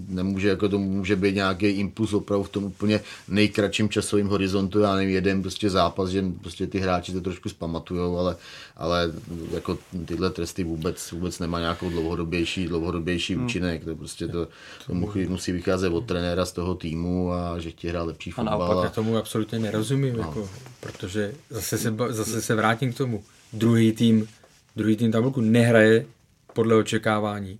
[0.08, 4.94] nemůže, jako to může být nějaký impuls opravdu v tom úplně nejkratším časovém horizontu, já
[4.94, 8.36] nevím, jeden prostě zápas, že prostě ty hráči to trošku zpamatujou, ale,
[8.76, 9.12] ale
[9.52, 13.44] jako tyhle tresty vůbec, vůbec nemá nějakou dlouhodobější, dlouhodobější hmm.
[13.44, 14.48] účinek, to prostě to,
[14.86, 14.94] to
[15.28, 18.54] musí vycházet od trenéra z toho týmu a že ti hrá lepší fotbal.
[18.54, 20.20] A naopak já tomu absolutně nerozumím, no.
[20.20, 20.48] jako,
[20.80, 23.24] protože zase se, zase se vrátím vrátím k tomu.
[23.52, 24.28] Druhý tým,
[24.76, 26.04] druhý tým tabulku nehraje
[26.52, 27.58] podle očekávání,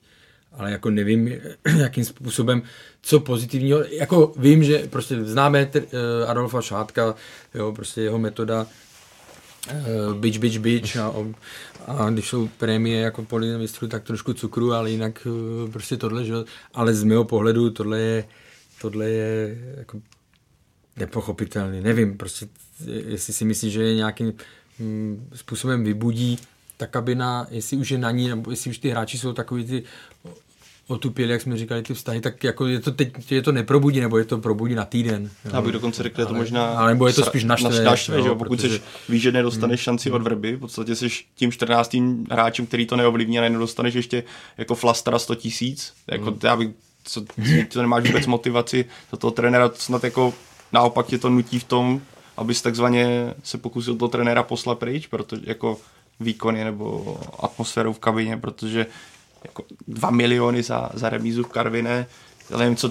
[0.53, 1.33] ale jako nevím,
[1.79, 2.63] jakým způsobem,
[3.03, 5.83] co pozitivního, jako vím, že prostě známe eh,
[6.27, 7.15] Adolfa Šátka,
[7.55, 8.67] jo, prostě jeho metoda
[9.71, 11.15] uh, bitch, bitch, bitch a,
[11.87, 16.25] a když jsou prémie jako po mistru, tak trošku cukru, ale jinak uh, prostě tohle,
[16.25, 16.35] že
[16.75, 18.25] ale z mého pohledu tohle je,
[18.81, 20.01] tohle je jako
[20.97, 22.47] nepochopitelný, nevím, prostě
[22.87, 24.33] jestli si myslíš, že je nějakým
[25.35, 26.39] způsobem vybudí
[26.77, 29.83] ta kabina, jestli už je na ní, nebo jestli už ty hráči jsou takový ty
[30.89, 34.19] otupěli, jak jsme říkali, ty vztahy, tak jako je to teď je to neprobudí, nebo
[34.19, 35.31] je to probudí na týden.
[35.53, 36.67] Já bych dokonce řekl, je to možná...
[36.67, 37.85] Ale nebo je to spíš naštve.
[37.85, 38.81] naštve že jo, pokud protože...
[39.09, 39.85] víš, že nedostaneš hmm.
[39.85, 41.97] šanci od vrby, v podstatě jsi tím 14.
[42.31, 44.25] hráčem, který to neovlivní a najednou dostaneš ještě
[44.59, 46.39] jako flastera 100 tisíc, jako hmm.
[46.43, 46.69] já bych,
[47.05, 47.25] co,
[47.73, 50.35] to nemáš vůbec motivaci, to toho trenéra snad jako
[50.73, 52.01] naopak tě to nutí v tom,
[52.39, 55.77] abys takzvaně se pokusil toho trenéra poslat pryč, protože jako
[56.21, 58.87] výkony nebo atmosféru v kabině, protože
[59.45, 62.07] jako dva miliony za, za remízu v Karviné,
[62.53, 62.91] ale nevím, co,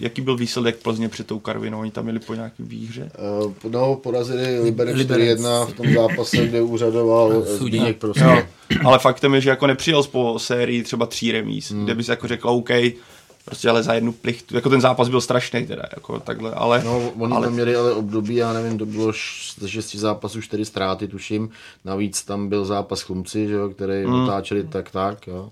[0.00, 3.10] jaký byl výsledek Plzně před tou Karvinou, oni tam měli po nějaký výhře?
[3.44, 8.24] Uh, no, porazili Liberec 4-1 v tom zápase, kde úřadoval Zbíněk prostě.
[8.24, 8.42] Jo,
[8.84, 11.84] ale faktem je, že jako nepřijel po sérii třeba tří remíz, hmm.
[11.84, 12.70] kde bys jako řekl, OK,
[13.44, 16.82] Prostě ale za jednu plichtu, jako ten zápas byl strašný teda, jako takhle, ale...
[16.84, 17.46] No, oni ale...
[17.46, 19.12] tam měli ale období, já nevím, to bylo
[19.58, 21.50] ze šesti zápasů čtyři ztráty, tuším.
[21.84, 24.14] Navíc tam byl zápas Chlumci, že jo, který mm.
[24.14, 25.50] otáčeli tak tak, jo.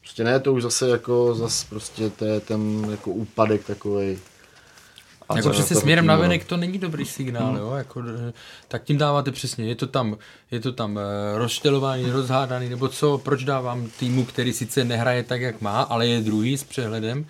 [0.00, 4.18] Prostě ne, to už zase jako, zase prostě to je ten jako úpadek takový.
[5.28, 7.56] A jako přesně směrem na venek to není dobrý signál, hmm.
[7.56, 8.02] jo, jako,
[8.68, 10.16] tak tím dáváte přesně, je to tam,
[10.50, 15.40] je to tam eh, rozštělování, rozhádaný, nebo co, proč dávám týmu, který sice nehraje tak,
[15.40, 17.26] jak má, ale je druhý s přehledem,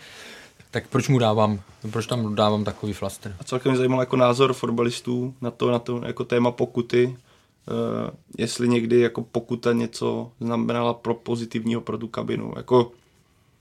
[0.70, 3.36] tak proč mu dávám, proč tam dávám takový flaster?
[3.40, 8.10] A celkem mě zajímal jako názor fotbalistů na to, na to jako téma pokuty, uh,
[8.38, 12.92] jestli někdy jako pokuta něco znamenala pro pozitivního pro tu kabinu, jako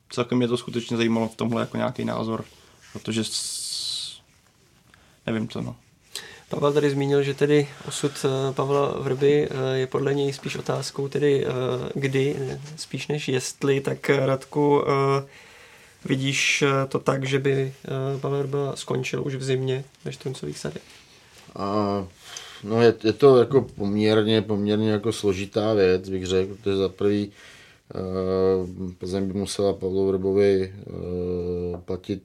[0.09, 2.45] celkem mě to skutečně zajímalo v tomhle jako nějaký názor,
[2.93, 3.23] protože
[5.28, 5.76] nevím co, no.
[6.49, 11.07] Pavel tady zmínil, že tedy osud eh, Pavla Vrby eh, je podle něj spíš otázkou
[11.07, 11.49] tedy eh,
[11.93, 12.36] kdy,
[12.76, 14.84] spíš než jestli, tak Radku
[16.05, 17.73] vidíš to tak, že by
[18.21, 20.82] Pavel Vrba skončil už v zimě ve Štruncových sadech?
[21.55, 22.07] A,
[22.63, 27.32] no je, je, to jako poměrně, poměrně jako složitá věc, bych řekl, protože za prvý
[28.97, 30.73] Plzeň by musela Pavlu Vrbovi
[31.86, 32.23] platit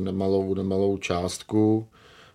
[0.00, 1.86] nemalou, nemalou částku.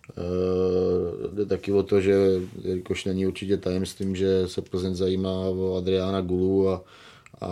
[0.10, 2.16] Eh, jde taky o to, že
[2.62, 6.82] jakož není určitě tajemstvím, že se Plzeň zajímá o Adriana Gulu a,
[7.41, 7.49] a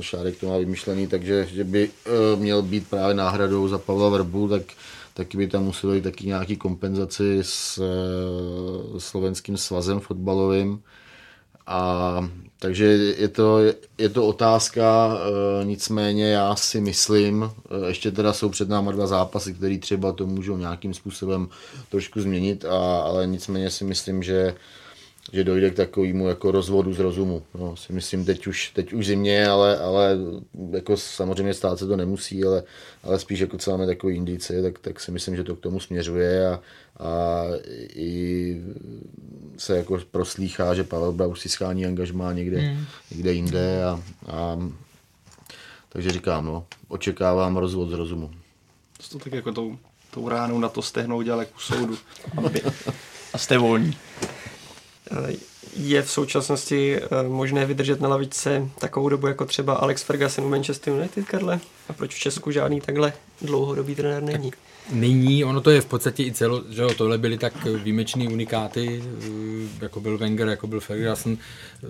[0.00, 4.48] Šárek to má vymyšlený, takže že by eh, měl být právě náhradou za Pavla Vrbu,
[4.48, 4.62] tak
[5.14, 10.82] taky by tam muselo být taky nějaký kompenzaci s eh, slovenským svazem fotbalovým.
[11.66, 12.84] A takže
[13.18, 13.58] je to,
[13.98, 15.16] je to otázka,
[15.60, 17.50] e, nicméně já si myslím,
[17.84, 21.48] e, ještě teda jsou před náma dva zápasy, které třeba to můžou nějakým způsobem
[21.90, 24.54] trošku změnit, a, ale nicméně si myslím, že
[25.32, 27.42] že dojde k takovému jako rozvodu z rozumu.
[27.58, 30.16] No, si myslím teď už, teď už zimě, ale, ale
[30.70, 32.62] jako samozřejmě stát se to nemusí, ale,
[33.02, 35.80] ale spíš jako co máme takové indicie, tak, tak si myslím, že to k tomu
[35.80, 36.60] směřuje a,
[36.98, 37.42] a
[37.94, 38.62] i
[39.56, 42.84] se jako proslýchá, že Pavel Bra už si schání angažmá někde, hmm.
[43.10, 44.58] někde jinde a, a
[45.88, 48.30] takže říkám, no, očekávám rozvod z rozumu.
[49.10, 49.78] To tak jako tou,
[50.10, 51.98] tou ránou na to stehnou dělal jako u soudu.
[53.32, 53.96] a jste volní.
[55.76, 60.48] Je v současnosti eh, možné vydržet na lavičce takovou dobu jako třeba Alex Ferguson u
[60.48, 61.60] Manchester United, Karle?
[61.88, 64.50] A proč v Česku žádný takhle dlouhodobý trenér není?
[64.50, 64.58] Tak
[64.92, 69.02] Není, ono to je v podstatě i celo, že jo, tohle byly tak výjimečný unikáty,
[69.02, 71.38] eh, jako byl Wenger, jako byl Ferguson,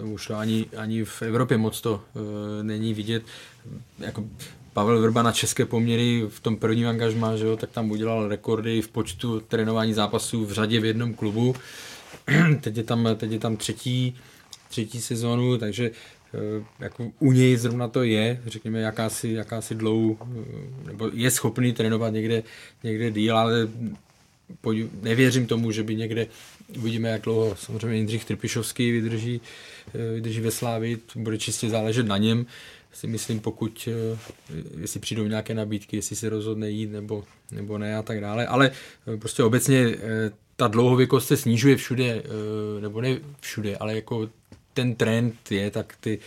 [0.02, 2.00] už to ani, ani v Evropě moc to
[2.62, 3.22] není vidět.
[3.98, 4.24] Jako
[4.72, 8.82] Pavel Vrba na české poměry v tom prvním angažmá, že jo, tak tam udělal rekordy
[8.82, 11.54] v počtu trénování zápasů v řadě v jednom klubu.
[12.60, 14.16] teď, je tam, teď je tam třetí,
[14.68, 15.90] třetí sezónu, takže
[16.34, 21.72] Eh, jako u něj zrovna to je, řekněme, jakási, jakási dlou, eh, nebo je schopný
[21.72, 22.42] trénovat někde,
[22.82, 23.68] někde díl, ale
[25.02, 26.26] nevěřím tomu, že by někde,
[26.78, 29.40] uvidíme jak dlouho, samozřejmě Jindřich Trpišovský vydrží,
[29.94, 32.46] eh, vydrží ve Slávii, bude čistě záležet na něm,
[32.92, 33.88] si myslím, pokud,
[34.80, 38.70] jestli přijdou nějaké nabídky, jestli se rozhodne jít nebo, nebo ne a tak dále, ale
[39.18, 39.96] prostě obecně
[40.56, 42.22] ta dlouhověkost se snižuje všude,
[42.80, 44.28] nebo ne všude, ale jako
[44.74, 46.18] ten trend je, tak ty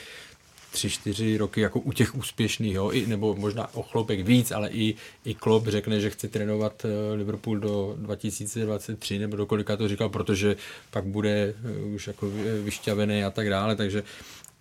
[0.72, 4.70] tři, čtyři roky jako u těch úspěšných, jo, i, nebo možná o chlopek víc, ale
[4.70, 9.88] i, i Klopp řekne, že chce trénovat eh, Liverpool do 2023, nebo do kolika to
[9.88, 10.56] říkal, protože
[10.92, 12.32] pak bude eh, už jako
[12.64, 14.04] vyšťavený a tak dále, takže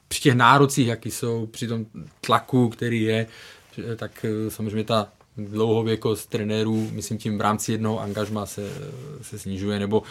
[0.09, 1.87] při těch nárocích, jaký jsou, při tom
[2.21, 3.27] tlaku, který je,
[3.97, 8.71] tak eh, samozřejmě ta dlouhověkost trenérů, myslím tím v rámci jednoho angažma se,
[9.23, 10.03] se snižuje, nebo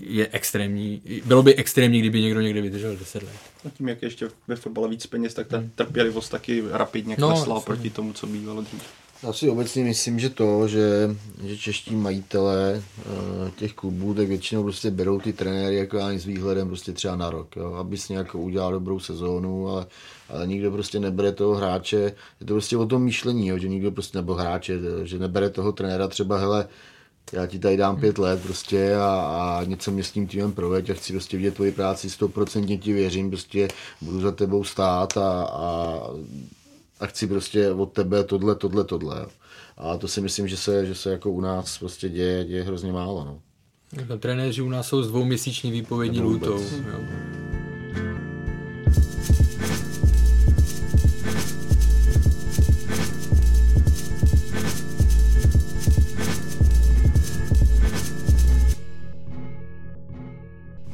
[0.00, 1.02] je extrémní.
[1.24, 3.32] Bylo by extrémní, kdyby někdo někde vydržel 10 let.
[3.66, 5.70] A tím, jak ještě ve fotbale víc peněz, tak ta hmm.
[5.74, 8.82] trpělivost taky rapidně no, klesla proti tomu, co bývalo dřív.
[9.22, 14.62] Já si obecně myslím, že to, že, že čeští majitelé uh, těch klubů, tak většinou
[14.62, 18.12] prostě berou ty trenéry jako ani s výhledem prostě třeba na rok, jo, aby si
[18.12, 19.86] nějak udělal dobrou sezónu, ale,
[20.28, 21.96] ale nikdo prostě nebere toho hráče,
[22.40, 25.72] je to prostě o tom myšlení, jo, že nikdo prostě, nebo hráče, že nebere toho
[25.72, 26.68] trenéra třeba, hele,
[27.32, 29.10] já ti tady dám pět let prostě a,
[29.60, 32.92] a něco mě s tím týmem proveď a chci prostě vidět tvoji práci, stoprocentně ti
[32.92, 33.68] věřím, prostě
[34.00, 36.00] budu za tebou stát a, a
[37.00, 39.26] a chci prostě od tebe tohle, tohle, tohle.
[39.76, 42.92] A to si myslím, že se, že se jako u nás prostě děje, děje hrozně
[42.92, 43.24] málo.
[43.24, 43.40] No.
[43.92, 46.64] Jako trenéři u nás jsou s dvouměsíční výpovědní lůtou.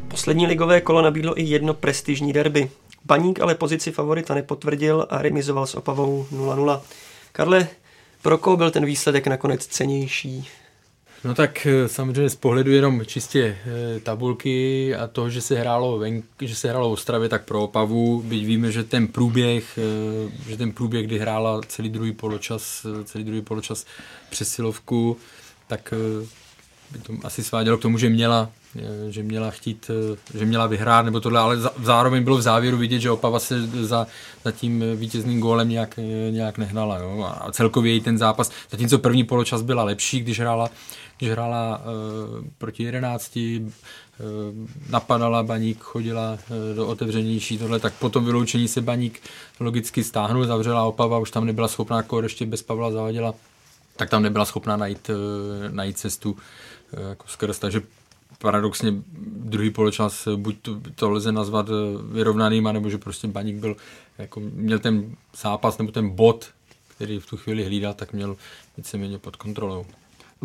[0.09, 2.71] Poslední ligové kolo nabídlo i jedno prestižní derby.
[3.05, 6.81] Baník ale pozici favorita nepotvrdil a remizoval s Opavou 0-0.
[7.33, 7.69] Karle,
[8.23, 10.49] pro koho byl ten výsledek nakonec cenější?
[11.25, 15.99] No tak eh, samozřejmě z pohledu jenom čistě e, tabulky a toho, že se hrálo,
[15.99, 20.51] ven, že se hrálo v Ostravě, tak pro Opavu, byť víme, že ten průběh, e,
[20.51, 23.87] že ten průběh, kdy hrála celý druhý poločas, celý druhý poločas
[24.31, 25.17] přesilovku,
[25.67, 25.95] tak
[26.91, 28.51] by to asi svádělo k tomu, že měla,
[29.09, 29.91] že měla chtít,
[30.35, 34.07] že měla vyhrát nebo tohle, ale zároveň bylo v závěru vidět, že Opava se za,
[34.45, 35.97] za tím vítězným gólem nějak,
[36.31, 36.99] nějak nehnala.
[36.99, 37.33] Jo?
[37.41, 40.71] A celkově i ten zápas, zatímco první poločas byla lepší, když hrála
[41.23, 44.23] když hrála uh, proti 11, uh, eh,
[44.89, 49.21] napadala Baník, chodila uh, do otevřenější tohle, tak po tom vyloučení se Baník
[49.61, 53.35] logicky stáhnul, zavřela Opava, už tam nebyla schopná, jako ještě bez Pavla zavadila,
[53.97, 55.11] tak tam nebyla schopná najít,
[55.71, 56.37] najít cestu
[57.11, 57.83] jako skrz, takže
[58.43, 61.67] paradoxně druhý poločas buď to, to lze nazvat
[62.13, 63.77] vyrovnaným, nebo že prostě Baník byl,
[64.19, 66.51] jako měl ten zápas nebo ten bod,
[66.89, 68.37] který v tu chvíli hlídal, tak měl
[68.77, 69.87] víceméně pod kontrolou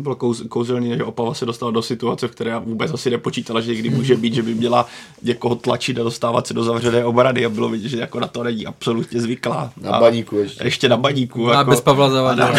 [0.02, 3.74] bylo kouz, kouzelný, že Opava se dostala do situace, v které vůbec asi nepočítala, že
[3.74, 4.86] kdy může být, že by měla
[5.22, 8.42] někoho tlačit a dostávat se do zavřené obrady a bylo vidět, že jako na to
[8.42, 9.72] není absolutně zvyklá.
[9.80, 10.64] Na a baníku ještě.
[10.64, 11.50] Ještě na baníku.
[11.50, 12.52] A jako, bez Pavla Zavadila.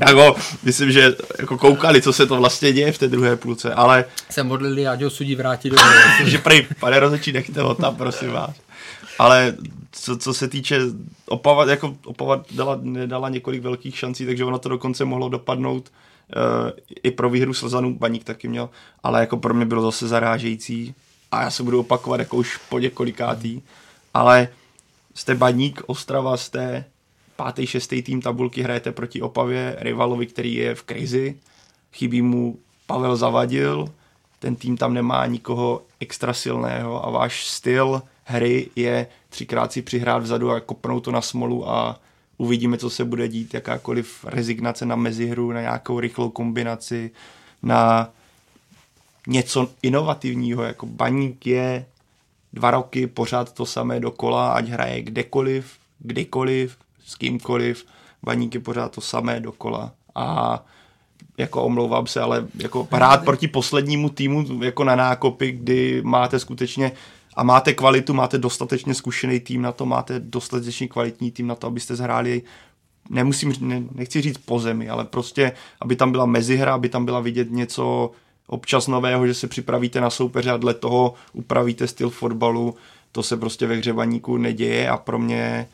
[0.00, 4.04] jako, myslím, že jako koukali, co se to vlastně děje v té druhé půlce, ale...
[4.30, 5.76] Se modlili, ať ho sudí vrátí do
[6.24, 8.54] že prej, pane rozhodčí, nechte ho tam, prosím vás.
[9.18, 9.54] Ale
[9.92, 10.80] co, co se týče
[11.26, 15.90] Opava, jako Opava dala, nedala několik velkých šancí, takže ono to dokonce mohlo dopadnout
[17.02, 18.70] i pro výhru Slzanu Baník taky měl,
[19.02, 20.94] ale jako pro mě bylo zase zarážející
[21.30, 23.62] a já se budu opakovat jako už po několikátý,
[24.14, 24.48] ale
[25.14, 26.84] jste Baník, Ostrava, jste
[27.36, 31.36] pátý, šestý tým tabulky, hrajete proti Opavě, rivalovi, který je v krizi,
[31.92, 33.88] chybí mu Pavel Zavadil,
[34.38, 40.22] ten tým tam nemá nikoho extra silného a váš styl hry je třikrát si přihrát
[40.22, 42.00] vzadu a kopnout to na smolu a
[42.38, 47.10] uvidíme, co se bude dít, jakákoliv rezignace na mezihru, na nějakou rychlou kombinaci,
[47.62, 48.10] na
[49.26, 51.86] něco inovativního, jako baník je
[52.52, 57.86] dva roky pořád to samé dokola, ať hraje kdekoliv, kdykoliv, s kýmkoliv,
[58.22, 59.92] baník je pořád to samé dokola.
[60.14, 60.64] A
[61.38, 66.92] jako omlouvám se, ale jako hrát proti poslednímu týmu jako na nákopy, kdy máte skutečně
[67.36, 71.66] a máte kvalitu, máte dostatečně zkušený tým na to, máte dostatečně kvalitní tým na to,
[71.66, 72.42] abyste zhráli
[73.10, 77.20] nemusím, ne, nechci říct po zemi, ale prostě, aby tam byla mezihra, aby tam byla
[77.20, 78.10] vidět něco
[78.46, 82.74] občas nového, že se připravíte na soupeře a dle toho upravíte styl fotbalu,
[83.12, 85.68] to se prostě ve hřebaníku neděje a pro mě e,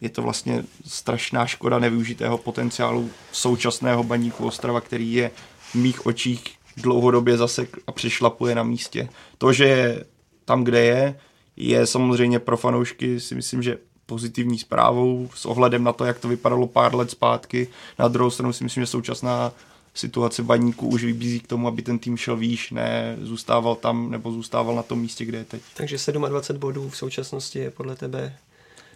[0.00, 6.44] je to vlastně strašná škoda nevyužitého potenciálu současného baníku Ostrava, který je v mých očích
[6.76, 9.08] dlouhodobě zase a přešlapuje na místě.
[9.38, 9.98] To, že
[10.44, 11.20] tam, kde je,
[11.56, 16.28] je samozřejmě pro fanoušky si myslím, že pozitivní zprávou s ohledem na to, jak to
[16.28, 17.68] vypadalo pár let zpátky.
[17.98, 19.52] Na druhou stranu si myslím, že současná
[19.94, 24.32] situace baníku už vybízí k tomu, aby ten tým šel výš, ne zůstával tam nebo
[24.32, 25.62] zůstával na tom místě, kde je teď.
[25.76, 25.96] Takže
[26.28, 28.36] 27 bodů v současnosti je podle tebe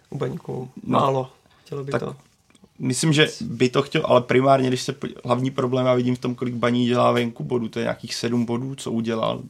[0.09, 1.31] u baníku no, málo.
[1.65, 2.15] Chtělo by tak to
[2.79, 4.95] myslím, že by to chtěl, ale primárně, když se
[5.25, 8.45] hlavní problém já vidím v tom, kolik baní dělá venku bodů, to je nějakých sedm
[8.45, 9.41] bodů, co udělal.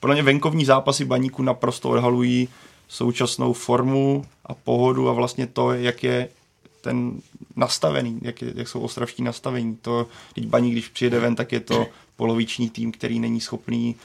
[0.00, 2.48] Podle mě venkovní zápasy baníku naprosto odhalují
[2.88, 6.28] současnou formu a pohodu a vlastně to, jak je
[6.80, 7.20] ten
[7.56, 9.76] nastavený, jak, je, jak jsou ostravští nastavení.
[9.82, 11.86] To, když baník, když přijede ven, tak je to
[12.16, 13.96] poloviční tým, který není schopný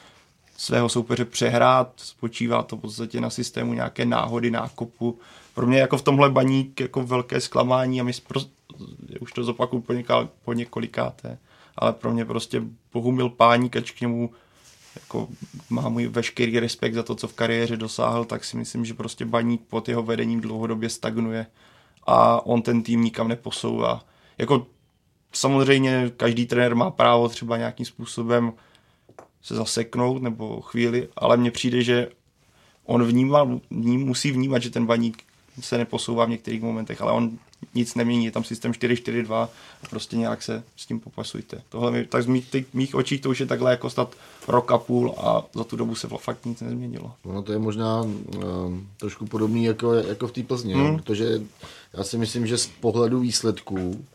[0.58, 5.20] svého soupeře přehrát, spočívá to v podstatě na systému nějaké náhody, nákopu,
[5.54, 8.52] pro mě jako v tomhle baník jako velké zklamání a my prostě,
[9.20, 11.38] už to zopakuju po, něka, po několikáté,
[11.76, 12.62] ale pro mě prostě
[12.94, 14.32] Bohumil Páník, ač k němu
[14.96, 15.28] jako
[15.70, 19.26] má můj veškerý respekt za to, co v kariéře dosáhl, tak si myslím, že prostě
[19.26, 21.46] baník pod jeho vedením dlouhodobě stagnuje
[22.08, 24.06] a on ten tým nikam neposouvá.
[24.38, 24.68] Jako
[25.34, 28.54] samozřejmě každý trenér má právo třeba nějakým způsobem
[29.42, 32.10] se zaseknout nebo chvíli, ale mně přijde, že
[32.86, 35.24] on vnímá, vním, musí vnímat, že ten baník
[35.62, 37.32] se neposouvá v některých momentech, ale on
[37.74, 39.34] nic nemění, je tam systém 4-4-2
[39.84, 41.62] a prostě nějak se s tím popasujte.
[41.70, 44.16] Tohle mi, tak z mých, těch, mých očích to už je takhle jako stát
[44.48, 47.14] rok a půl a za tu dobu se fakt nic nezměnilo.
[47.26, 50.96] No to je možná um, trošku podobný jako, jako v té Plzni, hmm.
[50.96, 51.42] protože
[51.94, 54.06] já si myslím, že z pohledu výsledků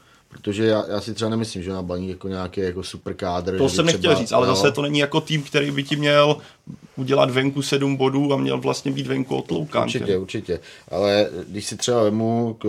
[0.42, 3.58] Protože já, já si třeba nemyslím, že na baní jako nějaký jako super kádr.
[3.58, 4.54] To jsem nechtěl třeba, říct, ale jo.
[4.54, 6.36] zase to není jako tým, který by ti měl
[6.96, 9.82] udělat venku sedm bodů a měl vlastně být venku otloukán.
[9.82, 10.60] Určitě, určitě.
[10.90, 12.68] Ale když si třeba vemu, k,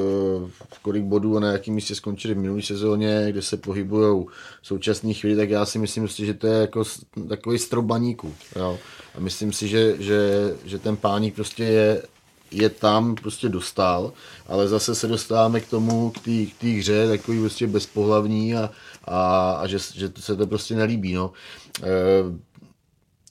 [0.82, 4.26] kolik bodů a na jakém místě skončili v minulé sezóně, kde se pohybují
[4.62, 6.84] v současné chvíli, tak já si myslím, že to je jako
[7.30, 8.34] takový strop baníků.
[8.56, 8.80] Jo.
[9.16, 12.02] A myslím si, že, že, že ten páník prostě je
[12.52, 14.14] je tam prostě dostal,
[14.48, 18.70] ale zase se dostáváme k tomu, k té hře, takový prostě bezpohlavní a,
[19.06, 21.14] a, a že, že se to prostě nelíbí.
[21.14, 21.32] No.
[21.84, 21.90] E,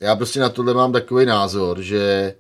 [0.01, 2.35] já prostě na tohle mám takový názor, že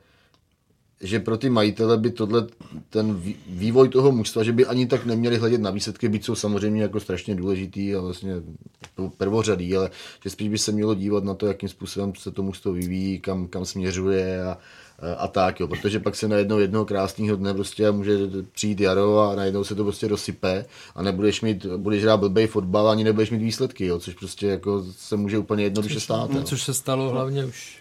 [1.00, 2.46] že pro ty majitele by tohle,
[2.90, 6.82] ten vývoj toho mužstva, že by ani tak neměli hledět na výsledky, byť jsou samozřejmě
[6.82, 8.34] jako strašně důležitý a vlastně
[9.16, 9.90] prvořadý, ale
[10.24, 13.46] že spíš by se mělo dívat na to, jakým způsobem se to mužstvo vyvíjí, kam,
[13.46, 14.58] kam směřuje a,
[15.18, 18.18] a tak, jo, protože pak se najednou jednoho krásného dne prostě může
[18.52, 20.64] přijít jaro a najednou se to prostě rozsype
[20.94, 24.84] a nebudeš mít, budeš hrát blbej fotbal ani nebudeš mít výsledky, jo, což prostě jako
[24.98, 26.30] se může úplně jednoduše stát.
[26.30, 27.78] No, což se stalo hlavně už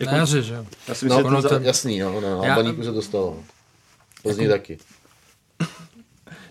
[0.00, 0.66] jako, na jaře, že jo.
[0.88, 3.38] Já si myslím, no, že to, jasný, no, no, já, baníku se to stalo.
[4.22, 4.78] Pozdě jako, taky.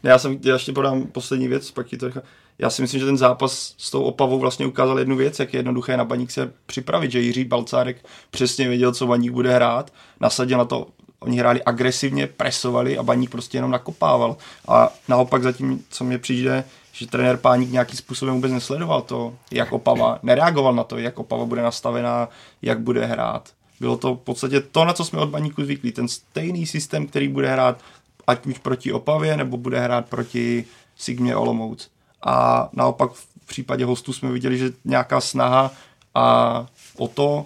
[0.04, 2.22] Ne, já jsem, já ještě podám poslední věc, pak ti to řekl.
[2.60, 5.58] Já si myslím, že ten zápas s tou Opavou vlastně ukázal jednu věc, jak je
[5.58, 10.58] jednoduché na baník se připravit, že Jiří Balcárek přesně věděl, co baník bude hrát, nasadil
[10.58, 10.88] na to,
[11.20, 14.38] oni hráli agresivně, presovali a baník prostě jenom nakopával.
[14.68, 19.72] A naopak zatím, co mě přijde, že trenér Páník nějakým způsobem vůbec nesledoval to, jak
[19.72, 22.30] Opava, nereagoval na to, jak Opava bude nastavená,
[22.62, 23.50] jak bude hrát.
[23.80, 27.28] Bylo to v podstatě to, na co jsme od Baníku zvyklí, ten stejný systém, který
[27.28, 27.82] bude hrát
[28.28, 30.66] ať už proti Opavě, nebo bude hrát proti
[30.98, 31.90] Sigmě Olomouc.
[32.26, 35.72] A naopak v případě hostů jsme viděli, že nějaká snaha
[36.16, 36.66] a
[36.98, 37.46] o to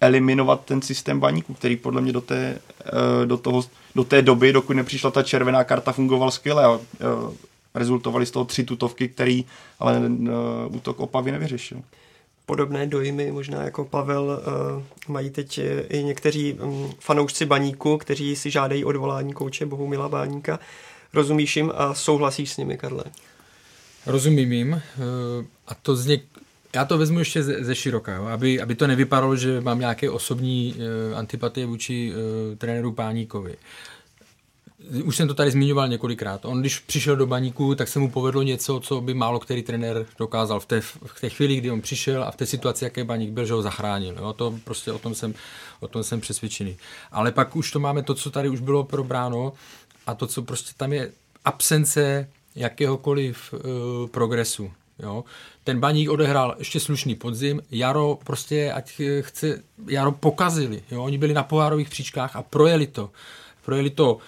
[0.00, 4.52] eliminovat ten systém baníku, který podle mě do té, eh, do toho, do té doby,
[4.52, 6.78] dokud nepřišla ta červená karta, fungoval skvěle.
[7.00, 9.44] Eh, rezultovaly z toho tři tutovky, který
[9.78, 11.82] ale uh, útok Opavy nevyřešil.
[12.46, 14.42] Podobné dojmy, možná jako Pavel,
[15.08, 20.58] mají teď i někteří um, fanoušci baníku, kteří si žádají odvolání kouče Bohumila Báníka.
[21.14, 23.04] Rozumíš jim a souhlasíš s nimi, Karle?
[24.06, 24.80] Rozumím jim uh,
[25.66, 26.24] a to z něk...
[26.74, 28.24] Já to vezmu ještě ze, ze široka, jo?
[28.24, 33.56] Aby, aby to nevypadalo, že mám nějaké osobní uh, antipatie vůči uh, trenéru Páníkovi.
[35.04, 36.44] Už jsem to tady zmiňoval několikrát.
[36.44, 40.06] On, když přišel do baníku, tak se mu povedlo něco, co by málo který trenér
[40.18, 43.30] dokázal v té, v té chvíli, kdy on přišel a v té situaci, jaké baník
[43.30, 44.14] byl, že ho zachránil.
[44.18, 44.32] Jo?
[44.32, 45.34] To prostě o tom, jsem,
[45.80, 46.76] o tom jsem přesvědčený.
[47.12, 49.52] Ale pak už to máme to, co tady už bylo probráno
[50.06, 51.10] a to, co prostě tam je
[51.44, 53.60] absence jakéhokoliv uh,
[54.08, 54.70] progresu.
[54.98, 55.24] Jo?
[55.64, 60.82] Ten baník odehrál ještě slušný podzim, Jaro prostě, ať chce, Jaro pokazili.
[60.90, 61.04] Jo?
[61.04, 63.10] Oni byli na pohárových příčkách a projeli to.
[63.64, 64.18] Projeli to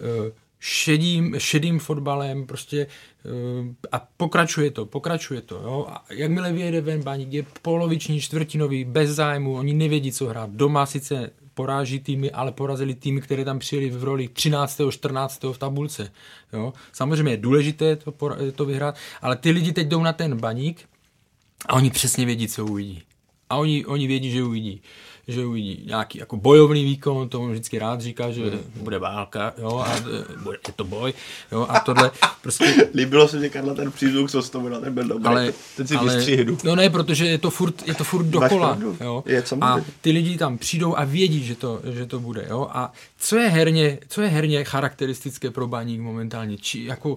[0.00, 0.32] Eh,
[0.62, 5.54] šedým, šedým fotbalem prostě eh, a pokračuje to, pokračuje to.
[5.54, 5.86] Jo?
[5.88, 10.50] A jakmile vyjede ven baník, je poloviční, čtvrtinový, bez zájmu, oni nevědí, co hrát.
[10.50, 11.30] Doma sice
[11.60, 14.80] poráží týmy, ale porazili týmy, které tam přijeli v roli 13.
[14.90, 15.42] 14.
[15.52, 16.12] v tabulce.
[16.52, 16.72] Jo?
[16.92, 18.14] Samozřejmě je důležité to,
[18.54, 20.88] to vyhrát, ale ty lidi teď jdou na ten baník
[21.68, 23.02] a oni přesně vědí, co uvidí.
[23.50, 24.82] A oni, oni vědí, že uvidí
[25.28, 28.42] že uvidí nějaký jako bojovný výkon, to on vždycky rád říká, že
[28.76, 30.02] bude válka, jo, a e,
[30.42, 31.12] bude je to boj,
[31.52, 32.10] jo, a tohle
[32.42, 32.88] prostě...
[32.94, 35.94] Líbilo se mi, Karla, ten přízvuk, co z toho ten byl dobrý, ale, ten si
[35.94, 36.58] ale, vystřihnu.
[36.64, 40.38] No ne, protože je to furt, je to furt dokola, jo, je, a ty lidi
[40.38, 44.22] tam přijdou a vědí, že to, že to bude, jo, a co je herně, co
[44.22, 47.16] je herně charakteristické pro baník momentálně, či jako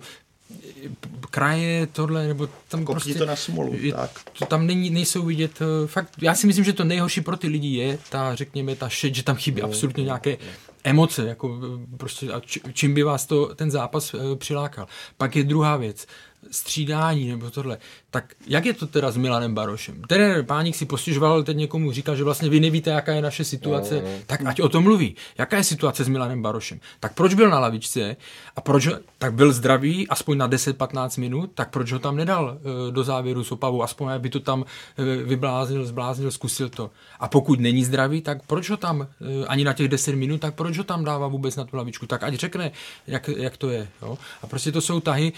[1.29, 3.19] kraje, tohle, nebo tam Kopni prostě...
[3.19, 4.11] to na smolu, je, tak.
[4.39, 7.47] To tam není, nejsou vidět, eh, fakt, já si myslím, že to nejhorší pro ty
[7.47, 10.37] lidi je ta, řekněme, ta šed, že tam chybí no, absolutně nějaké
[10.83, 12.41] emoce, jako eh, prostě, a
[12.73, 14.87] čím by vás to, ten zápas eh, přilákal.
[15.17, 16.07] Pak je druhá věc,
[16.51, 17.77] střídání nebo tohle.
[18.09, 20.01] Tak jak je to teda s Milanem Barošem?
[20.01, 23.95] Trenér Páník si postižoval, teď někomu říká, že vlastně vy nevíte, jaká je naše situace,
[23.95, 24.17] no, no.
[24.25, 25.15] tak ať o tom mluví.
[25.37, 26.79] Jaká je situace s Milanem Barošem?
[26.99, 28.15] Tak proč byl na lavičce
[28.55, 28.87] a proč
[29.17, 33.43] tak byl zdravý aspoň na 10-15 minut, tak proč ho tam nedal e, do závěru
[33.43, 34.65] s Opavou, aspoň aby to tam
[34.97, 36.91] e, vybláznil, zbláznil, zkusil to.
[37.19, 40.55] A pokud není zdravý, tak proč ho tam e, ani na těch 10 minut, tak
[40.55, 42.05] proč ho tam dává vůbec na tu lavičku?
[42.05, 42.71] Tak ať řekne,
[43.07, 43.87] jak, jak to je.
[44.01, 44.17] Jo?
[44.41, 45.33] A prostě to jsou tahy,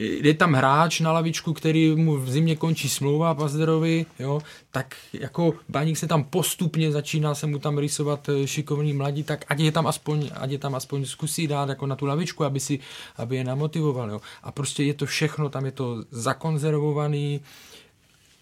[0.00, 5.54] je tam hráč na lavičku, který mu v zimě končí smlouva Pazderovi, jo, tak jako
[5.68, 9.72] Baník se tam postupně začíná se mu tam rysovat eh, šikovný mladí, tak ať je
[9.72, 12.78] tam aspoň, ať je tam aspoň zkusí dát jako na tu lavičku, aby, si,
[13.16, 14.10] aby je namotivoval.
[14.10, 14.20] Jo.
[14.42, 17.40] A prostě je to všechno, tam je to zakonzervovaný.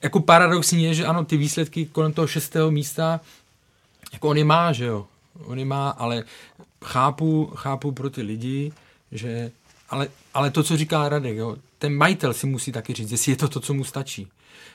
[0.02, 3.20] Jako paradoxní je, že ano, ty výsledky kolem toho šestého místa,
[4.12, 5.06] jako on je má, že jo,
[5.44, 6.24] on je má, ale
[6.84, 8.72] chápu, chápu pro ty lidi,
[9.12, 9.50] že
[9.88, 13.36] ale, ale to, co říká Radek, jo, ten majitel si musí taky říct, jestli je
[13.36, 14.28] to to, co mu stačí.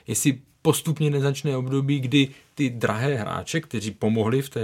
[0.08, 4.62] Jestli postupně nezačne období, kdy ty drahé hráče, kteří pomohli v, té,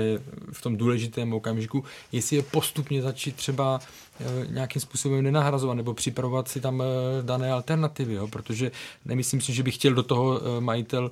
[0.51, 3.79] v tom důležitém okamžiku, jestli je postupně začít třeba
[4.19, 6.85] e, nějakým způsobem nenahrazovat nebo připravovat si tam e,
[7.21, 8.27] dané alternativy, jo?
[8.27, 8.71] protože
[9.05, 11.11] nemyslím si, že by chtěl do toho e, majitel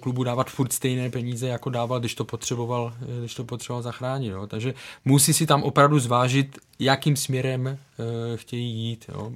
[0.00, 4.28] klubu dávat furt stejné peníze, jako dával, když to potřeboval, když to potřeboval zachránit.
[4.28, 4.46] Jo.
[4.46, 4.74] Takže
[5.04, 7.76] musí si tam opravdu zvážit, jakým směrem e,
[8.36, 9.04] chtějí jít.
[9.08, 9.32] Jo.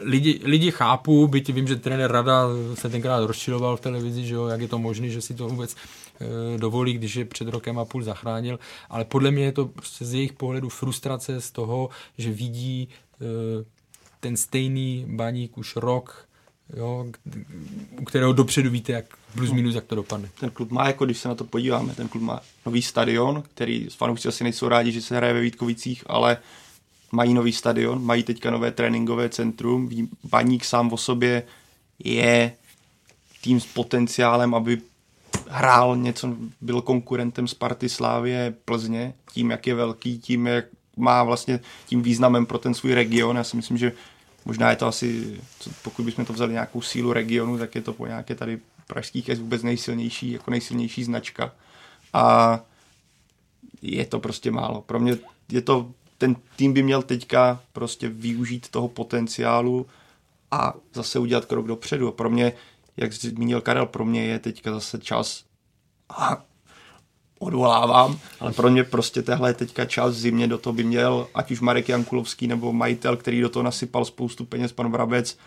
[0.00, 2.42] Lidi, lidi chápu, byť vím, že trenér Rada
[2.74, 5.74] se tenkrát rozčiloval v televizi, že jo, jak je to možné, že si to vůbec
[5.74, 8.58] e, dovolí, když je před rokem a půl zachránil,
[8.90, 13.24] ale podle mě je to prostě z jejich pohledu frustrace z toho, že vidí e,
[14.20, 16.27] ten stejný baník už rok
[16.76, 17.06] jo,
[18.00, 19.04] u kterého dopředu víte, jak
[19.34, 20.28] plus minus, jak to dopadne.
[20.40, 23.86] Ten klub má, jako když se na to podíváme, ten klub má nový stadion, který
[23.90, 26.36] s fanoušci asi nejsou rádi, že se hraje ve Vítkovicích, ale
[27.12, 29.90] mají nový stadion, mají teďka nové tréninkové centrum,
[30.24, 31.42] Baník sám o sobě
[32.04, 32.52] je
[33.42, 34.80] tým s potenciálem, aby
[35.48, 40.64] hrál něco, byl konkurentem Sparty Slávě Plzně, tím, jak je velký, tím, jak
[40.96, 43.36] má vlastně tím významem pro ten svůj region.
[43.36, 43.92] Já si myslím, že
[44.48, 45.40] Možná je to asi,
[45.82, 49.34] pokud bychom to vzali nějakou sílu regionu, tak je to po nějaké tady pražských je
[49.34, 51.52] vůbec nejsilnější, jako nejsilnější značka.
[52.12, 52.60] A
[53.82, 54.80] je to prostě málo.
[54.82, 55.16] Pro mě
[55.48, 59.86] je to, ten tým by měl teďka prostě využít toho potenciálu
[60.50, 62.12] a zase udělat krok dopředu.
[62.12, 62.52] Pro mě,
[62.96, 65.44] jak zmínil Karel, pro mě je teďka zase čas
[66.08, 66.44] a
[67.38, 71.60] odvolávám, ale pro mě prostě tehle teďka čas zimě do toho by měl, ať už
[71.60, 75.38] Marek Jankulovský nebo majitel, který do toho nasypal spoustu peněz, pan Vrabec,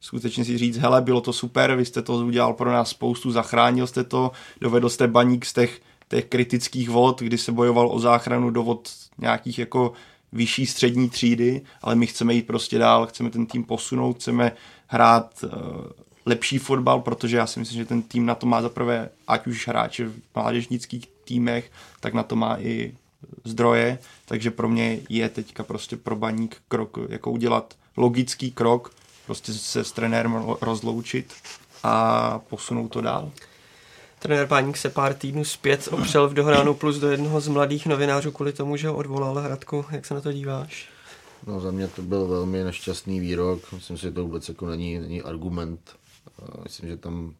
[0.00, 3.86] skutečně si říct, hele, bylo to super, vy jste to udělal pro nás spoustu, zachránil
[3.86, 8.50] jste to, dovedl jste baník z těch, těch kritických vod, kdy se bojoval o záchranu
[8.50, 9.92] do vod nějakých jako
[10.32, 14.52] vyšší střední třídy, ale my chceme jít prostě dál, chceme ten tým posunout, chceme
[14.86, 15.50] hrát uh,
[16.26, 19.68] lepší fotbal, protože já si myslím, že ten tým na to má zaprvé, ať už
[19.68, 21.70] hráče v mládežnických týmech,
[22.00, 22.94] tak na to má i
[23.44, 28.92] zdroje, takže pro mě je teďka prostě pro baník krok, jako udělat logický krok,
[29.26, 31.34] prostě se s trenérem rozloučit
[31.82, 33.30] a posunout to dál.
[34.18, 38.32] Trenér Páník se pár týdnů zpět opřel v dohránu plus do jednoho z mladých novinářů
[38.32, 39.84] kvůli tomu, že ho odvolal Hradku.
[39.90, 40.88] Jak se na to díváš?
[41.46, 43.72] No za mě to byl velmi nešťastný výrok.
[43.72, 45.80] Myslím si, že to vůbec jako není, není argument.
[46.64, 47.34] Myslím, že tam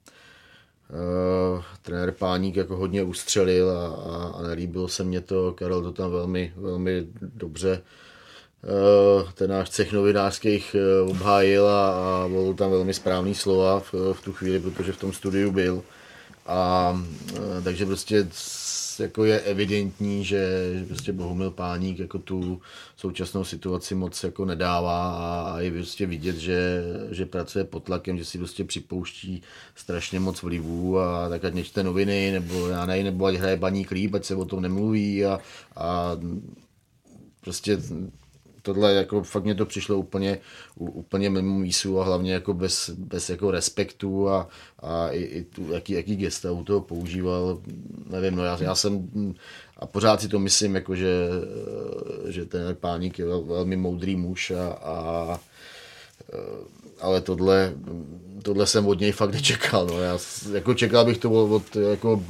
[0.92, 5.92] Uh, trenér Páník jako hodně ustřelil a, a, a nelíbilo se mně to, Karel to
[5.92, 7.82] tam velmi, velmi dobře
[9.22, 13.94] uh, ten náš cech novinářských uh, obhájil a, a volil tam velmi správný slova v,
[14.12, 15.82] v tu chvíli, protože v tom studiu byl.
[16.46, 17.00] A
[17.64, 18.28] takže prostě
[19.00, 20.48] jako je evidentní, že,
[20.86, 22.60] prostě Bohumil Páník jako tu
[22.96, 28.24] současnou situaci moc jako nedává a je prostě vidět, že, že pracuje pod tlakem, že
[28.24, 29.42] si prostě připouští
[29.74, 33.90] strašně moc vlivů a tak ať nečte noviny, nebo já nevím, nebo ať hraje baník
[33.90, 35.40] líp, ať se o tom nemluví a,
[35.76, 36.16] a
[37.40, 37.78] prostě
[38.62, 40.38] tohle jako fakt mě to přišlo úplně,
[40.76, 45.72] úplně mimo mísu a hlavně jako bez, bez jako respektu a, a i, i tu,
[45.72, 47.58] jaký, jaký gesta u toho používal,
[48.10, 49.08] nevím, no já, já jsem
[49.76, 51.28] a pořád si to myslím, jako že,
[52.28, 55.40] že ten páník je vel, velmi moudrý muž a, a
[57.00, 57.72] ale tohle,
[58.42, 59.86] tohle jsem od něj fakt nečekal.
[59.86, 60.00] No.
[60.00, 60.18] Já
[60.52, 62.24] jako čekal bych to od jako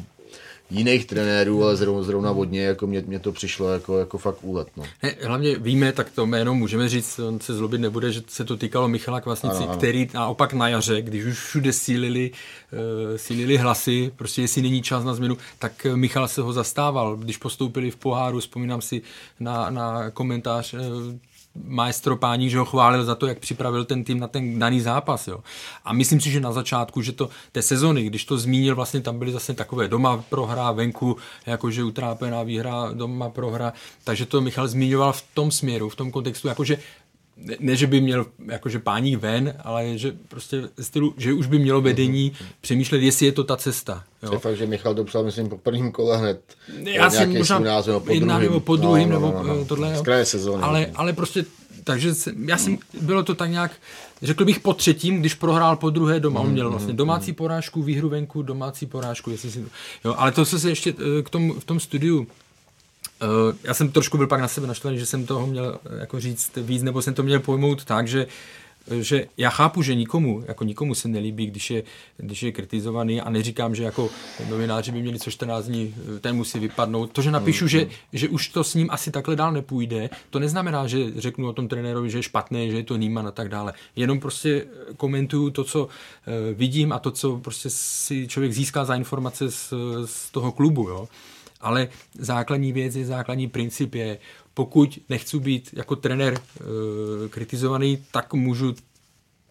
[0.71, 4.69] jiných trenérů, ale zrovna, zrovna vodně, jako mě, mě to přišlo jako, jako fakt úlet.
[4.77, 4.85] No.
[5.03, 8.57] Ne, hlavně víme, tak to jméno můžeme říct, on se zlobit nebude, že se to
[8.57, 9.79] týkalo Michala Kvasnici, ano, ano.
[9.79, 12.31] který naopak na jaře, když už všude sílili,
[12.73, 17.17] uh, sílili hlasy, prostě jestli není čas na změnu, tak Michal se ho zastával.
[17.17, 19.03] Když postoupili v poháru, vzpomínám si
[19.41, 20.81] na, na komentář uh,
[21.55, 25.29] maestro Páník, že ho chválil za to, jak připravil ten tým na ten daný zápas.
[25.29, 25.41] Jo.
[25.85, 29.19] A myslím si, že na začátku, že to té sezony, když to zmínil, vlastně tam
[29.19, 31.17] byly zase takové doma prohra, venku,
[31.47, 33.73] jakože utrápená výhra, doma prohra,
[34.05, 36.79] takže to Michal zmiňoval v tom směru, v tom kontextu, jakože
[37.37, 41.59] ne, ne, že by měl jakože pání ven, ale že prostě stylu, že už by
[41.59, 42.47] mělo vedení mm-hmm.
[42.61, 44.05] přemýšlet, jestli je to ta cesta.
[44.23, 44.33] Jo.
[44.33, 46.43] Je fakt, že Michal to psal, myslím, po prvním kole hned.
[46.85, 48.27] Já jsem možná název, po druhým.
[48.27, 49.65] nebo po druhým, no, no, nebo no, no.
[49.65, 49.97] tohle.
[49.97, 50.63] Z kraje sezóny.
[50.63, 51.45] Ale, ale prostě,
[51.85, 52.15] takže
[52.47, 53.73] já jsem, bylo to tak nějak,
[54.23, 56.41] řekl bych po třetím, když prohrál po druhé doma.
[56.41, 57.37] On mhm, měl vlastně mhm, domácí mhm.
[57.37, 59.65] porážku, výhru venku, domácí porážku, jestli si,
[60.05, 62.27] jo, ale to, co se ještě eh, k tomu, v tom studiu
[63.23, 66.21] Uh, já jsem trošku byl pak na sebe naštvaný, že jsem toho měl eh, jako
[66.21, 68.27] říct víc, nebo jsem to měl pojmout tak, že
[68.91, 71.83] eh, že já chápu, že nikomu, jako nikomu se nelíbí, když je,
[72.17, 74.11] když je kritizovaný a neříkám, že jako
[74.49, 77.13] novináři by měli co 14 dní, ten musí vypadnout.
[77.13, 77.91] To, že napíšu, mm, že, mm.
[78.13, 81.69] že už to s ním asi takhle dál nepůjde, to neznamená, že řeknu o tom
[81.69, 83.73] trenérovi, že je špatné, že je to Nýman a tak dále.
[83.97, 84.67] Jenom prostě
[84.97, 85.89] komentuju to, co
[86.55, 89.73] vidím a to, co prostě si člověk získá za informace z,
[90.05, 90.89] z toho klubu.
[90.89, 91.09] Jo.
[91.61, 91.89] Ale
[92.19, 94.19] základní věc je, základní princip je,
[94.55, 98.75] pokud nechci být jako trenér e, kritizovaný, tak můžu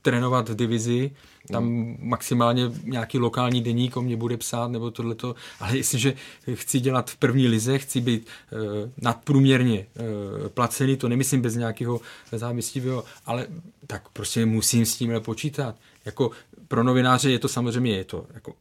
[0.02, 1.11] trénovat v divizi,
[1.52, 6.14] tam maximálně nějaký lokální deník o mě bude psát nebo tohleto, ale jestliže
[6.53, 8.60] chci dělat v první lize, chci být uh,
[9.02, 13.48] nadprůměrně uh, placený, to nemyslím bez nějakého závistivého, ale
[13.88, 15.76] tak prostě musím s tím počítat.
[16.06, 16.31] Jako
[16.68, 18.53] pro novináře je to samozřejmě, je to jako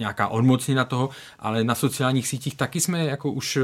[0.00, 1.08] nějaká odmocnina toho,
[1.38, 3.58] ale na sociálních sítích taky jsme jako už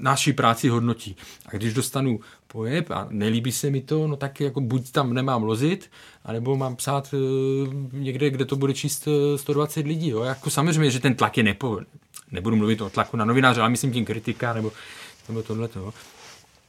[0.00, 1.16] naší práci hodnotí.
[1.46, 5.42] A když dostanu pojeb a nelíbí se mi to, no tak jako buď tam nemám
[5.42, 5.90] lozit,
[6.24, 10.08] anebo mám psát uh, někde, kde to bude číst 120 eh, lidí.
[10.08, 10.22] Jo.
[10.22, 11.80] Jako samozřejmě, že ten tlak je nepo...
[12.30, 14.72] Nebudu mluvit o tlaku na novináře, ale myslím tím kritika nebo,
[15.28, 15.68] nebo tohle.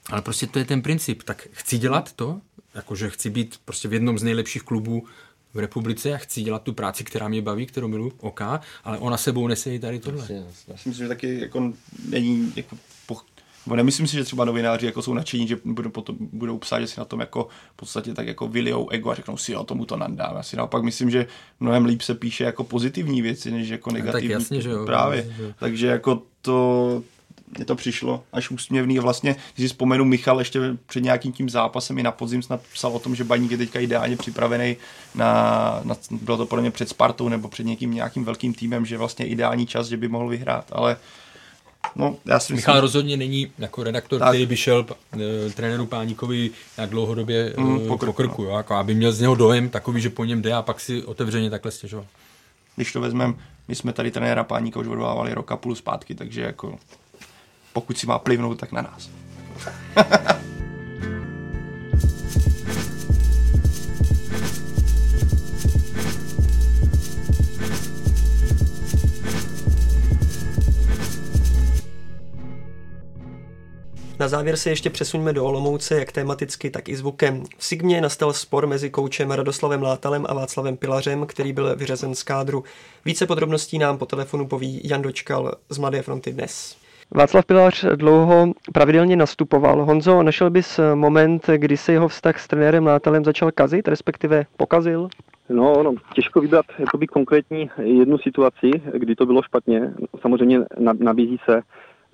[0.10, 1.24] Ale prostě to je ten princip.
[1.24, 2.42] Tak chci dělat to,
[2.76, 5.08] jakože chci být prostě v jednom z nejlepších klubů
[5.56, 8.42] v republice a chci dělat tu práci, která mě baví, kterou milu, OK,
[8.84, 10.20] ale ona sebou nese i tady tohle.
[10.20, 10.74] Jasně, jasně.
[10.74, 11.74] Já si myslím, že taky jako
[12.10, 13.26] není jako poch...
[13.68, 16.88] Bo nemyslím si, že třeba novináři jako jsou nadšení, že budou, potom, budou psát, že
[16.88, 19.86] si na tom jako v podstatě tak jako vylijou ego a řeknou si, jo, tomu
[19.86, 20.36] to nandám.
[20.36, 21.28] Já si naopak myslím, že
[21.60, 24.28] mnohem líp se píše jako pozitivní věci, než jako negativní.
[24.28, 24.86] No, tak jasně, že jo.
[24.86, 25.34] Právě.
[25.38, 25.54] Že...
[25.60, 27.04] Takže jako to,
[27.56, 29.00] mně to přišlo až úsměvný.
[29.00, 32.92] Vlastně, když si vzpomenu, Michal ještě před nějakým tím zápasem i na podzim snad psal
[32.92, 34.78] o tom, že Baník je teďka ideálně připravený
[35.16, 38.98] na, na bylo to podle mě před Spartou nebo před někým nějakým velkým týmem, že
[38.98, 40.98] vlastně ideální čas, že by mohl vyhrát, ale
[41.96, 42.82] No, já si Michal myslím...
[42.82, 44.30] rozhodně není jako redaktor, tak.
[44.30, 48.50] který by šel e, trenéru Páníkovi jak dlouhodobě mm, po krku, po krku no.
[48.50, 51.04] jo, jako aby měl z něho dojem takový, že po něm jde a pak si
[51.04, 52.06] otevřeně takhle stěžoval.
[52.76, 53.34] Když to vezmeme,
[53.68, 56.78] my jsme tady trenéra Páníka už odvolávali roka půl zpátky, takže jako
[57.76, 59.10] pokud si má plivnout, tak na nás.
[74.20, 77.44] Na závěr se ještě přesuňme do Olomouce, jak tematicky, tak i zvukem.
[77.58, 82.24] V Sigmě nastal spor mezi koučem Radoslavem Látalem a Václavem Pilařem, který byl vyřazen z
[82.24, 82.64] kádru.
[83.06, 86.85] Více podrobností nám po telefonu poví Jan Dočkal z Mladé fronty dnes.
[87.12, 89.86] Václav Pilař dlouho pravidelně nastupoval.
[89.86, 95.10] Honzo, našel bys moment, kdy se jeho vztah s trenérem Látalem začal kazit, respektive pokazil?
[95.50, 99.94] No, no, těžko vybrat jakoby konkrétní jednu situaci, kdy to bylo špatně.
[100.22, 100.60] Samozřejmě
[101.00, 101.62] nabízí se,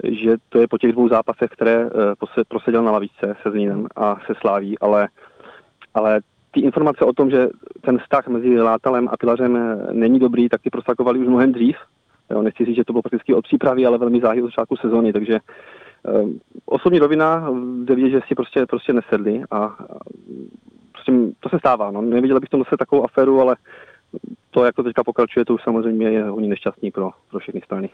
[0.04, 1.90] že to je po těch dvou zápasech, které
[2.38, 5.10] eh, proseděl na lavičce se Zlínem a se Sláví, ale,
[5.94, 7.50] ale ty informace o tom, že
[7.82, 11.76] ten vztah mezi Látalem a Pilařem eh, není dobrý, tak ty prosakovaly už mnohem dřív.
[12.32, 15.14] Jo, nechci říct, že to bylo prakticky od přípravy, ale velmi záhy od začátku sezóny,
[15.14, 16.24] takže eh,
[16.66, 17.49] osobní rovina
[17.84, 19.76] jde vidět, že si prostě, prostě nesedli a, a
[20.91, 21.91] prostě to se stává.
[21.91, 22.02] No.
[22.02, 23.56] Neviděl bych tomu se takovou aféru, ale
[24.52, 27.90] to, jak to teďka pokračuje, to už samozřejmě je hodně nešťastný pro, pro všechny strany.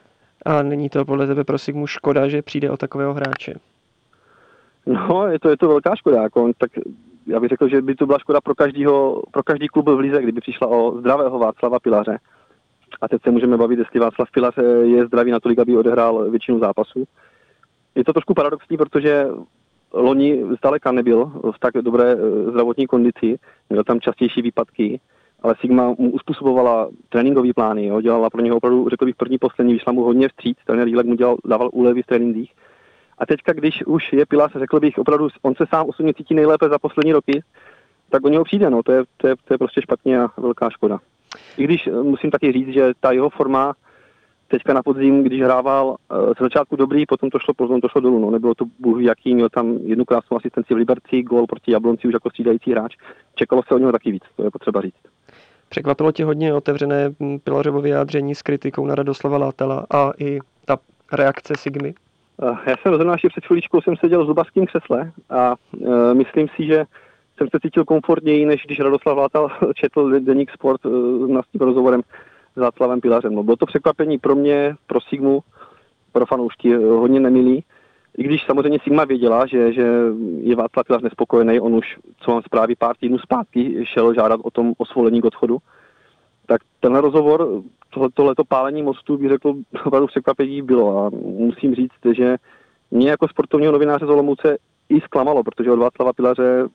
[0.46, 3.54] A není to podle tebe pro Sigmu škoda, že přijde o takového hráče?
[4.86, 6.24] No, je to, je to velká škoda.
[6.24, 6.72] Jako, tak
[7.28, 10.22] já bych řekl, že by to byla škoda pro, každýho, pro každý klub v Lize,
[10.22, 12.18] kdyby přišla o zdravého Václava Pilaře.
[13.02, 17.04] A teď se můžeme bavit, jestli Václav Pilař je zdravý natolik, aby odehrál většinu zápasů.
[17.96, 19.28] Je to trošku paradoxní, protože
[19.94, 23.40] loni zdaleka nebyl v tak dobré eh, zdravotní kondici,
[23.70, 25.00] měl tam častější výpadky,
[25.42, 29.74] ale Sigma mu uspůsobovala tréninkové plány, jo, dělala pro něho opravdu, řekl bych, první, poslední,
[29.74, 32.54] vyšla mu hodně vstříc, trenér Jílek mu dělal, dával úlevy v trénincích.
[33.18, 36.70] A teďka, když už je Pilas, řekl bych, opravdu on se sám osobně cítí nejlépe
[36.70, 37.44] za poslední roky,
[38.10, 40.70] tak o něho přijde, no, to je, to je, to je prostě špatně a velká
[40.70, 41.00] škoda.
[41.58, 43.74] I když eh, musím taky říct, že ta jeho forma
[44.48, 48.02] teďka na podzim, když hrával uh, z začátku dobrý, potom to šlo, potom to šlo
[48.02, 48.20] dolů.
[48.20, 48.32] No.
[48.32, 52.14] Nebylo to bůh jaký, měl tam jednu krásnou asistenci v Liberci, gol proti Jablonci už
[52.14, 52.96] jako střídající hráč.
[53.36, 54.96] Čekalo se od něho taky víc, to je potřeba říct.
[55.70, 60.78] Překvapilo tě hodně otevřené hm, Pilařovo vyjádření s kritikou na Radoslava Látela a i ta
[61.14, 61.94] reakce Sigmy?
[62.38, 65.56] Uh, já jsem rozhodl, že před chvíličkou jsem seděl v zubařském křesle a
[66.14, 66.86] myslím si, že
[67.38, 72.02] jsem se cítil komfortněji, než když Radoslav Látal četl Deník Sport s tím rozhovorem
[72.56, 73.36] s Václavem Pilařem.
[73.36, 75.40] No, bylo to překvapení pro mě, pro Sigmu,
[76.12, 77.64] pro fanoušky hodně nemilý.
[78.18, 79.88] I když samozřejmě Sigma věděla, že, že
[80.42, 84.52] je Václav Pilař nespokojený, on už, co mám zprávy, pár týdnů zpátky šel žádat o
[84.52, 85.58] tom osvolení k odchodu.
[86.46, 89.54] Tak tenhle rozhovor, tohle, tohleto pálení mostu, bych řekl,
[89.86, 91.06] opravdu překvapení bylo.
[91.06, 92.38] A musím říct, že
[92.92, 94.58] mě jako sportovního novináře z Olomouce
[94.90, 96.68] i zklamalo, protože od Václava Pilaře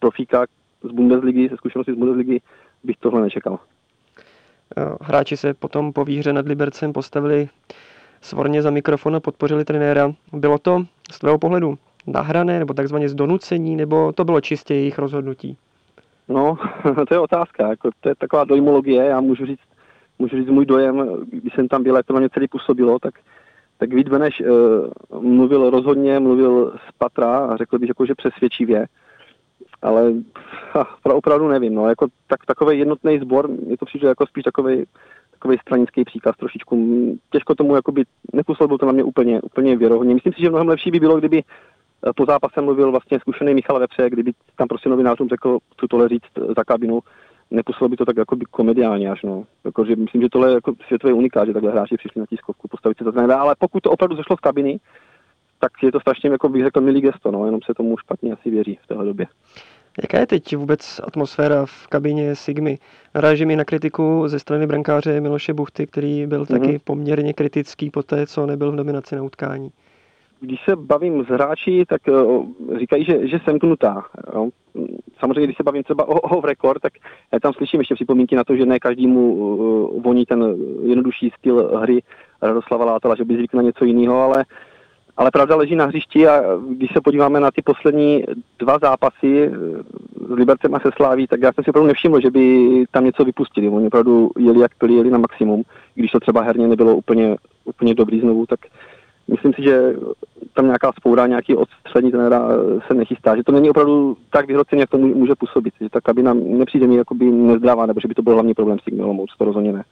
[0.00, 0.46] profíka
[0.82, 2.40] z Bundesligy, ze zkušenosti z Bundesligy,
[2.84, 3.58] bych tohle nečekal.
[5.00, 7.48] Hráči se potom po výhře nad Libercem postavili
[8.20, 10.12] svorně za mikrofon a podpořili trenéra.
[10.32, 15.56] Bylo to z tvého pohledu nahrané nebo takzvaně zdonucení, nebo to bylo čistě jejich rozhodnutí?
[16.28, 16.58] No,
[17.08, 17.68] to je otázka.
[17.68, 19.04] Jako, to je taková dojmologie.
[19.04, 19.60] Já můžu říct,
[20.18, 23.14] můžu říct můj dojem, když jsem tam byl, jak to na mě celý působilo, tak,
[23.78, 28.86] tak Vít Beneš uh, mluvil rozhodně, mluvil z patra a řekl bych, jako, že přesvědčivě
[29.82, 30.12] ale
[30.72, 34.84] ha, opravdu nevím, no, jako tak, takový jednotný sbor, je to přijde jako spíš takový
[35.40, 36.76] takový stranický příkaz trošičku.
[37.30, 40.14] Těžko tomu jakoby nepůsobil to na mě úplně, úplně věrohodně.
[40.14, 43.78] Myslím si, že mnohem lepší by bylo, kdyby eh, po zápase mluvil vlastně zkušený Michal
[43.78, 47.00] Vepře, kdyby tam prostě novinářům řekl, co tohle říct za kabinu,
[47.50, 49.44] nepůsobilo by to tak jako by komediálně až, no.
[49.64, 52.68] Jako, že myslím, že tohle je jako světový unikát, že takhle hráči přišli na tiskovku
[52.68, 54.80] postavit se to trenéra, ale pokud to opravdu zešlo z kabiny,
[55.60, 58.50] tak je to strašně, jako bych řekl, milý gesto, no, jenom se tomu špatně asi
[58.50, 59.26] věří v téhle době.
[60.02, 62.78] Jaká je teď vůbec atmosféra v kabině Sigmy?
[63.14, 66.60] Naráží mi na kritiku ze strany brankáře Miloše Buchty, který byl mm-hmm.
[66.60, 69.70] taky poměrně kritický po té, co nebyl v nominaci na utkání.
[70.40, 72.46] Když se bavím s hráči, tak uh,
[72.78, 74.04] říkají, že, že semknutá.
[74.34, 74.48] Jo.
[75.18, 76.92] Samozřejmě, když se bavím třeba o, o rekord, tak
[77.32, 81.78] já tam slyším ještě připomínky na to, že ne každému uh, voní ten jednodušší styl
[81.78, 82.02] hry
[82.42, 84.44] Radoslava Látala, že by zvykl na něco jiného, ale
[85.20, 88.24] ale pravda leží na hřišti a když se podíváme na ty poslední
[88.58, 89.50] dva zápasy eh,
[90.26, 93.24] s Libercem a se Sláví, tak já jsem si opravdu nevšiml, že by tam něco
[93.24, 93.68] vypustili.
[93.68, 95.62] Oni opravdu jeli jak pili, jeli na maximum.
[95.94, 98.60] Když to třeba herně nebylo úplně, úplně dobrý znovu, tak
[99.28, 99.94] myslím si, že
[100.54, 103.36] tam nějaká spoura, nějaký odstřední trenéra eh, se nechystá.
[103.36, 105.74] Že to není opravdu tak vyhrocený, jak to může působit.
[105.80, 108.84] Že ta kabina nepřijde mi jakoby nezdravá, nebo že by to byl hlavní problém s
[108.84, 109.84] tím to rozhodně ne.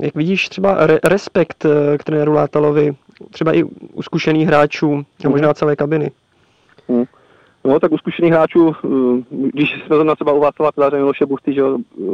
[0.00, 2.94] Jak vidíš třeba re- respekt eh, k trenéru Látalovi,
[3.30, 3.62] třeba i
[3.92, 6.10] u zkušených hráčů a možná celé kabiny?
[6.88, 7.04] Hmm.
[7.64, 8.88] No tak u zkušených hráčů, eh,
[9.30, 12.04] když jsme na třeba u Václava Piláře Miloše Buchty, že eh,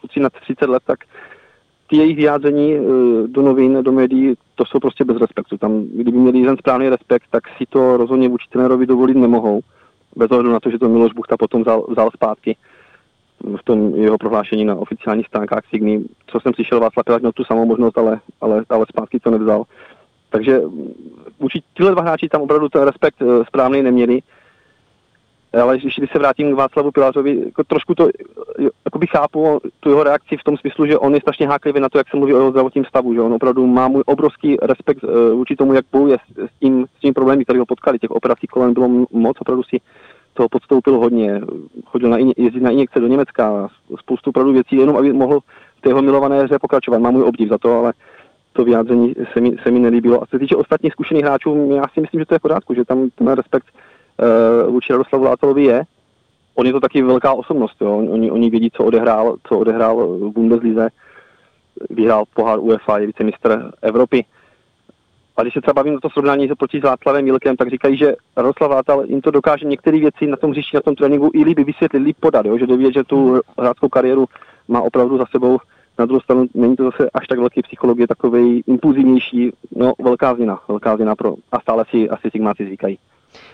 [0.00, 0.98] kluci na 30 let, tak
[1.90, 2.76] ty jejich vyjádření
[3.26, 5.58] do novin, do médií, to jsou prostě bez respektu.
[5.58, 9.60] Tam, kdyby měli jeden správný respekt, tak si to rozhodně vůči trenérovi dovolit nemohou.
[10.16, 12.56] Bez ohledu na to, že to Miloš Buchta potom vzal, vzal zpátky
[13.40, 16.04] v tom jeho prohlášení na oficiálních stránkách Signy.
[16.26, 19.64] Co jsem slyšel, Václav Pilák měl tu samou možnost, ale, ale, ale zpátky to nevzal.
[20.30, 20.60] Takže
[21.38, 24.20] určitě tyhle dva hráči tam opravdu ten respekt eh, správný neměli.
[25.62, 28.08] Ale když se vrátím k Václavu Pilářovi, jako trošku to
[28.98, 31.98] by chápu tu jeho reakci v tom smyslu, že on je strašně háklivý na to,
[31.98, 35.10] jak se mluví o jeho zdravotním stavu, že on opravdu má můj obrovský respekt uh,
[35.30, 37.98] vůči tomu, jak bojuje s, s, tím, s tím problémy, které ho potkali.
[37.98, 39.80] Těch operací kolem bylo moc, opravdu si
[40.36, 41.40] toho podstoupil hodně.
[41.84, 43.68] Chodil na, jezdit na injekce do Německa,
[43.98, 45.40] spoustu opravdu věcí, jenom aby mohl
[45.78, 46.98] v té jeho milované hře pokračovat.
[46.98, 47.92] Mám můj obdiv za to, ale
[48.52, 50.22] to vyjádření se mi, se mi nelíbilo.
[50.22, 52.74] A co se týče ostatních zkušených hráčů, já si myslím, že to je v pořádku,
[52.74, 53.66] že tam ten respekt
[54.66, 55.82] uh, vůči Radoslavu Látalovi je.
[56.54, 57.96] On je to taky velká osobnost, jo.
[57.96, 60.88] Oni, oni vědí, co odehrál, co odehrál v Bundeslize,
[61.90, 64.24] vyhrál pohár UEFA, je vicemistr Evropy.
[65.36, 68.70] A když se třeba bavím o to srovnání proti Václavem Milkem, tak říkají, že Radoslav
[68.70, 71.98] Vátal jim to dokáže některé věci na tom hřišti, na tom tréninku i líbí vysvětlit,
[71.98, 72.58] líp podat, jo?
[72.58, 74.26] že doví, že tu hráčskou kariéru
[74.68, 75.58] má opravdu za sebou.
[75.98, 80.60] Na druhou stranu není to zase až tak velký psychologie, takový impulzivnější, no velká změna,
[80.68, 82.98] velká změna pro, a stále si asi sigmáci zvykají.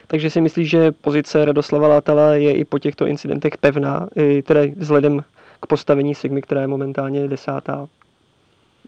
[0.06, 4.74] Takže si myslíš, že pozice Radoslava Látala je i po těchto incidentech pevná, i tedy
[4.76, 5.20] vzhledem
[5.60, 7.88] k postavení Sigmy, která je momentálně desátá?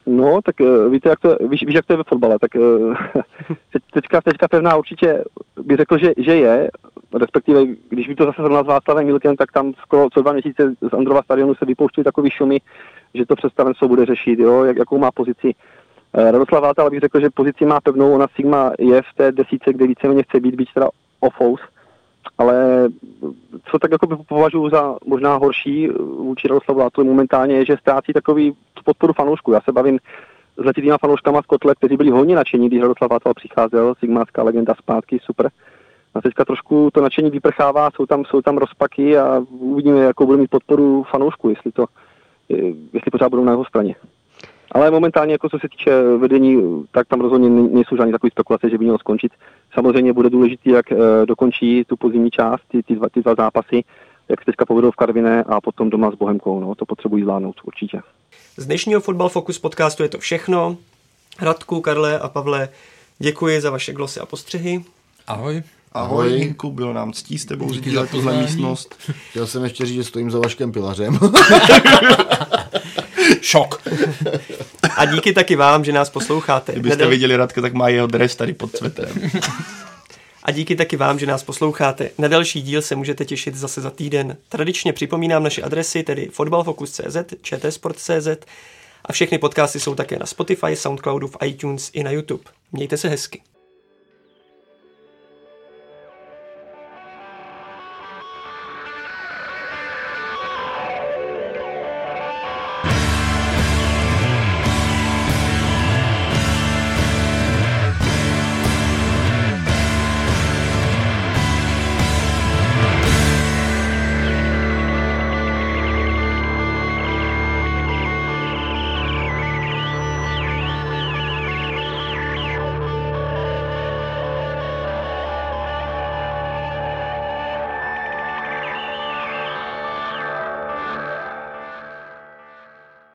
[0.06, 2.94] No, tak uh, víte, jak to, víš, víš, jak to je ve fotbale, tak uh,
[3.92, 5.24] teďka, teďka pevná určitě
[5.62, 6.70] bych řekl, že, že je,
[7.14, 10.74] respektive, když by to zase zrovna s Václavem Milkem, tak tam skoro co dva měsíce
[10.90, 12.60] z Androva stadionu se vypouští takový šumy,
[13.14, 15.54] že to představenstvo bude řešit, jo, jak, jakou má pozici.
[16.18, 19.72] Uh, Radoslav Vátal bych řekl, že pozici má pevnou, ona Sigma je v té desíce,
[19.72, 20.88] kde víceméně chce být, být teda
[21.20, 21.40] off
[22.38, 22.88] ale
[23.70, 25.88] co tak jako považuji za možná horší
[26.18, 29.52] vůči Radoslavu Látlovi momentálně je, že ztrácí takový podporu fanoušků.
[29.52, 29.98] Já se bavím
[30.56, 34.74] s letitýma fanouškama z Kotle, kteří byli hodně nadšení, když Radoslav Václav přicházel, sigmácká legenda
[34.78, 35.50] zpátky, super.
[36.14, 40.38] A teďka trošku to nadšení vyprchává, jsou tam, jsou tam rozpaky a uvidíme, jakou bude
[40.38, 41.86] mít podporu fanoušků, jestli, to,
[42.92, 43.94] jestli pořád budou na jeho straně.
[44.74, 48.78] Ale momentálně, jako co se týče vedení, tak tam rozhodně nejsou žádné takové spekulace, že
[48.78, 49.32] by mělo skončit.
[49.74, 50.96] Samozřejmě bude důležité, jak e,
[51.26, 53.84] dokončí tu pozimní část, ty, ty, dva, ty dva zápasy,
[54.28, 56.60] jak se teďka povedou v Karviné a potom doma s Bohemkou.
[56.60, 58.00] No, to potřebují zvládnout určitě.
[58.56, 60.76] Z dnešního Football Focus podcastu je to všechno.
[61.40, 62.68] Radku, Karle a Pavle,
[63.18, 64.84] děkuji za vaše glosy a postřehy.
[65.26, 65.62] Ahoj.
[65.94, 68.94] Ahoj, Hinku, bylo nám ctí s tebou sdílet tuhle místnost.
[69.30, 71.18] Chtěl jsem ještě říct, že stojím za Vaškem Pilařem.
[73.40, 73.82] Šok.
[74.96, 76.72] A díky taky vám, že nás posloucháte.
[76.72, 77.10] Kdybyste Nedel...
[77.10, 79.30] viděli Radka, tak má jeho dres tady pod cvetem.
[80.42, 82.10] A díky taky vám, že nás posloucháte.
[82.18, 84.36] Na další díl se můžete těšit zase za týden.
[84.48, 88.28] Tradičně připomínám naše adresy, tedy fotbalfocus.cz, čtsport.cz
[89.04, 92.44] a všechny podcasty jsou také na Spotify, Soundcloudu, v iTunes i na YouTube.
[92.72, 93.40] Mějte se hezky.